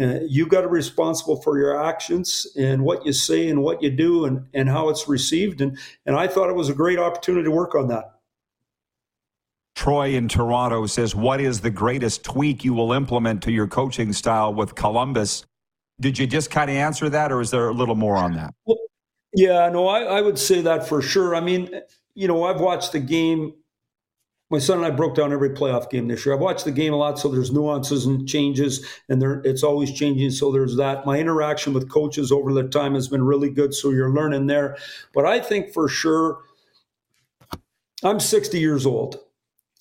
Uh, 0.00 0.20
you 0.28 0.46
got 0.46 0.62
to 0.62 0.68
be 0.68 0.74
responsible 0.74 1.40
for 1.42 1.58
your 1.58 1.84
actions 1.84 2.46
and 2.56 2.82
what 2.82 3.04
you 3.04 3.12
say 3.12 3.48
and 3.48 3.62
what 3.62 3.82
you 3.82 3.90
do 3.90 4.24
and, 4.24 4.46
and 4.54 4.68
how 4.68 4.88
it's 4.88 5.08
received. 5.08 5.60
And, 5.60 5.78
and 6.04 6.16
I 6.16 6.28
thought 6.28 6.48
it 6.48 6.56
was 6.56 6.68
a 6.68 6.74
great 6.74 6.98
opportunity 6.98 7.44
to 7.44 7.50
work 7.50 7.74
on 7.74 7.88
that. 7.88 8.12
Troy 9.74 10.10
in 10.14 10.28
Toronto 10.28 10.86
says, 10.86 11.14
What 11.14 11.40
is 11.40 11.60
the 11.60 11.70
greatest 11.70 12.24
tweak 12.24 12.64
you 12.64 12.72
will 12.72 12.92
implement 12.92 13.42
to 13.42 13.52
your 13.52 13.66
coaching 13.66 14.12
style 14.12 14.54
with 14.54 14.74
Columbus? 14.74 15.44
Did 16.00 16.18
you 16.18 16.26
just 16.26 16.50
kind 16.50 16.70
of 16.70 16.76
answer 16.76 17.08
that, 17.10 17.32
or 17.32 17.40
is 17.40 17.50
there 17.50 17.68
a 17.68 17.72
little 17.72 17.94
more 17.94 18.16
on 18.16 18.34
that? 18.34 18.54
Well, 18.64 18.78
yeah, 19.34 19.68
no, 19.68 19.86
I, 19.88 20.02
I 20.02 20.20
would 20.20 20.38
say 20.38 20.62
that 20.62 20.88
for 20.88 21.02
sure. 21.02 21.34
I 21.34 21.40
mean, 21.40 21.70
you 22.14 22.26
know, 22.26 22.44
I've 22.44 22.60
watched 22.60 22.92
the 22.92 23.00
game 23.00 23.54
my 24.50 24.58
son 24.58 24.78
and 24.78 24.86
I 24.86 24.90
broke 24.90 25.16
down 25.16 25.32
every 25.32 25.50
playoff 25.50 25.90
game 25.90 26.06
this 26.06 26.24
year. 26.24 26.34
I've 26.34 26.40
watched 26.40 26.64
the 26.64 26.72
game 26.72 26.92
a 26.92 26.96
lot, 26.96 27.18
so 27.18 27.28
there's 27.28 27.50
nuances 27.50 28.06
and 28.06 28.28
changes, 28.28 28.86
and 29.08 29.20
there 29.20 29.40
it's 29.44 29.64
always 29.64 29.92
changing. 29.92 30.30
So 30.30 30.52
there's 30.52 30.76
that. 30.76 31.04
My 31.04 31.18
interaction 31.18 31.72
with 31.72 31.90
coaches 31.90 32.30
over 32.30 32.52
the 32.52 32.64
time 32.64 32.94
has 32.94 33.08
been 33.08 33.24
really 33.24 33.50
good, 33.50 33.74
so 33.74 33.90
you're 33.90 34.12
learning 34.12 34.46
there. 34.46 34.76
But 35.12 35.26
I 35.26 35.40
think 35.40 35.72
for 35.72 35.88
sure, 35.88 36.38
I'm 38.04 38.20
60 38.20 38.58
years 38.58 38.86
old. 38.86 39.18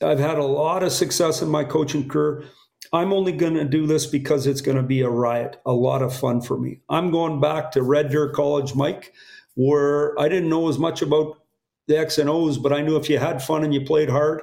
I've 0.01 0.19
had 0.19 0.37
a 0.37 0.43
lot 0.43 0.83
of 0.83 0.91
success 0.91 1.41
in 1.41 1.49
my 1.49 1.63
coaching 1.63 2.07
career. 2.07 2.45
I'm 2.91 3.13
only 3.13 3.31
going 3.31 3.55
to 3.55 3.65
do 3.65 3.85
this 3.85 4.05
because 4.05 4.47
it's 4.47 4.61
going 4.61 4.77
to 4.77 4.83
be 4.83 5.01
a 5.01 5.09
riot, 5.09 5.61
a 5.65 5.73
lot 5.73 6.01
of 6.01 6.15
fun 6.15 6.41
for 6.41 6.57
me. 6.57 6.81
I'm 6.89 7.11
going 7.11 7.39
back 7.39 7.71
to 7.71 7.83
Red 7.83 8.09
Deer 8.09 8.29
College, 8.29 8.75
Mike, 8.75 9.13
where 9.55 10.19
I 10.19 10.27
didn't 10.27 10.49
know 10.49 10.69
as 10.69 10.79
much 10.79 11.01
about 11.01 11.39
the 11.87 11.97
X 11.97 12.17
and 12.17 12.29
O's, 12.29 12.57
but 12.57 12.73
I 12.73 12.81
knew 12.81 12.97
if 12.97 13.09
you 13.09 13.17
had 13.17 13.41
fun 13.41 13.63
and 13.63 13.73
you 13.73 13.81
played 13.81 14.09
hard, 14.09 14.41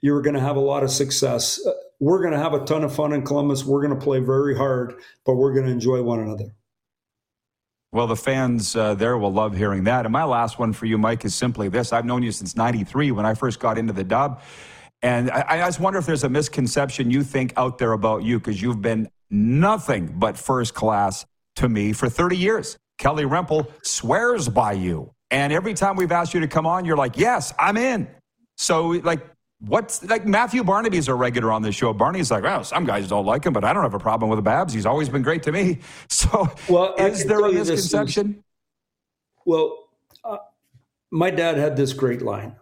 you 0.00 0.12
were 0.12 0.22
going 0.22 0.34
to 0.34 0.40
have 0.40 0.56
a 0.56 0.60
lot 0.60 0.82
of 0.82 0.90
success. 0.90 1.64
Uh, 1.64 1.72
we're 1.98 2.20
going 2.20 2.32
to 2.32 2.38
have 2.38 2.54
a 2.54 2.64
ton 2.64 2.84
of 2.84 2.94
fun 2.94 3.12
in 3.12 3.22
Columbus. 3.22 3.64
We're 3.64 3.86
going 3.86 3.98
to 3.98 4.04
play 4.04 4.20
very 4.20 4.56
hard, 4.56 4.94
but 5.24 5.34
we're 5.34 5.52
going 5.52 5.66
to 5.66 5.72
enjoy 5.72 6.02
one 6.02 6.20
another. 6.20 6.54
Well, 7.92 8.06
the 8.06 8.16
fans 8.16 8.76
uh, 8.76 8.94
there 8.94 9.16
will 9.16 9.32
love 9.32 9.56
hearing 9.56 9.84
that. 9.84 10.04
And 10.04 10.12
my 10.12 10.24
last 10.24 10.58
one 10.58 10.72
for 10.72 10.86
you, 10.86 10.98
Mike, 10.98 11.24
is 11.24 11.34
simply 11.34 11.68
this 11.68 11.92
I've 11.92 12.04
known 12.04 12.22
you 12.22 12.32
since 12.32 12.56
93 12.56 13.12
when 13.12 13.24
I 13.24 13.34
first 13.34 13.58
got 13.58 13.78
into 13.78 13.92
the 13.92 14.04
dub. 14.04 14.42
And 15.02 15.30
I, 15.30 15.44
I 15.48 15.58
just 15.58 15.80
wonder 15.80 15.98
if 15.98 16.06
there's 16.06 16.24
a 16.24 16.28
misconception 16.28 17.10
you 17.10 17.22
think 17.22 17.52
out 17.56 17.78
there 17.78 17.92
about 17.92 18.22
you 18.22 18.38
because 18.38 18.60
you've 18.60 18.82
been 18.82 19.08
nothing 19.30 20.14
but 20.18 20.36
first 20.36 20.74
class 20.74 21.24
to 21.56 21.68
me 21.68 21.92
for 21.92 22.08
30 22.08 22.36
years. 22.36 22.76
Kelly 22.98 23.24
Rempel 23.24 23.70
swears 23.82 24.48
by 24.48 24.72
you. 24.72 25.12
And 25.30 25.52
every 25.52 25.74
time 25.74 25.96
we've 25.96 26.12
asked 26.12 26.34
you 26.34 26.40
to 26.40 26.48
come 26.48 26.66
on, 26.66 26.84
you're 26.84 26.96
like, 26.96 27.16
yes, 27.16 27.52
I'm 27.58 27.76
in. 27.76 28.08
So, 28.56 28.88
like, 28.88 29.26
what's 29.60 30.04
like 30.04 30.26
Matthew 30.26 30.62
Barnaby's 30.62 31.08
a 31.08 31.14
regular 31.14 31.50
on 31.50 31.62
this 31.62 31.74
show. 31.74 31.92
Barney's 31.92 32.30
like, 32.30 32.44
well, 32.44 32.62
some 32.64 32.84
guys 32.84 33.08
don't 33.08 33.26
like 33.26 33.44
him, 33.44 33.52
but 33.52 33.64
I 33.64 33.72
don't 33.72 33.82
have 33.82 33.94
a 33.94 33.98
problem 33.98 34.30
with 34.30 34.38
the 34.38 34.42
Babs. 34.42 34.72
He's 34.72 34.86
always 34.86 35.08
been 35.08 35.22
great 35.22 35.42
to 35.44 35.52
me. 35.52 35.78
So, 36.08 36.48
well, 36.68 36.94
is 36.94 37.24
there 37.24 37.44
a 37.44 37.52
misconception? 37.52 38.42
well, 39.44 39.88
uh, 40.24 40.38
my 41.10 41.30
dad 41.30 41.56
had 41.56 41.76
this 41.76 41.92
great 41.92 42.22
line, 42.22 42.56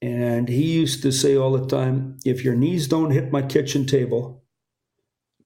and 0.00 0.48
he 0.48 0.72
used 0.72 1.02
to 1.02 1.12
say 1.12 1.36
all 1.36 1.52
the 1.52 1.66
time, 1.66 2.18
if 2.24 2.44
your 2.44 2.54
knees 2.54 2.88
don't 2.88 3.10
hit 3.10 3.32
my 3.32 3.42
kitchen 3.42 3.86
table, 3.86 4.37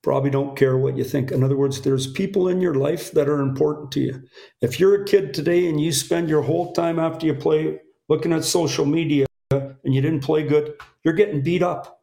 probably 0.02 0.30
don't 0.30 0.56
care 0.56 0.76
what 0.76 0.96
you 0.96 1.04
think. 1.04 1.30
In 1.30 1.42
other 1.44 1.56
words, 1.56 1.80
there's 1.80 2.10
people 2.10 2.48
in 2.48 2.60
your 2.60 2.74
life 2.74 3.12
that 3.12 3.28
are 3.28 3.40
important 3.40 3.92
to 3.92 4.00
you. 4.00 4.22
If 4.60 4.80
you're 4.80 5.02
a 5.02 5.04
kid 5.04 5.32
today 5.32 5.68
and 5.68 5.80
you 5.80 5.92
spend 5.92 6.28
your 6.28 6.42
whole 6.42 6.72
time 6.72 6.98
after 6.98 7.26
you 7.26 7.34
play 7.34 7.80
looking 8.08 8.32
at 8.32 8.44
social 8.44 8.84
media 8.84 9.26
and 9.50 9.94
you 9.94 10.00
didn't 10.00 10.24
play 10.24 10.42
good, 10.42 10.74
you're 11.04 11.14
getting 11.14 11.42
beat 11.42 11.62
up. 11.62 12.00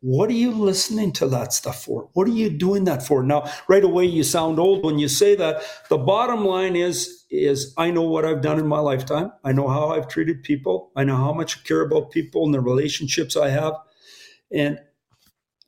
What 0.00 0.28
are 0.28 0.34
you 0.34 0.50
listening 0.50 1.12
to 1.12 1.28
that 1.28 1.54
stuff 1.54 1.82
for? 1.82 2.10
What 2.12 2.28
are 2.28 2.32
you 2.32 2.50
doing 2.50 2.84
that 2.84 3.02
for? 3.02 3.22
Now, 3.22 3.50
right 3.68 3.82
away 3.82 4.04
you 4.04 4.22
sound 4.22 4.58
old 4.58 4.84
when 4.84 4.98
you 4.98 5.08
say 5.08 5.34
that. 5.36 5.62
The 5.88 5.96
bottom 5.96 6.44
line 6.44 6.76
is 6.76 7.24
is 7.30 7.72
I 7.78 7.90
know 7.90 8.02
what 8.02 8.26
I've 8.26 8.42
done 8.42 8.58
in 8.58 8.66
my 8.66 8.80
lifetime. 8.80 9.32
I 9.44 9.52
know 9.52 9.66
how 9.66 9.88
I've 9.88 10.06
treated 10.06 10.42
people. 10.42 10.92
I 10.94 11.04
know 11.04 11.16
how 11.16 11.32
much 11.32 11.58
I 11.58 11.60
care 11.66 11.80
about 11.80 12.10
people 12.10 12.44
and 12.44 12.52
the 12.52 12.60
relationships 12.60 13.34
I 13.34 13.48
have. 13.48 13.74
And 14.52 14.78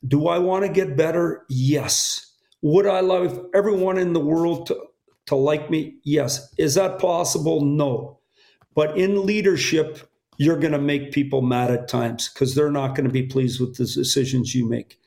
do 0.07 0.29
I 0.29 0.39
want 0.39 0.65
to 0.65 0.73
get 0.73 0.97
better? 0.97 1.45
Yes. 1.49 2.33
Would 2.63 2.87
I 2.87 3.01
love 3.01 3.47
everyone 3.55 3.99
in 3.99 4.13
the 4.13 4.21
world 4.21 4.67
to, 4.67 4.81
to 5.27 5.37
like 5.37 5.71
me? 5.71 5.97
Yes. 6.05 6.53
Is 6.59 6.75
that 6.75 6.99
possible? 6.99 7.61
No. 7.61 8.21
But 8.75 8.99
in 8.99 9.27
leadership, 9.27 10.11
you're 10.39 10.59
going 10.59 10.73
to 10.73 10.79
make 10.79 11.13
people 11.13 11.43
mad 11.43 11.71
at 11.71 11.89
times 11.89 12.29
because 12.29 12.55
they're 12.55 12.71
not 12.71 12.95
going 12.95 13.07
to 13.07 13.13
be 13.13 13.23
pleased 13.23 13.61
with 13.61 13.77
the 13.77 13.85
decisions 13.85 14.55
you 14.55 14.69
make. 14.69 14.99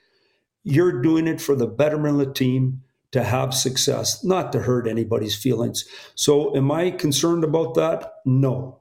You're 0.64 1.02
doing 1.02 1.28
it 1.28 1.40
for 1.40 1.56
the 1.56 1.68
betterment 1.68 2.20
of 2.20 2.28
the 2.28 2.34
team 2.34 2.82
to 3.12 3.24
have 3.24 3.54
success, 3.54 4.24
not 4.24 4.52
to 4.52 4.60
hurt 4.62 4.88
anybody's 4.88 5.36
feelings. 5.36 5.86
So, 6.16 6.56
am 6.56 6.72
I 6.72 6.92
concerned 6.92 7.44
about 7.44 7.74
that? 7.76 8.12
No 8.26 8.80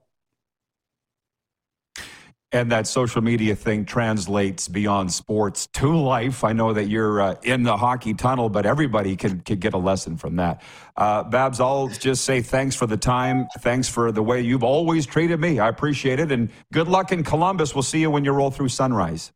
and 2.51 2.73
that 2.73 2.87
social 2.87 3.21
media 3.21 3.55
thing 3.55 3.85
translates 3.85 4.69
beyond 4.69 5.13
sports 5.13 5.67
to 5.75 5.95
life. 5.95 6.45
I 6.45 6.53
know 6.55 6.73
that 6.73 6.89
you're 6.89 7.21
uh, 7.21 7.35
in 7.43 7.63
the 7.63 7.77
hockey 7.77 8.15
tunnel, 8.15 8.49
but 8.49 8.65
everybody 8.65 9.17
can, 9.17 9.41
can 9.41 9.59
get 9.59 9.75
a 9.75 9.79
lesson 9.79 10.17
from 10.17 10.37
that. 10.37 10.63
Uh, 10.97 11.25
Babs, 11.25 11.61
I'll 11.61 11.89
just 11.89 12.25
say 12.25 12.41
thanks 12.41 12.75
for 12.75 12.87
the 12.87 12.97
time. 12.97 13.49
Thanks 13.59 13.89
for 13.89 14.13
the 14.13 14.23
way 14.23 14.41
you've 14.41 14.65
always 14.65 15.05
treated 15.05 15.39
me. 15.41 15.59
I 15.59 15.69
appreciate 15.69 16.21
it. 16.21 16.33
And 16.33 16.49
good 16.73 16.89
luck 16.89 17.13
in 17.13 17.23
Columbus. 17.23 17.75
We'll 17.75 17.83
see 17.83 18.01
you 18.01 18.11
when 18.11 18.25
you 18.25 18.33
roll 18.33 18.51
through 18.51 18.71
Sunrise. 18.71 19.31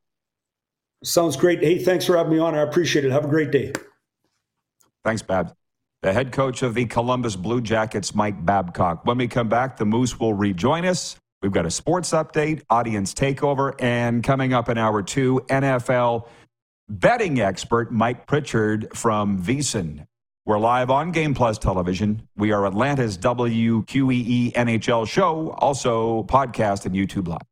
Sounds 1.04 1.36
great. 1.36 1.62
Hey, 1.62 1.78
thanks 1.78 2.06
for 2.06 2.16
having 2.16 2.32
me 2.32 2.38
on. 2.38 2.54
I 2.54 2.62
appreciate 2.62 3.04
it. 3.04 3.12
Have 3.12 3.24
a 3.24 3.28
great 3.28 3.50
day. 3.50 3.72
Thanks, 5.04 5.20
Babs. 5.20 5.52
The 6.00 6.12
head 6.12 6.32
coach 6.32 6.62
of 6.62 6.74
the 6.74 6.86
Columbus 6.86 7.36
Blue 7.36 7.60
Jackets, 7.60 8.14
Mike 8.14 8.44
Babcock. 8.44 9.04
When 9.04 9.18
we 9.18 9.28
come 9.28 9.48
back, 9.48 9.76
the 9.76 9.84
Moose 9.84 10.18
will 10.18 10.34
rejoin 10.34 10.84
us. 10.84 11.16
We've 11.42 11.52
got 11.52 11.66
a 11.66 11.70
sports 11.70 12.12
update, 12.12 12.62
audience 12.70 13.12
takeover, 13.14 13.74
and 13.80 14.22
coming 14.22 14.52
up 14.52 14.68
in 14.68 14.78
hour 14.78 15.02
two, 15.02 15.42
NFL 15.48 16.28
betting 16.88 17.40
expert 17.40 17.90
Mike 17.92 18.26
Pritchard 18.26 18.88
from 18.96 19.42
VSiN. 19.42 20.06
We're 20.46 20.58
live 20.58 20.90
on 20.90 21.10
Game 21.10 21.34
Plus 21.34 21.58
Television. 21.58 22.28
We 22.36 22.52
are 22.52 22.66
Atlanta's 22.66 23.18
WQEE 23.18 24.52
NHL 24.52 25.08
show, 25.08 25.50
also 25.58 26.24
podcast 26.24 26.86
and 26.86 26.94
YouTube 26.94 27.28
Live. 27.28 27.51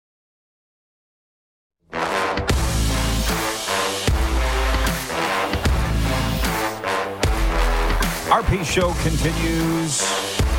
RP 8.51 8.65
Show 8.65 8.91
continues. 9.01 10.01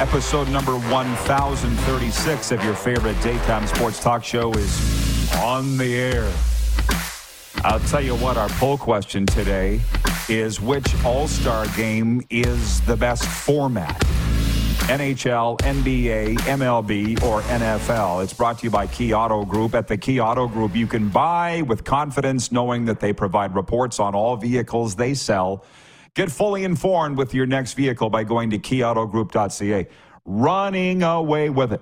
Episode 0.00 0.48
number 0.48 0.78
1036 0.78 2.50
of 2.50 2.64
your 2.64 2.72
favorite 2.72 3.20
daytime 3.20 3.66
sports 3.66 4.00
talk 4.00 4.24
show 4.24 4.50
is 4.54 5.34
on 5.36 5.76
the 5.76 5.94
air. 5.94 6.32
I'll 7.64 7.80
tell 7.80 8.00
you 8.00 8.14
what, 8.16 8.38
our 8.38 8.48
poll 8.50 8.78
question 8.78 9.26
today 9.26 9.82
is 10.30 10.58
which 10.58 10.86
All 11.04 11.28
Star 11.28 11.66
game 11.76 12.22
is 12.30 12.80
the 12.82 12.96
best 12.96 13.26
format? 13.26 14.00
NHL, 14.88 15.58
NBA, 15.60 16.38
MLB, 16.38 17.22
or 17.22 17.42
NFL. 17.42 18.24
It's 18.24 18.32
brought 18.32 18.58
to 18.60 18.64
you 18.64 18.70
by 18.70 18.86
Key 18.86 19.12
Auto 19.12 19.44
Group. 19.44 19.74
At 19.74 19.86
the 19.86 19.98
Key 19.98 20.18
Auto 20.18 20.48
Group, 20.48 20.74
you 20.74 20.86
can 20.86 21.10
buy 21.10 21.60
with 21.60 21.84
confidence 21.84 22.50
knowing 22.50 22.86
that 22.86 23.00
they 23.00 23.12
provide 23.12 23.54
reports 23.54 24.00
on 24.00 24.14
all 24.14 24.36
vehicles 24.36 24.96
they 24.96 25.12
sell. 25.12 25.62
Get 26.14 26.30
fully 26.30 26.64
informed 26.64 27.16
with 27.16 27.32
your 27.32 27.46
next 27.46 27.72
vehicle 27.72 28.10
by 28.10 28.24
going 28.24 28.50
to 28.50 28.58
keyautogroup.ca. 28.58 29.88
Running 30.24 31.02
away 31.02 31.48
with 31.50 31.72
it. 31.72 31.80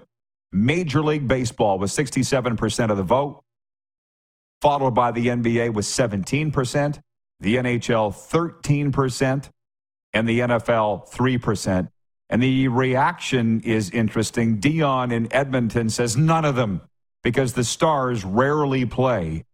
Major 0.52 1.02
League 1.02 1.28
Baseball 1.28 1.78
with 1.78 1.90
67% 1.90 2.90
of 2.90 2.96
the 2.96 3.02
vote, 3.02 3.42
followed 4.60 4.92
by 4.92 5.12
the 5.12 5.28
NBA 5.28 5.72
with 5.72 5.84
17%, 5.84 7.00
the 7.38 7.56
NHL 7.56 8.12
13%, 8.12 9.50
and 10.12 10.28
the 10.28 10.40
NFL 10.40 11.08
3%. 11.08 11.88
And 12.28 12.42
the 12.42 12.68
reaction 12.68 13.60
is 13.60 13.90
interesting. 13.90 14.58
Dion 14.58 15.10
in 15.10 15.32
Edmonton 15.32 15.88
says 15.90 16.16
none 16.16 16.44
of 16.44 16.54
them 16.54 16.82
because 17.22 17.52
the 17.52 17.64
Stars 17.64 18.24
rarely 18.24 18.86
play. 18.86 19.44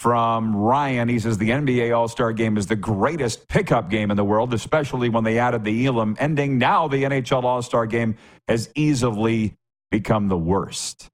From 0.00 0.56
Ryan, 0.56 1.10
he 1.10 1.18
says 1.18 1.36
the 1.36 1.50
NBA 1.50 1.94
All 1.94 2.08
Star 2.08 2.32
game 2.32 2.56
is 2.56 2.68
the 2.68 2.74
greatest 2.74 3.48
pickup 3.48 3.90
game 3.90 4.10
in 4.10 4.16
the 4.16 4.24
world, 4.24 4.54
especially 4.54 5.10
when 5.10 5.24
they 5.24 5.38
added 5.38 5.62
the 5.62 5.84
Elam 5.86 6.16
ending. 6.18 6.56
Now 6.56 6.88
the 6.88 7.02
NHL 7.02 7.44
All 7.44 7.60
Star 7.60 7.84
game 7.84 8.16
has 8.48 8.70
easily 8.74 9.58
become 9.90 10.28
the 10.28 10.38
worst. 10.38 11.10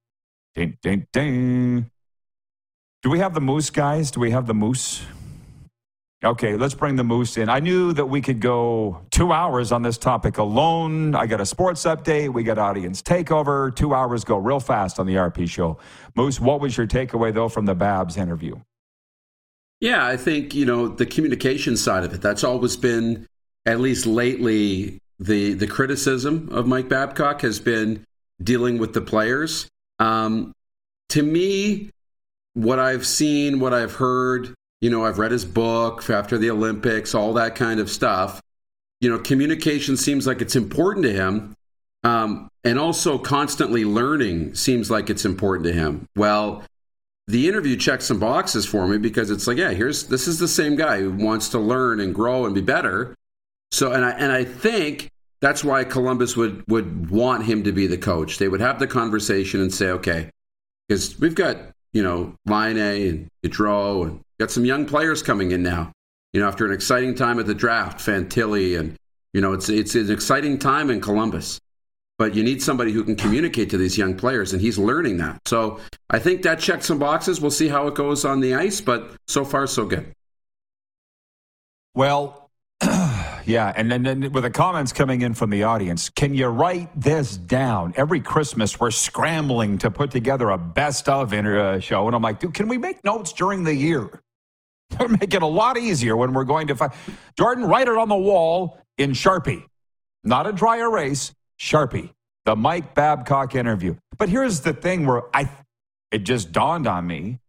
Ding, 0.54 0.78
ding, 0.82 1.08
ding. 1.12 1.90
Do 3.02 3.10
we 3.10 3.18
have 3.18 3.34
the 3.34 3.40
moose, 3.40 3.70
guys? 3.70 4.12
Do 4.12 4.20
we 4.20 4.30
have 4.30 4.46
the 4.46 4.54
moose? 4.54 5.04
Okay, 6.24 6.54
let's 6.54 6.74
bring 6.74 6.94
the 6.94 7.02
moose 7.02 7.36
in. 7.36 7.48
I 7.48 7.58
knew 7.58 7.92
that 7.92 8.06
we 8.06 8.20
could 8.20 8.38
go 8.38 9.00
two 9.10 9.32
hours 9.32 9.72
on 9.72 9.82
this 9.82 9.98
topic 9.98 10.38
alone. 10.38 11.16
I 11.16 11.26
got 11.26 11.40
a 11.40 11.46
sports 11.46 11.82
update. 11.86 12.32
We 12.32 12.44
got 12.44 12.56
audience 12.56 13.02
takeover. 13.02 13.74
Two 13.74 13.94
hours 13.94 14.22
go 14.22 14.36
real 14.36 14.60
fast 14.60 15.00
on 15.00 15.06
the 15.06 15.16
RP 15.16 15.50
show. 15.50 15.76
Moose, 16.14 16.40
what 16.40 16.60
was 16.60 16.76
your 16.76 16.86
takeaway, 16.86 17.34
though, 17.34 17.48
from 17.48 17.64
the 17.64 17.74
Babs 17.74 18.16
interview? 18.16 18.54
Yeah, 19.80 20.06
I 20.06 20.16
think, 20.16 20.54
you 20.54 20.64
know, 20.64 20.88
the 20.88 21.06
communication 21.06 21.76
side 21.76 22.04
of 22.04 22.14
it, 22.14 22.22
that's 22.22 22.44
always 22.44 22.76
been, 22.76 23.26
at 23.66 23.80
least 23.80 24.06
lately, 24.06 24.98
the, 25.18 25.54
the 25.54 25.66
criticism 25.66 26.48
of 26.50 26.66
Mike 26.66 26.88
Babcock 26.88 27.42
has 27.42 27.60
been 27.60 28.04
dealing 28.42 28.78
with 28.78 28.94
the 28.94 29.00
players. 29.00 29.68
Um, 29.98 30.52
to 31.10 31.22
me, 31.22 31.90
what 32.54 32.78
I've 32.78 33.06
seen, 33.06 33.60
what 33.60 33.74
I've 33.74 33.94
heard, 33.94 34.54
you 34.80 34.90
know, 34.90 35.04
I've 35.04 35.18
read 35.18 35.32
his 35.32 35.44
book 35.44 36.08
after 36.08 36.38
the 36.38 36.50
Olympics, 36.50 37.14
all 37.14 37.34
that 37.34 37.54
kind 37.54 37.80
of 37.80 37.90
stuff. 37.90 38.40
You 39.00 39.10
know, 39.10 39.18
communication 39.18 39.96
seems 39.96 40.26
like 40.26 40.40
it's 40.40 40.56
important 40.56 41.04
to 41.04 41.12
him. 41.12 41.54
Um, 42.02 42.48
and 42.64 42.78
also 42.78 43.18
constantly 43.18 43.84
learning 43.84 44.54
seems 44.54 44.90
like 44.90 45.10
it's 45.10 45.24
important 45.24 45.66
to 45.66 45.72
him. 45.72 46.06
Well, 46.16 46.62
the 47.28 47.48
interview 47.48 47.76
checks 47.76 48.04
some 48.04 48.20
boxes 48.20 48.64
for 48.66 48.86
me 48.86 48.98
because 48.98 49.30
it's 49.30 49.46
like, 49.46 49.58
yeah, 49.58 49.70
here's 49.70 50.04
this 50.04 50.28
is 50.28 50.38
the 50.38 50.48
same 50.48 50.76
guy 50.76 51.00
who 51.00 51.10
wants 51.10 51.48
to 51.50 51.58
learn 51.58 52.00
and 52.00 52.14
grow 52.14 52.46
and 52.46 52.54
be 52.54 52.60
better. 52.60 53.14
So, 53.72 53.92
and 53.92 54.04
I 54.04 54.10
and 54.12 54.30
I 54.30 54.44
think 54.44 55.10
that's 55.40 55.64
why 55.64 55.84
Columbus 55.84 56.36
would 56.36 56.64
would 56.68 57.10
want 57.10 57.44
him 57.44 57.64
to 57.64 57.72
be 57.72 57.86
the 57.86 57.98
coach. 57.98 58.38
They 58.38 58.48
would 58.48 58.60
have 58.60 58.78
the 58.78 58.86
conversation 58.86 59.60
and 59.60 59.74
say, 59.74 59.90
okay, 59.90 60.30
because 60.88 61.18
we've 61.18 61.34
got 61.34 61.56
you 61.92 62.02
know 62.02 62.34
Laine 62.46 62.78
and 62.78 63.28
Gaudreau 63.44 64.06
and 64.06 64.20
got 64.38 64.50
some 64.50 64.64
young 64.64 64.86
players 64.86 65.22
coming 65.22 65.50
in 65.50 65.62
now. 65.62 65.92
You 66.32 66.40
know, 66.40 66.48
after 66.48 66.64
an 66.64 66.72
exciting 66.72 67.14
time 67.14 67.40
at 67.40 67.46
the 67.46 67.54
draft, 67.54 67.98
Fantilli 67.98 68.78
and 68.78 68.94
you 69.32 69.40
know 69.40 69.52
it's 69.52 69.68
it's 69.68 69.96
an 69.96 70.12
exciting 70.12 70.58
time 70.58 70.90
in 70.90 71.00
Columbus 71.00 71.60
but 72.18 72.34
you 72.34 72.42
need 72.42 72.62
somebody 72.62 72.92
who 72.92 73.04
can 73.04 73.16
communicate 73.16 73.70
to 73.70 73.76
these 73.76 73.98
young 73.98 74.16
players, 74.16 74.52
and 74.52 74.62
he's 74.62 74.78
learning 74.78 75.18
that. 75.18 75.40
So 75.46 75.80
I 76.10 76.18
think 76.18 76.42
that 76.42 76.58
checked 76.58 76.84
some 76.84 76.98
boxes. 76.98 77.40
We'll 77.40 77.50
see 77.50 77.68
how 77.68 77.86
it 77.86 77.94
goes 77.94 78.24
on 78.24 78.40
the 78.40 78.54
ice, 78.54 78.80
but 78.80 79.10
so 79.26 79.44
far, 79.44 79.66
so 79.66 79.84
good. 79.84 80.12
Well, 81.94 82.50
yeah, 82.82 83.72
and 83.74 83.90
then 83.90 84.02
then 84.02 84.32
with 84.32 84.44
the 84.44 84.50
comments 84.50 84.92
coming 84.92 85.22
in 85.22 85.34
from 85.34 85.50
the 85.50 85.62
audience, 85.62 86.10
can 86.10 86.34
you 86.34 86.46
write 86.48 86.88
this 86.98 87.36
down? 87.36 87.94
Every 87.96 88.20
Christmas, 88.20 88.78
we're 88.78 88.90
scrambling 88.90 89.78
to 89.78 89.90
put 89.90 90.10
together 90.10 90.50
a 90.50 90.58
best 90.58 91.08
of 91.08 91.32
uh, 91.32 91.80
show, 91.80 92.06
and 92.06 92.14
I'm 92.14 92.22
like, 92.22 92.40
dude, 92.40 92.54
can 92.54 92.68
we 92.68 92.76
make 92.76 93.02
notes 93.04 93.32
during 93.32 93.64
the 93.64 93.74
year? 93.74 94.22
It'll 94.90 95.08
make 95.08 95.34
it 95.34 95.42
a 95.42 95.46
lot 95.46 95.78
easier 95.78 96.16
when 96.16 96.32
we're 96.32 96.44
going 96.44 96.68
to 96.68 96.76
find. 96.76 96.92
Jordan, 97.38 97.64
write 97.64 97.88
it 97.88 97.96
on 97.96 98.08
the 98.08 98.16
wall 98.16 98.78
in 98.98 99.12
Sharpie, 99.12 99.64
not 100.22 100.46
a 100.46 100.52
dry 100.52 100.78
erase. 100.78 101.32
Sharpie, 101.58 102.10
the 102.44 102.56
Mike 102.56 102.94
Babcock 102.94 103.54
interview. 103.54 103.96
But 104.18 104.28
here's 104.28 104.60
the 104.60 104.72
thing 104.72 105.06
where 105.06 105.22
I 105.34 105.50
it 106.10 106.18
just 106.20 106.52
dawned 106.52 106.86
on 106.86 107.06
me 107.06 107.40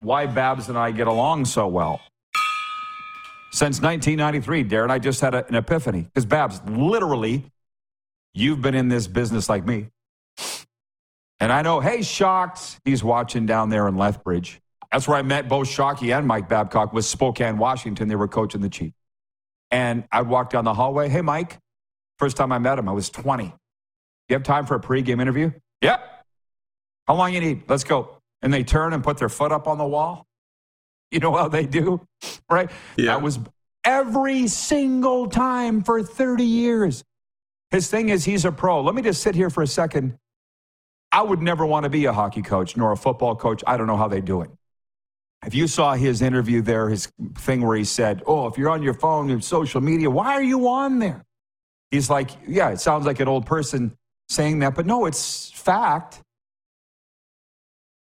why 0.00 0.26
Babs 0.26 0.68
and 0.68 0.76
I 0.76 0.90
get 0.90 1.06
along 1.06 1.44
so 1.44 1.68
well. 1.68 2.00
Since 3.52 3.80
1993, 3.80 4.64
Darren, 4.64 4.90
I 4.90 4.98
just 4.98 5.20
had 5.20 5.34
a, 5.34 5.46
an 5.46 5.54
epiphany. 5.54 6.02
Because 6.02 6.26
Babs, 6.26 6.60
literally, 6.66 7.44
you've 8.34 8.60
been 8.60 8.74
in 8.74 8.88
this 8.88 9.06
business 9.06 9.48
like 9.48 9.64
me. 9.64 9.88
And 11.38 11.52
I 11.52 11.62
know, 11.62 11.80
hey, 11.80 12.02
Shocked, 12.02 12.80
he's 12.84 13.04
watching 13.04 13.46
down 13.46 13.68
there 13.68 13.88
in 13.88 13.96
Lethbridge. 13.96 14.60
That's 14.90 15.08
where 15.08 15.16
I 15.16 15.22
met 15.22 15.48
both 15.48 15.68
Shockey 15.68 16.16
and 16.16 16.26
Mike 16.26 16.48
Babcock 16.48 16.92
was 16.92 17.08
Spokane, 17.08 17.58
Washington. 17.58 18.08
They 18.08 18.16
were 18.16 18.28
coaching 18.28 18.60
the 18.60 18.68
Chiefs. 18.68 18.96
And 19.70 20.04
I'd 20.12 20.28
walk 20.28 20.50
down 20.50 20.64
the 20.64 20.74
hallway, 20.74 21.08
hey, 21.08 21.22
Mike, 21.22 21.58
First 22.22 22.36
time 22.36 22.52
I 22.52 22.60
met 22.60 22.78
him, 22.78 22.88
I 22.88 22.92
was 22.92 23.10
20. 23.10 23.46
You 23.46 23.52
have 24.30 24.44
time 24.44 24.64
for 24.64 24.76
a 24.76 24.80
pregame 24.80 25.20
interview? 25.20 25.50
Yep. 25.80 26.24
How 27.08 27.14
long 27.16 27.34
you 27.34 27.40
need? 27.40 27.64
Let's 27.68 27.82
go. 27.82 28.18
And 28.42 28.54
they 28.54 28.62
turn 28.62 28.92
and 28.92 29.02
put 29.02 29.18
their 29.18 29.28
foot 29.28 29.50
up 29.50 29.66
on 29.66 29.76
the 29.76 29.84
wall. 29.84 30.24
You 31.10 31.18
know 31.18 31.32
how 31.34 31.48
they 31.48 31.66
do, 31.66 32.06
right? 32.48 32.70
Yeah. 32.96 33.06
That 33.06 33.22
was 33.22 33.40
every 33.84 34.46
single 34.46 35.26
time 35.26 35.82
for 35.82 36.00
30 36.00 36.44
years. 36.44 37.02
His 37.72 37.90
thing 37.90 38.08
is 38.08 38.24
he's 38.24 38.44
a 38.44 38.52
pro. 38.52 38.82
Let 38.82 38.94
me 38.94 39.02
just 39.02 39.20
sit 39.20 39.34
here 39.34 39.50
for 39.50 39.64
a 39.64 39.66
second. 39.66 40.16
I 41.10 41.22
would 41.22 41.42
never 41.42 41.66
want 41.66 41.82
to 41.84 41.90
be 41.90 42.04
a 42.04 42.12
hockey 42.12 42.42
coach 42.42 42.76
nor 42.76 42.92
a 42.92 42.96
football 42.96 43.34
coach. 43.34 43.64
I 43.66 43.76
don't 43.76 43.88
know 43.88 43.96
how 43.96 44.06
they 44.06 44.20
do 44.20 44.42
it. 44.42 44.50
If 45.44 45.56
you 45.56 45.66
saw 45.66 45.94
his 45.94 46.22
interview 46.22 46.62
there, 46.62 46.88
his 46.88 47.10
thing 47.38 47.66
where 47.66 47.76
he 47.76 47.82
said, 47.82 48.22
Oh, 48.28 48.46
if 48.46 48.56
you're 48.56 48.70
on 48.70 48.80
your 48.80 48.94
phone 48.94 49.28
and 49.28 49.42
social 49.42 49.80
media, 49.80 50.08
why 50.08 50.34
are 50.34 50.42
you 50.44 50.68
on 50.68 51.00
there? 51.00 51.24
He's 51.92 52.08
like, 52.08 52.30
yeah, 52.48 52.70
it 52.70 52.80
sounds 52.80 53.04
like 53.04 53.20
an 53.20 53.28
old 53.28 53.44
person 53.44 53.96
saying 54.30 54.60
that, 54.60 54.74
but 54.74 54.86
no, 54.86 55.04
it's 55.04 55.50
fact. 55.50 56.20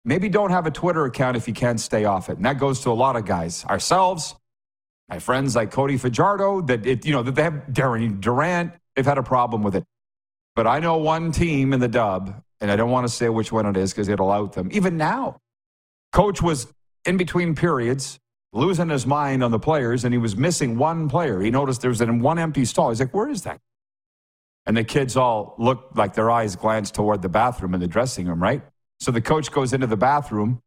Maybe 0.05 0.30
don't 0.30 0.51
have 0.51 0.65
a 0.65 0.71
Twitter 0.71 1.03
account 1.03 1.36
if 1.36 1.45
you 1.45 1.53
can't 1.53 1.80
stay 1.80 2.05
off 2.05 2.30
it. 2.30 2.38
And 2.38 2.45
that 2.45 2.57
goes 2.57 2.80
to 2.82 2.89
a 2.89 2.93
lot 2.93 3.17
of 3.17 3.26
guys, 3.26 3.65
ourselves, 3.65 4.34
my 5.09 5.19
friends 5.19 5.57
like 5.57 5.71
Cody 5.71 5.97
Fajardo, 5.97 6.61
that 6.61 6.86
it, 6.86 7.05
you 7.05 7.11
know, 7.11 7.21
that 7.23 7.36
they 7.36 7.43
have 7.43 7.73
Darian 7.73 8.21
Durant, 8.21 8.71
they've 8.95 9.05
had 9.05 9.17
a 9.17 9.23
problem 9.23 9.61
with 9.61 9.76
it. 9.76 9.84
But 10.55 10.67
I 10.67 10.80
know 10.80 10.95
one 10.95 11.34
team 11.34 11.73
in 11.73 11.82
the 11.82 11.89
dub, 11.89 12.41
and 12.61 12.71
I 12.71 12.78
don't 12.78 12.91
want 12.91 13.05
to 13.05 13.13
say 13.13 13.28
which 13.28 13.51
one 13.51 13.65
it 13.65 13.76
is 13.76 13.91
because 13.91 14.07
it'll 14.07 14.32
out 14.32 14.53
them. 14.53 14.69
Even 14.71 14.95
now, 14.95 15.41
coach 16.13 16.41
was 16.41 16.71
in 17.03 17.17
between 17.17 17.55
periods 17.55 18.19
losing 18.56 18.89
his 18.89 19.06
mind 19.06 19.43
on 19.43 19.51
the 19.51 19.60
players, 19.60 20.06
and 20.06 20.14
he 20.14 20.18
was 20.18 20.36
missing 20.36 20.78
one 20.78 21.10
player. 21.10 21.41
He 21.41 21.51
noticed 21.51 21.82
there 21.82 21.89
was 21.89 22.01
one 22.01 22.39
empty 22.39 22.66
stall. 22.66 22.89
He's 22.89 22.99
like, 22.99 23.14
Where 23.14 23.30
is 23.30 23.43
that? 23.43 23.60
And 24.66 24.76
the 24.76 24.84
kids 24.84 25.16
all 25.16 25.53
looked 25.60 25.95
like 25.95 26.16
their 26.16 26.32
eyes 26.32 26.56
glanced 26.56 26.95
toward 26.95 27.22
the 27.22 27.30
bathroom 27.30 27.76
in 27.76 27.80
the 27.80 27.88
dressing 27.88 28.28
room, 28.28 28.41
right? 28.41 28.64
So 28.99 29.12
the 29.12 29.22
coach 29.22 29.51
goes 29.51 29.74
into 29.74 29.86
the 29.86 29.97
bathroom, 29.97 30.64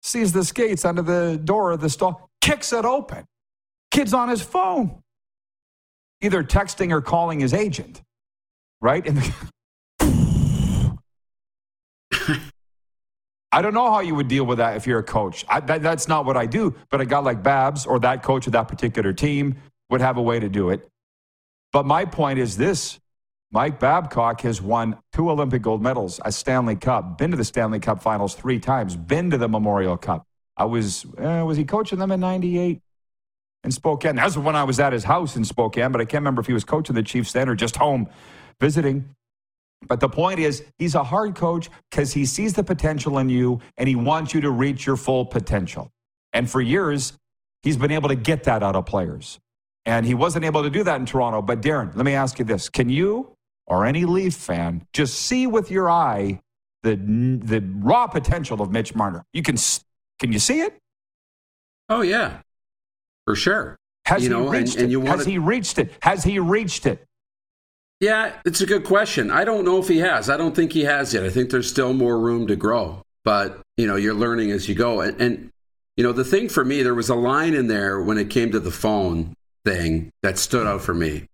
sees 0.00 0.32
the 0.32 0.44
skates 0.44 0.86
under 0.86 1.02
the 1.02 1.38
door 1.42 1.72
of 1.72 1.80
the 1.80 1.90
stall, 1.90 2.30
kicks 2.40 2.72
it 2.72 2.86
open. 2.86 3.26
Kid's 3.90 4.14
on 4.14 4.28
his 4.28 4.40
phone, 4.40 5.02
either 6.22 6.44
texting 6.44 6.92
or 6.92 7.02
calling 7.02 7.40
his 7.40 7.52
agent, 7.52 8.00
right? 8.80 9.04
And 9.06 9.18
the, 9.18 9.34
I 13.50 13.62
don't 13.62 13.74
know 13.74 13.90
how 13.90 14.00
you 14.00 14.14
would 14.14 14.28
deal 14.28 14.44
with 14.44 14.58
that 14.58 14.76
if 14.76 14.86
you're 14.86 14.98
a 14.98 15.04
coach. 15.04 15.44
I, 15.48 15.60
that, 15.60 15.82
that's 15.82 16.06
not 16.06 16.26
what 16.26 16.36
I 16.36 16.46
do. 16.46 16.74
But 16.90 17.00
a 17.00 17.06
guy 17.06 17.18
like 17.18 17.42
Babs 17.42 17.86
or 17.86 17.98
that 18.00 18.22
coach 18.22 18.46
of 18.46 18.52
that 18.52 18.68
particular 18.68 19.12
team 19.12 19.56
would 19.90 20.00
have 20.00 20.18
a 20.18 20.22
way 20.22 20.38
to 20.38 20.48
do 20.48 20.70
it. 20.70 20.86
But 21.72 21.86
my 21.86 22.04
point 22.04 22.38
is 22.38 22.56
this 22.56 22.98
Mike 23.50 23.80
Babcock 23.80 24.42
has 24.42 24.60
won 24.60 24.98
two 25.12 25.30
Olympic 25.30 25.62
gold 25.62 25.82
medals, 25.82 26.20
a 26.24 26.30
Stanley 26.32 26.76
Cup, 26.76 27.16
been 27.16 27.30
to 27.30 27.36
the 27.36 27.44
Stanley 27.44 27.80
Cup 27.80 28.02
finals 28.02 28.34
three 28.34 28.58
times, 28.58 28.96
been 28.96 29.30
to 29.30 29.38
the 29.38 29.48
Memorial 29.48 29.96
Cup. 29.96 30.26
I 30.56 30.64
was, 30.64 31.06
uh, 31.16 31.44
was 31.46 31.56
he 31.56 31.64
coaching 31.64 31.98
them 31.98 32.10
in 32.10 32.20
98 32.20 32.82
in 33.64 33.70
Spokane? 33.70 34.16
That's 34.16 34.36
when 34.36 34.56
I 34.56 34.64
was 34.64 34.78
at 34.80 34.92
his 34.92 35.04
house 35.04 35.36
in 35.36 35.44
Spokane, 35.44 35.92
but 35.92 36.00
I 36.00 36.04
can't 36.04 36.20
remember 36.20 36.40
if 36.40 36.46
he 36.46 36.52
was 36.52 36.64
coaching 36.64 36.94
the 36.94 37.02
Chiefs 37.02 37.32
then 37.32 37.48
or 37.48 37.54
just 37.54 37.76
home 37.76 38.08
visiting. 38.60 39.14
But 39.86 40.00
the 40.00 40.08
point 40.08 40.40
is, 40.40 40.64
he's 40.78 40.94
a 40.94 41.04
hard 41.04 41.34
coach 41.34 41.70
because 41.90 42.12
he 42.12 42.26
sees 42.26 42.54
the 42.54 42.64
potential 42.64 43.18
in 43.18 43.28
you 43.28 43.60
and 43.76 43.88
he 43.88 43.94
wants 43.94 44.34
you 44.34 44.40
to 44.40 44.50
reach 44.50 44.86
your 44.86 44.96
full 44.96 45.24
potential. 45.24 45.90
And 46.32 46.50
for 46.50 46.60
years, 46.60 47.14
he's 47.62 47.76
been 47.76 47.92
able 47.92 48.08
to 48.08 48.16
get 48.16 48.44
that 48.44 48.62
out 48.62 48.76
of 48.76 48.86
players. 48.86 49.38
And 49.86 50.04
he 50.04 50.14
wasn't 50.14 50.44
able 50.44 50.62
to 50.62 50.70
do 50.70 50.82
that 50.84 51.00
in 51.00 51.06
Toronto. 51.06 51.40
But 51.40 51.62
Darren, 51.62 51.94
let 51.96 52.04
me 52.04 52.14
ask 52.14 52.38
you 52.38 52.44
this. 52.44 52.68
Can 52.68 52.90
you 52.90 53.32
or 53.66 53.86
any 53.86 54.04
Leaf 54.04 54.34
fan 54.34 54.86
just 54.92 55.14
see 55.14 55.46
with 55.46 55.70
your 55.70 55.88
eye 55.88 56.40
the, 56.82 56.96
the 56.96 57.60
raw 57.76 58.06
potential 58.06 58.60
of 58.60 58.70
Mitch 58.70 58.94
Marner? 58.94 59.24
You 59.32 59.42
can, 59.42 59.56
can 60.18 60.32
you 60.32 60.38
see 60.38 60.60
it? 60.60 60.76
Oh, 61.88 62.02
yeah, 62.02 62.40
for 63.24 63.34
sure. 63.34 63.78
Has 64.04 64.22
you 64.22 64.28
he 64.30 64.34
know, 64.34 64.50
reached 64.50 64.76
and, 64.76 64.92
and 64.92 65.04
it? 65.04 65.08
Has 65.08 65.24
he 65.24 65.38
reached 65.38 65.78
it? 65.78 65.92
Has 66.02 66.24
he 66.24 66.38
reached 66.38 66.86
it? 66.86 67.04
Yeah, 68.00 68.34
it's 68.44 68.60
a 68.60 68.66
good 68.66 68.84
question. 68.84 69.30
I 69.30 69.44
don't 69.44 69.64
know 69.64 69.78
if 69.78 69.88
he 69.88 69.98
has. 69.98 70.30
I 70.30 70.36
don't 70.36 70.54
think 70.54 70.72
he 70.72 70.84
has 70.84 71.12
yet. 71.12 71.24
I 71.24 71.30
think 71.30 71.50
there's 71.50 71.68
still 71.68 71.92
more 71.92 72.18
room 72.18 72.46
to 72.46 72.56
grow. 72.56 73.02
But, 73.24 73.60
you 73.76 73.86
know, 73.86 73.96
you're 73.96 74.14
learning 74.14 74.52
as 74.52 74.68
you 74.68 74.74
go. 74.74 75.00
And, 75.00 75.20
and 75.20 75.50
you 75.96 76.04
know, 76.04 76.12
the 76.12 76.24
thing 76.24 76.48
for 76.48 76.64
me, 76.64 76.82
there 76.82 76.94
was 76.94 77.08
a 77.08 77.16
line 77.16 77.54
in 77.54 77.66
there 77.66 78.00
when 78.00 78.18
it 78.18 78.30
came 78.30 78.52
to 78.52 78.60
the 78.60 78.70
phone 78.70 79.34
thing 79.64 80.10
that 80.22 80.38
stood 80.38 80.66
out 80.66 80.82
for 80.82 80.94
me. 80.94 81.26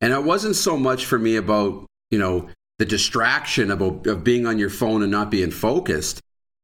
And 0.00 0.12
it 0.12 0.24
wasn't 0.24 0.56
so 0.56 0.76
much 0.76 1.04
for 1.04 1.18
me 1.18 1.36
about, 1.36 1.84
you 2.10 2.18
know, 2.18 2.48
the 2.78 2.86
distraction 2.86 3.70
about, 3.70 4.06
of 4.06 4.24
being 4.24 4.46
on 4.46 4.58
your 4.58 4.70
phone 4.70 5.02
and 5.02 5.12
not 5.12 5.30
being 5.30 5.50
focused. 5.50 6.20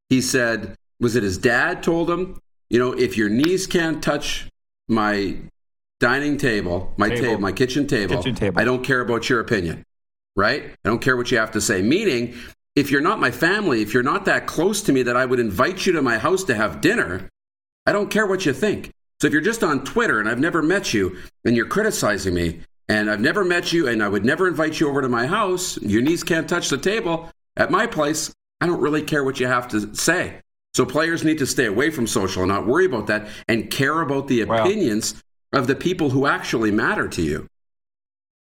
He 0.09 0.21
said, 0.21 0.75
was 0.99 1.15
it 1.15 1.23
his 1.23 1.37
dad 1.37 1.83
told 1.83 2.09
him, 2.09 2.39
you 2.69 2.79
know, 2.79 2.93
if 2.93 3.15
your 3.15 3.29
knees 3.29 3.67
can't 3.67 4.01
touch 4.01 4.47
my 4.87 5.37
dining 5.99 6.37
table, 6.37 6.93
my 6.97 7.09
table, 7.09 7.21
Table. 7.21 7.41
my 7.41 7.51
kitchen 7.51 7.87
table, 7.87 8.17
Kitchen 8.17 8.35
table. 8.35 8.59
I 8.59 8.63
don't 8.63 8.83
care 8.83 9.01
about 9.01 9.29
your 9.29 9.39
opinion. 9.39 9.83
Right? 10.35 10.63
I 10.83 10.89
don't 10.89 11.01
care 11.01 11.15
what 11.15 11.31
you 11.31 11.37
have 11.37 11.51
to 11.51 11.61
say. 11.61 11.81
Meaning, 11.81 12.35
if 12.75 12.91
you're 12.91 13.01
not 13.01 13.19
my 13.19 13.31
family, 13.31 13.81
if 13.81 13.93
you're 13.93 14.03
not 14.03 14.25
that 14.25 14.47
close 14.47 14.81
to 14.83 14.91
me 14.91 15.03
that 15.03 15.15
I 15.15 15.25
would 15.25 15.39
invite 15.39 15.85
you 15.85 15.93
to 15.93 16.01
my 16.01 16.17
house 16.17 16.43
to 16.45 16.55
have 16.55 16.81
dinner, 16.81 17.29
I 17.85 17.93
don't 17.93 18.09
care 18.11 18.27
what 18.27 18.45
you 18.45 18.51
think. 18.51 18.91
So 19.21 19.27
if 19.27 19.33
you're 19.33 19.41
just 19.41 19.63
on 19.63 19.85
Twitter 19.85 20.19
and 20.19 20.27
I've 20.27 20.39
never 20.39 20.61
met 20.61 20.93
you 20.93 21.17
and 21.45 21.55
you're 21.55 21.67
criticizing 21.67 22.33
me 22.33 22.59
and 22.89 23.09
I've 23.09 23.21
never 23.21 23.45
met 23.45 23.71
you 23.71 23.87
and 23.87 24.03
I 24.03 24.09
would 24.09 24.25
never 24.25 24.47
invite 24.47 24.79
you 24.79 24.89
over 24.89 25.01
to 25.01 25.07
my 25.07 25.25
house, 25.25 25.77
your 25.81 26.01
knees 26.01 26.23
can't 26.23 26.49
touch 26.49 26.69
the 26.69 26.77
table 26.77 27.31
at 27.55 27.71
my 27.71 27.87
place, 27.87 28.33
I 28.59 28.67
don't 28.67 28.81
really 28.81 29.01
care 29.01 29.23
what 29.23 29.39
you 29.39 29.47
have 29.47 29.67
to 29.69 29.95
say. 29.95 30.41
So 30.73 30.85
players 30.85 31.23
need 31.23 31.37
to 31.37 31.47
stay 31.47 31.67
away 31.67 31.89
from 31.89 32.05
social 32.05 32.43
and 32.43 32.51
not 32.51 32.67
worry 32.67 32.85
about 32.85 33.07
that 33.07 33.27
and 33.47 33.71
care 33.71 34.01
about 34.01 34.27
the 34.27 34.41
opinions 34.41 35.23
of 35.53 35.67
the 35.67 35.75
people 35.75 36.09
who 36.09 36.25
actually 36.25 36.71
matter 36.71 37.07
to 37.07 37.21
you. 37.21 37.47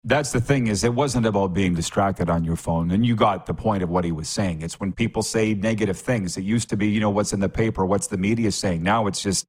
That's 0.04 0.32
the 0.32 0.40
thing 0.40 0.66
is 0.66 0.82
it 0.82 0.94
wasn't 0.94 1.26
about 1.26 1.54
being 1.54 1.74
distracted 1.74 2.28
on 2.28 2.42
your 2.42 2.56
phone. 2.56 2.90
And 2.90 3.06
you 3.06 3.14
got 3.14 3.46
the 3.46 3.54
point 3.54 3.84
of 3.84 3.88
what 3.88 4.04
he 4.04 4.10
was 4.10 4.28
saying. 4.28 4.62
It's 4.62 4.80
when 4.80 4.92
people 4.92 5.22
say 5.22 5.54
negative 5.54 5.96
things. 5.96 6.36
It 6.36 6.42
used 6.42 6.68
to 6.70 6.76
be, 6.76 6.88
you 6.88 6.98
know, 6.98 7.10
what's 7.10 7.32
in 7.32 7.38
the 7.38 7.48
paper, 7.48 7.86
what's 7.86 8.08
the 8.08 8.18
media 8.18 8.50
saying. 8.50 8.82
Now 8.82 9.06
it's 9.06 9.22
just 9.22 9.46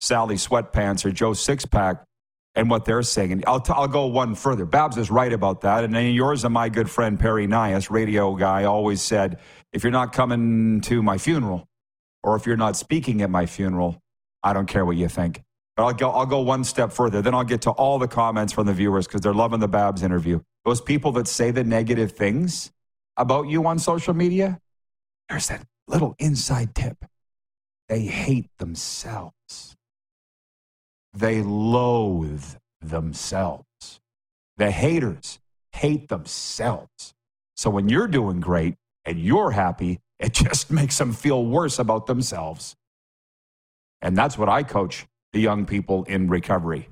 Sally 0.00 0.36
Sweatpants 0.36 1.04
or 1.04 1.10
Joe 1.10 1.32
Sixpack 1.32 2.04
and 2.54 2.70
what 2.70 2.84
they're 2.84 3.02
saying. 3.02 3.32
And 3.32 3.44
I'll, 3.48 3.60
t- 3.60 3.72
I'll 3.74 3.88
go 3.88 4.06
one 4.06 4.36
further. 4.36 4.64
Babs 4.64 4.96
is 4.96 5.10
right 5.10 5.32
about 5.32 5.62
that. 5.62 5.82
And 5.82 5.92
then 5.92 6.14
yours 6.14 6.44
and 6.44 6.54
my 6.54 6.68
good 6.68 6.88
friend 6.88 7.18
Perry 7.18 7.48
Nias, 7.48 7.90
radio 7.90 8.36
guy, 8.36 8.64
always 8.64 9.02
said, 9.02 9.40
if 9.72 9.82
you're 9.82 9.92
not 9.92 10.12
coming 10.12 10.80
to 10.82 11.02
my 11.02 11.18
funeral 11.18 11.68
or 12.22 12.36
if 12.36 12.46
you're 12.46 12.56
not 12.56 12.76
speaking 12.76 13.22
at 13.22 13.30
my 13.30 13.46
funeral, 13.46 13.98
I 14.42 14.52
don't 14.52 14.66
care 14.66 14.84
what 14.84 14.96
you 14.96 15.08
think. 15.08 15.42
But 15.80 15.86
I'll 15.86 15.94
go, 15.94 16.10
I'll 16.10 16.26
go 16.26 16.40
one 16.40 16.62
step 16.62 16.92
further. 16.92 17.22
Then 17.22 17.32
I'll 17.32 17.42
get 17.42 17.62
to 17.62 17.70
all 17.70 17.98
the 17.98 18.06
comments 18.06 18.52
from 18.52 18.66
the 18.66 18.74
viewers 18.74 19.06
because 19.06 19.22
they're 19.22 19.32
loving 19.32 19.60
the 19.60 19.66
Babs 19.66 20.02
interview. 20.02 20.40
Those 20.66 20.82
people 20.82 21.10
that 21.12 21.26
say 21.26 21.52
the 21.52 21.64
negative 21.64 22.12
things 22.12 22.70
about 23.16 23.48
you 23.48 23.66
on 23.66 23.78
social 23.78 24.12
media, 24.12 24.60
there's 25.30 25.48
that 25.48 25.64
little 25.88 26.14
inside 26.18 26.74
tip. 26.74 27.06
They 27.88 28.02
hate 28.02 28.50
themselves. 28.58 29.74
They 31.14 31.40
loathe 31.40 32.44
themselves. 32.82 34.00
The 34.58 34.72
haters 34.72 35.38
hate 35.72 36.10
themselves. 36.10 37.14
So 37.56 37.70
when 37.70 37.88
you're 37.88 38.06
doing 38.06 38.40
great 38.40 38.74
and 39.06 39.18
you're 39.18 39.52
happy, 39.52 40.00
it 40.18 40.34
just 40.44 40.70
makes 40.70 40.98
them 40.98 41.14
feel 41.14 41.42
worse 41.42 41.78
about 41.78 42.04
themselves. 42.04 42.76
And 44.02 44.14
that's 44.14 44.36
what 44.36 44.50
I 44.50 44.62
coach 44.62 45.06
young 45.38 45.66
people 45.66 46.04
in 46.04 46.28
recovery, 46.28 46.88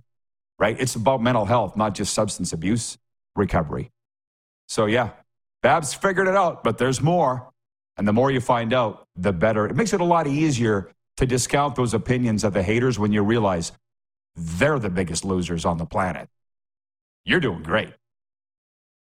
right? 0.59 0.77
It's 0.79 0.95
about 0.95 1.23
mental 1.23 1.45
health, 1.45 1.77
not 1.77 1.95
just 1.95 2.15
substance 2.15 2.53
abuse 2.53 2.99
recovery. 3.35 3.91
So, 4.69 4.87
yeah, 4.87 5.11
Babs 5.63 5.95
figured 5.95 6.29
it 6.29 6.37
out, 6.37 6.63
but 6.63 6.79
there's 6.79 7.01
more. 7.01 7.51
And 7.97 8.07
the 8.07 8.13
more 8.13 8.31
you 8.31 8.41
find 8.41 8.73
out, 8.73 9.07
the 9.17 9.33
better. 9.33 9.67
It 9.67 9.75
makes 9.75 9.93
it 9.93 10.01
a 10.01 10.05
lot 10.05 10.29
easier 10.29 10.93
to 11.17 11.27
discount 11.27 11.75
those 11.75 11.95
opinions 11.95 12.45
of 12.45 12.53
the 12.53 12.63
haters 12.63 12.99
when 12.99 13.13
you 13.13 13.23
realize 13.23 13.73
they're 14.37 14.79
the 14.79 14.91
biggest 14.91 15.25
losers 15.25 15.65
on 15.65 15.79
the 15.79 15.87
planet. 15.87 16.29
You're 17.25 17.41
doing 17.41 17.65
great. 17.65 17.93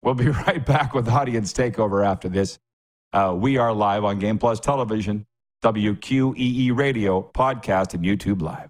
We'll 0.02 0.16
be 0.16 0.30
right 0.48 0.66
back 0.66 0.96
with 0.96 1.08
Audience 1.08 1.54
Takeover 1.54 2.06
after 2.06 2.30
this. 2.30 2.58
Uh, 3.14 3.36
we 3.38 3.58
are 3.58 3.74
live 3.74 4.04
on 4.04 4.18
Game 4.18 4.40
Plus 4.40 4.60
Television, 4.60 5.26
WQEE 5.64 6.76
Radio, 6.76 7.22
podcast, 7.34 7.94
and 7.94 8.04
YouTube 8.04 8.42
Live. 8.42 8.70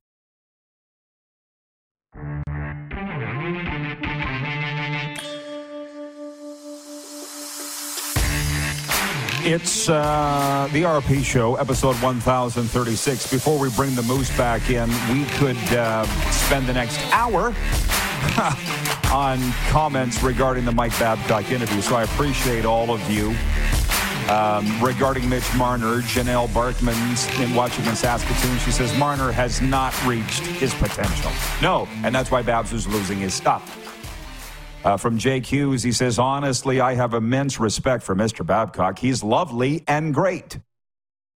It's 9.43 9.89
uh, 9.89 10.69
the 10.71 10.83
RP 10.83 11.23
Show, 11.23 11.55
episode 11.55 11.95
1036. 11.95 13.31
Before 13.31 13.57
we 13.57 13.71
bring 13.71 13.95
the 13.95 14.03
Moose 14.03 14.35
back 14.37 14.69
in, 14.69 14.87
we 15.11 15.25
could 15.31 15.57
uh, 15.73 16.05
spend 16.29 16.67
the 16.67 16.73
next 16.73 16.99
hour 17.11 17.47
on 19.11 19.39
comments 19.69 20.21
regarding 20.21 20.63
the 20.63 20.71
Mike 20.71 20.97
Babcock 20.99 21.51
interview. 21.51 21.81
So 21.81 21.95
I 21.95 22.03
appreciate 22.03 22.65
all 22.65 22.91
of 22.91 23.01
you. 23.09 23.35
Um, 24.29 24.79
regarding 24.79 25.27
Mitch 25.27 25.55
Marner, 25.55 26.01
Janelle 26.01 26.53
Barkman's 26.53 27.27
in 27.39 27.55
watching 27.55 27.83
in 27.85 27.95
Saskatoon, 27.95 28.59
she 28.59 28.69
says 28.69 28.95
Marner 28.99 29.31
has 29.31 29.59
not 29.59 29.91
reached 30.05 30.45
his 30.45 30.71
potential. 30.75 31.31
No, 31.63 31.87
and 32.03 32.13
that's 32.13 32.29
why 32.29 32.43
Babs 32.43 32.71
was 32.71 32.87
losing 32.87 33.17
his 33.17 33.33
stuff. 33.33 33.80
Uh, 34.83 34.97
from 34.97 35.19
Jake 35.19 35.45
Hughes, 35.45 35.83
he 35.83 35.91
says, 35.91 36.17
honestly, 36.17 36.81
I 36.81 36.95
have 36.95 37.13
immense 37.13 37.59
respect 37.59 38.03
for 38.03 38.15
Mr. 38.15 38.43
Babcock. 38.43 38.97
He's 38.97 39.23
lovely 39.23 39.83
and 39.87 40.13
great. 40.13 40.59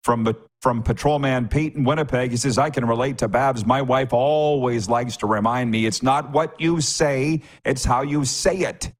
From, 0.02 0.34
from 0.62 0.82
Patrolman 0.82 1.48
Pete 1.48 1.74
in 1.74 1.84
Winnipeg, 1.84 2.30
he 2.30 2.36
says, 2.38 2.56
I 2.56 2.70
can 2.70 2.86
relate 2.86 3.18
to 3.18 3.28
Babs. 3.28 3.66
My 3.66 3.82
wife 3.82 4.12
always 4.12 4.88
likes 4.88 5.18
to 5.18 5.26
remind 5.26 5.70
me 5.70 5.84
it's 5.84 6.02
not 6.02 6.30
what 6.32 6.58
you 6.58 6.80
say, 6.80 7.42
it's 7.64 7.84
how 7.84 8.02
you 8.02 8.24
say 8.24 8.58
it. 8.58 8.92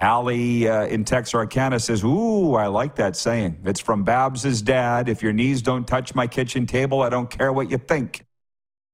Allie 0.00 0.68
uh, 0.68 0.86
in 0.86 1.04
Texarkana 1.04 1.78
says, 1.78 2.04
Ooh, 2.04 2.54
I 2.54 2.66
like 2.66 2.96
that 2.96 3.16
saying. 3.16 3.60
It's 3.64 3.80
from 3.80 4.02
Babs's 4.04 4.60
dad. 4.60 5.08
If 5.08 5.22
your 5.22 5.32
knees 5.32 5.62
don't 5.62 5.86
touch 5.86 6.14
my 6.14 6.26
kitchen 6.26 6.66
table, 6.66 7.02
I 7.02 7.08
don't 7.08 7.30
care 7.30 7.52
what 7.52 7.70
you 7.70 7.78
think. 7.78 8.26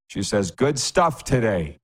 She 0.09 0.23
says, 0.23 0.51
Good 0.51 0.79
stuff 0.79 1.25
today. 1.25 1.80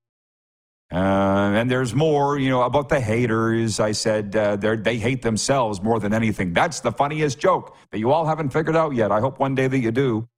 Uh, 0.93 1.51
and 1.55 1.71
there's 1.71 1.95
more, 1.95 2.39
you 2.39 2.49
know, 2.49 2.63
about 2.63 2.89
the 2.89 3.01
haters. 3.01 3.81
I 3.81 3.93
said 3.93 4.37
uh, 4.37 4.57
they 4.57 4.99
hate 4.99 5.23
themselves 5.23 5.83
more 5.83 5.99
than 5.99 6.13
anything. 6.15 6.53
That's 6.53 6.81
the 6.81 6.93
funniest 6.93 7.41
joke 7.41 7.77
that 7.91 7.99
you 7.99 8.13
all 8.13 8.25
haven't 8.25 8.51
figured 8.51 8.77
out 8.77 8.95
yet. 8.95 9.11
I 9.11 9.21
hope 9.21 9.41
one 9.41 9.55
day 9.55 9.67
that 9.67 9.79
you 9.79 9.91
do. 9.91 10.29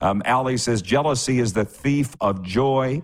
Um, 0.00 0.22
Allie 0.24 0.56
says 0.56 0.82
jealousy 0.82 1.38
is 1.38 1.52
the 1.52 1.64
thief 1.64 2.16
of 2.20 2.42
joy. 2.42 3.02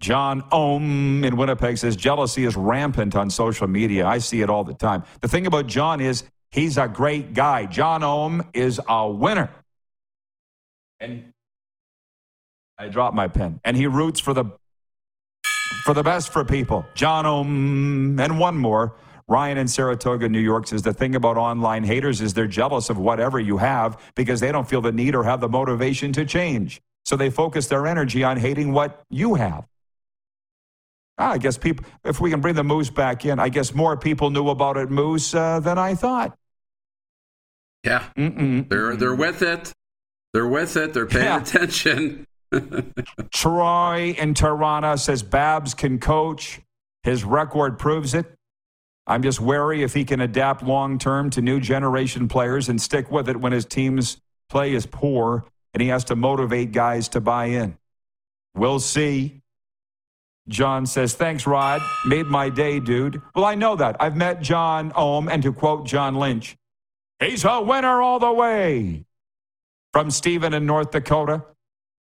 John 0.00 0.44
Ohm 0.52 1.24
in 1.24 1.36
Winnipeg 1.36 1.76
says 1.76 1.94
jealousy 1.94 2.44
is 2.44 2.56
rampant 2.56 3.14
on 3.14 3.30
social 3.30 3.66
media. 3.66 4.06
I 4.06 4.18
see 4.18 4.40
it 4.40 4.48
all 4.48 4.64
the 4.64 4.74
time. 4.74 5.04
The 5.20 5.28
thing 5.28 5.46
about 5.46 5.66
John 5.66 6.00
is 6.00 6.24
he's 6.50 6.78
a 6.78 6.88
great 6.88 7.34
guy. 7.34 7.66
John 7.66 8.02
Ohm 8.02 8.48
is 8.54 8.80
a 8.88 9.10
winner. 9.10 9.50
And 10.98 11.32
I 12.78 12.88
dropped 12.88 13.14
my 13.14 13.28
pen. 13.28 13.60
And 13.64 13.76
he 13.76 13.86
roots 13.86 14.20
for 14.20 14.32
the 14.32 14.46
for 15.84 15.94
the 15.94 16.02
best 16.02 16.32
for 16.32 16.44
people. 16.44 16.86
John 16.94 17.26
Ohm 17.26 18.18
and 18.20 18.38
one 18.38 18.56
more. 18.56 18.94
Ryan 19.28 19.58
in 19.58 19.68
Saratoga, 19.68 20.28
New 20.28 20.40
York 20.40 20.66
says 20.66 20.82
the 20.82 20.94
thing 20.94 21.14
about 21.14 21.36
online 21.36 21.84
haters 21.84 22.20
is 22.22 22.32
they're 22.32 22.46
jealous 22.46 22.88
of 22.88 22.96
whatever 22.96 23.38
you 23.38 23.58
have 23.58 24.00
because 24.14 24.40
they 24.40 24.50
don't 24.50 24.68
feel 24.68 24.80
the 24.80 24.92
need 24.92 25.14
or 25.14 25.22
have 25.22 25.40
the 25.40 25.48
motivation 25.48 26.12
to 26.14 26.24
change. 26.24 26.80
So 27.04 27.16
they 27.16 27.30
focus 27.30 27.66
their 27.66 27.86
energy 27.86 28.24
on 28.24 28.38
hating 28.38 28.72
what 28.72 29.02
you 29.10 29.34
have. 29.34 29.66
Ah, 31.18 31.32
I 31.32 31.38
guess 31.38 31.58
people, 31.58 31.84
if 32.04 32.20
we 32.20 32.30
can 32.30 32.40
bring 32.40 32.54
the 32.54 32.64
Moose 32.64 32.90
back 32.90 33.24
in, 33.24 33.38
I 33.38 33.48
guess 33.48 33.74
more 33.74 33.96
people 33.96 34.30
knew 34.30 34.48
about 34.50 34.76
it, 34.76 34.90
Moose, 34.90 35.34
uh, 35.34 35.60
than 35.60 35.76
I 35.76 35.94
thought. 35.94 36.38
Yeah, 37.84 38.04
Mm-mm. 38.16 38.68
they're 38.68 38.96
they're 38.96 39.14
with 39.14 39.42
it. 39.42 39.72
They're 40.32 40.46
with 40.46 40.76
it. 40.76 40.94
They're 40.94 41.06
paying 41.06 41.24
yeah. 41.24 41.40
attention. 41.40 42.26
Troy 43.30 44.14
in 44.18 44.34
Toronto 44.34 44.96
says 44.96 45.22
Babs 45.22 45.74
can 45.74 45.98
coach. 45.98 46.60
His 47.02 47.24
record 47.24 47.78
proves 47.78 48.14
it. 48.14 48.26
I'm 49.06 49.22
just 49.22 49.40
wary 49.40 49.82
if 49.82 49.94
he 49.94 50.04
can 50.04 50.20
adapt 50.20 50.62
long 50.62 50.98
term 50.98 51.30
to 51.30 51.40
new 51.40 51.60
generation 51.60 52.28
players 52.28 52.68
and 52.68 52.80
stick 52.80 53.10
with 53.10 53.28
it 53.28 53.40
when 53.40 53.52
his 53.52 53.64
team's 53.64 54.18
play 54.50 54.74
is 54.74 54.86
poor 54.86 55.44
and 55.72 55.82
he 55.82 55.88
has 55.88 56.04
to 56.04 56.16
motivate 56.16 56.72
guys 56.72 57.08
to 57.10 57.20
buy 57.20 57.46
in. 57.46 57.78
We'll 58.54 58.80
see. 58.80 59.40
John 60.48 60.86
says, 60.86 61.14
Thanks, 61.14 61.46
Rod. 61.46 61.82
Made 62.06 62.26
my 62.26 62.48
day, 62.48 62.80
dude. 62.80 63.20
Well, 63.34 63.44
I 63.44 63.54
know 63.54 63.76
that. 63.76 63.96
I've 64.00 64.16
met 64.16 64.40
John 64.40 64.92
Ohm, 64.96 65.28
and 65.28 65.42
to 65.42 65.52
quote 65.52 65.86
John 65.86 66.14
Lynch, 66.16 66.56
he's 67.20 67.44
a 67.44 67.60
winner 67.60 68.00
all 68.00 68.18
the 68.18 68.32
way. 68.32 69.04
From 69.92 70.10
Stephen 70.10 70.54
in 70.54 70.66
North 70.66 70.90
Dakota, 70.90 71.44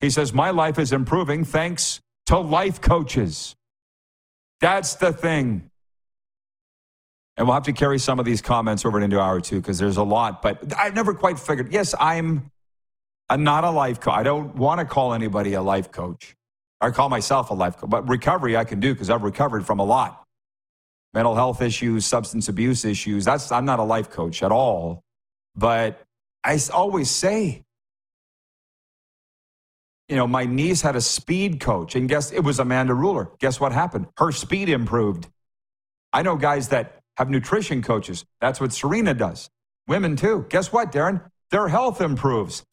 he 0.03 0.09
says, 0.09 0.33
My 0.33 0.49
life 0.49 0.79
is 0.79 0.91
improving 0.91 1.45
thanks 1.45 2.01
to 2.25 2.37
life 2.37 2.81
coaches. 2.81 3.55
That's 4.59 4.95
the 4.95 5.13
thing. 5.13 5.69
And 7.37 7.47
we'll 7.47 7.55
have 7.55 7.63
to 7.63 7.73
carry 7.73 7.99
some 7.99 8.19
of 8.19 8.25
these 8.25 8.41
comments 8.41 8.85
over 8.85 8.99
into 8.99 9.19
hour 9.19 9.41
two 9.41 9.61
because 9.61 9.79
there's 9.79 9.97
a 9.97 10.03
lot. 10.03 10.41
But 10.41 10.77
I've 10.77 10.93
never 10.93 11.13
quite 11.13 11.39
figured. 11.39 11.71
Yes, 11.73 11.95
I'm, 11.99 12.51
I'm 13.29 13.43
not 13.43 13.63
a 13.63 13.71
life 13.71 13.99
coach. 13.99 14.13
I 14.13 14.23
don't 14.23 14.55
want 14.55 14.79
to 14.79 14.85
call 14.85 15.13
anybody 15.13 15.53
a 15.53 15.61
life 15.61 15.91
coach. 15.91 16.35
I 16.79 16.91
call 16.91 17.09
myself 17.09 17.49
a 17.49 17.53
life 17.53 17.77
coach, 17.77 17.89
but 17.89 18.07
recovery 18.07 18.57
I 18.57 18.65
can 18.65 18.79
do 18.79 18.93
because 18.93 19.09
I've 19.09 19.23
recovered 19.23 19.65
from 19.65 19.79
a 19.79 19.85
lot. 19.85 20.23
Mental 21.13 21.33
health 21.33 21.61
issues, 21.61 22.05
substance 22.05 22.49
abuse 22.49 22.83
issues. 22.83 23.25
That's 23.25 23.51
I'm 23.51 23.65
not 23.65 23.79
a 23.79 23.83
life 23.83 24.09
coach 24.09 24.43
at 24.43 24.51
all. 24.51 25.01
But 25.55 26.01
I 26.43 26.59
always 26.73 27.09
say, 27.09 27.62
you 30.07 30.15
know, 30.15 30.27
my 30.27 30.45
niece 30.45 30.81
had 30.81 30.95
a 30.95 31.01
speed 31.01 31.59
coach, 31.59 31.95
and 31.95 32.09
guess 32.09 32.31
it 32.31 32.41
was 32.41 32.59
Amanda 32.59 32.93
Ruler. 32.93 33.31
Guess 33.39 33.59
what 33.59 33.71
happened? 33.71 34.07
Her 34.17 34.31
speed 34.31 34.69
improved. 34.69 35.27
I 36.11 36.21
know 36.21 36.35
guys 36.35 36.69
that 36.69 36.99
have 37.17 37.29
nutrition 37.29 37.81
coaches. 37.81 38.25
That's 38.41 38.59
what 38.59 38.73
Serena 38.73 39.13
does. 39.13 39.49
Women 39.87 40.15
too. 40.15 40.45
Guess 40.49 40.71
what, 40.71 40.91
Darren? 40.91 41.29
Their 41.51 41.67
health 41.67 42.01
improves. 42.01 42.63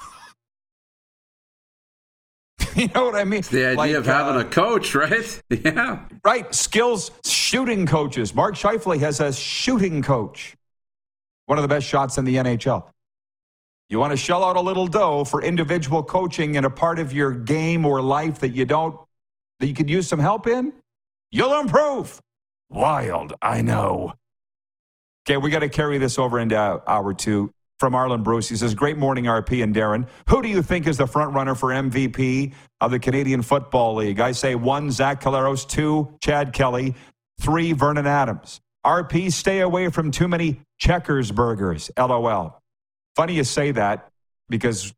you 2.75 2.89
know 2.95 3.05
what 3.05 3.15
I 3.15 3.25
mean? 3.25 3.41
It's 3.41 3.49
the 3.49 3.67
idea 3.67 3.77
like, 3.77 3.93
of 3.93 4.07
having 4.07 4.37
uh, 4.37 4.41
a 4.41 4.45
coach, 4.45 4.95
right? 4.97 5.43
yeah. 5.51 6.05
Right. 6.25 6.55
Skills 6.55 7.11
shooting 7.25 7.87
coaches. 7.87 8.35
Mark 8.35 8.55
Scheifele 8.55 8.99
has 9.01 9.21
a 9.21 9.33
shooting 9.33 10.03
coach. 10.03 10.57
One 11.47 11.59
of 11.59 11.63
the 11.63 11.69
best 11.69 11.87
shots 11.87 12.17
in 12.17 12.25
the 12.25 12.37
NHL. 12.37 12.85
You 13.91 13.99
want 13.99 14.13
to 14.13 14.17
shell 14.17 14.45
out 14.45 14.55
a 14.55 14.61
little 14.61 14.87
dough 14.87 15.25
for 15.25 15.43
individual 15.43 16.05
coaching 16.05 16.55
in 16.55 16.65
a 16.65 16.71
part 16.71 17.01
of 17.01 17.13
your 17.13 17.33
game 17.33 17.85
or 17.85 18.01
life 18.01 18.39
that 18.39 18.51
you 18.51 18.65
don't, 18.65 18.97
that 19.59 19.67
you 19.67 19.75
could 19.75 19.91
use 19.91 20.07
some 20.07 20.21
help 20.21 20.47
in? 20.47 20.73
You'll 21.33 21.59
improve. 21.59 22.21
Wild, 22.69 23.35
I 23.43 23.63
know. 23.63 24.15
Okay, 25.27 25.39
we 25.39 25.51
got 25.51 25.59
to 25.59 25.69
carry 25.69 25.99
this 25.99 26.21
over 26.21 26.39
into 26.39 26.57
hour 26.57 27.15
two 27.15 27.51
from 27.81 27.97
Arlen 27.97 28.23
Bruce. 28.23 28.49
He 28.49 28.55
says, 28.55 28.77
Great 28.77 28.97
morning, 28.97 29.25
RP 29.25 29.61
and 29.61 29.75
Darren. 29.75 30.07
Who 30.29 30.41
do 30.41 30.49
you 30.49 30.63
think 30.63 30.87
is 30.87 30.97
the 30.97 31.09
front 31.09 31.35
runner 31.35 31.57
for 31.57 31.71
MVP 31.71 32.55
of 32.81 32.93
the 32.93 33.01
Canadian 33.01 33.43
Football 33.43 33.97
League? 33.97 34.21
I 34.21 34.31
say 34.33 34.55
one, 34.55 34.93
Zach 34.93 35.21
Collaros, 35.21 35.69
two, 35.69 36.17
Chad 36.23 36.53
Kelly, 36.53 36.95
three, 37.41 37.73
Vernon 37.73 38.07
Adams. 38.07 38.61
RP, 38.87 39.33
stay 39.33 39.61
away 39.61 39.89
from 39.89 40.13
too 40.13 40.29
many 40.29 40.61
checkers 40.79 41.33
burgers. 41.33 41.91
LOL. 41.99 42.60
Funny 43.21 43.35
you 43.35 43.45
say 43.45 43.71
that 43.73 44.09
because 44.49 44.95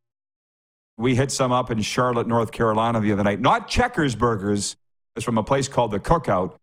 we 0.97 1.17
hit 1.17 1.33
some 1.33 1.51
up 1.51 1.73
in 1.73 1.83
Charlotte, 1.83 2.29
North 2.29 2.53
Carolina 2.53 3.01
the 3.01 3.11
other 3.11 3.25
night. 3.25 3.41
Not 3.41 3.67
checkers 3.67 4.15
burgers. 4.15 4.77
It's 5.17 5.25
from 5.25 5.39
a 5.39 5.43
place 5.43 5.67
called 5.67 5.91
the 5.91 5.99
Cookout. 5.99 6.55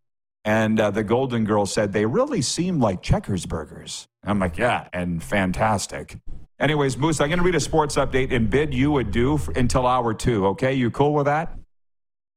And 0.46 0.80
uh, 0.80 0.92
the 0.92 1.04
Golden 1.04 1.44
Girl 1.44 1.66
said 1.66 1.92
they 1.92 2.06
really 2.06 2.42
seem 2.42 2.80
like 2.80 3.02
Checkers 3.02 3.46
burgers. 3.46 4.08
I'm 4.24 4.40
like, 4.40 4.58
yeah, 4.58 4.88
and 4.94 5.22
fantastic. 5.22 6.18
Anyways, 6.62 6.98
Moose, 6.98 7.20
I'm 7.20 7.28
going 7.28 7.40
to 7.40 7.44
read 7.44 7.56
a 7.56 7.60
sports 7.60 7.98
update 7.98 8.32
and 8.32 8.50
bid 8.50 8.74
you 8.74 8.98
adieu 8.98 9.38
for, 9.38 9.52
until 9.52 9.86
hour 9.86 10.14
two. 10.14 10.48
Okay, 10.48 10.76
you 10.76 10.90
cool 10.90 11.14
with 11.14 11.26
that? 11.26 11.60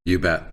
You 0.05 0.19
bet. 0.19 0.51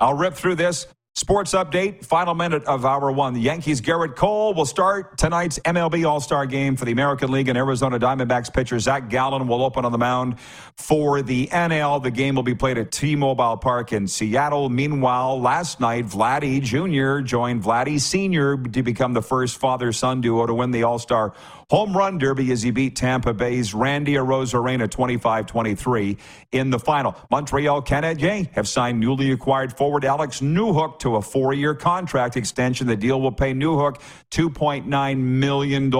I'll 0.00 0.14
rip 0.14 0.32
through 0.32 0.54
this. 0.54 0.86
Sports 1.18 1.52
update, 1.52 2.04
final 2.04 2.32
minute 2.32 2.62
of 2.66 2.84
hour 2.84 3.10
one. 3.10 3.34
The 3.34 3.40
Yankees' 3.40 3.80
Gerrit 3.80 4.14
Cole 4.14 4.54
will 4.54 4.64
start 4.64 5.18
tonight's 5.18 5.58
MLB 5.58 6.08
All 6.08 6.20
Star 6.20 6.46
game 6.46 6.76
for 6.76 6.84
the 6.84 6.92
American 6.92 7.32
League 7.32 7.48
and 7.48 7.58
Arizona 7.58 7.98
Diamondbacks 7.98 8.54
pitcher 8.54 8.78
Zach 8.78 9.10
Gallen 9.10 9.48
will 9.48 9.64
open 9.64 9.84
on 9.84 9.90
the 9.90 9.98
mound 9.98 10.38
for 10.76 11.20
the 11.20 11.48
NL. 11.48 12.00
The 12.00 12.12
game 12.12 12.36
will 12.36 12.44
be 12.44 12.54
played 12.54 12.78
at 12.78 12.92
T 12.92 13.16
Mobile 13.16 13.56
Park 13.56 13.92
in 13.92 14.06
Seattle. 14.06 14.68
Meanwhile, 14.68 15.40
last 15.40 15.80
night, 15.80 16.06
Vladdy 16.06 16.62
Jr. 16.62 17.26
joined 17.26 17.64
Vladdy 17.64 18.00
Sr. 18.00 18.56
to 18.56 18.82
become 18.84 19.12
the 19.12 19.20
first 19.20 19.58
father 19.58 19.90
son 19.90 20.20
duo 20.20 20.46
to 20.46 20.54
win 20.54 20.70
the 20.70 20.84
All 20.84 21.00
Star 21.00 21.34
home 21.70 21.94
run 21.94 22.16
derby 22.16 22.50
as 22.50 22.62
he 22.62 22.70
beat 22.70 22.96
Tampa 22.96 23.34
Bay's 23.34 23.74
Randy 23.74 24.14
Arozarena 24.14 24.88
25-23 24.88 26.16
in 26.52 26.70
the 26.70 26.78
final. 26.78 27.14
Montreal 27.30 27.82
Canadiens 27.82 28.50
have 28.52 28.66
signed 28.66 28.98
newly 28.98 29.32
acquired 29.32 29.76
forward 29.76 30.06
Alex 30.06 30.40
Newhook 30.40 30.98
to 31.00 31.07
a 31.14 31.22
four-year 31.22 31.74
contract 31.74 32.36
extension. 32.36 32.86
The 32.86 32.96
deal 32.96 33.20
will 33.20 33.32
pay 33.32 33.52
Newhook 33.52 34.00
$2.9 34.30 35.18
million 35.18 35.90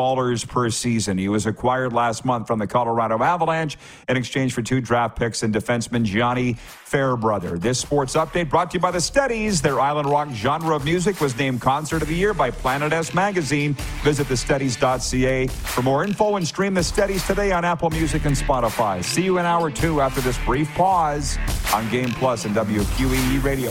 per 0.48 0.70
season. 0.70 1.18
He 1.18 1.28
was 1.28 1.46
acquired 1.46 1.92
last 1.92 2.24
month 2.24 2.46
from 2.46 2.58
the 2.58 2.66
Colorado 2.66 3.22
Avalanche 3.22 3.78
in 4.08 4.16
exchange 4.16 4.52
for 4.52 4.62
two 4.62 4.80
draft 4.80 5.18
picks 5.18 5.42
and 5.42 5.54
defenseman 5.54 6.04
Gianni 6.04 6.54
Fairbrother. 6.54 7.58
This 7.58 7.78
sports 7.78 8.16
update 8.16 8.48
brought 8.48 8.70
to 8.70 8.76
you 8.76 8.80
by 8.80 8.90
the 8.90 9.00
Steadies. 9.00 9.60
Their 9.60 9.80
island 9.80 10.08
rock 10.08 10.28
genre 10.32 10.74
of 10.74 10.84
music 10.84 11.20
was 11.20 11.36
named 11.36 11.60
Concert 11.60 12.02
of 12.02 12.08
the 12.08 12.14
Year 12.14 12.34
by 12.34 12.50
Planet 12.50 12.92
S 12.92 13.14
Magazine. 13.14 13.74
Visit 14.02 14.26
thesteadies.ca 14.26 15.46
for 15.48 15.82
more 15.82 16.04
info 16.04 16.36
and 16.36 16.46
stream 16.46 16.74
the 16.74 16.82
Steadies 16.82 17.26
today 17.26 17.52
on 17.52 17.64
Apple 17.64 17.90
Music 17.90 18.24
and 18.24 18.34
Spotify. 18.34 19.04
See 19.04 19.22
you 19.22 19.38
in 19.38 19.44
hour 19.44 19.70
two 19.70 20.00
after 20.00 20.20
this 20.20 20.38
brief 20.44 20.68
pause 20.74 21.38
on 21.74 21.88
Game 21.90 22.10
Plus 22.10 22.44
and 22.44 22.54
WQEE 22.54 23.42
Radio. 23.42 23.70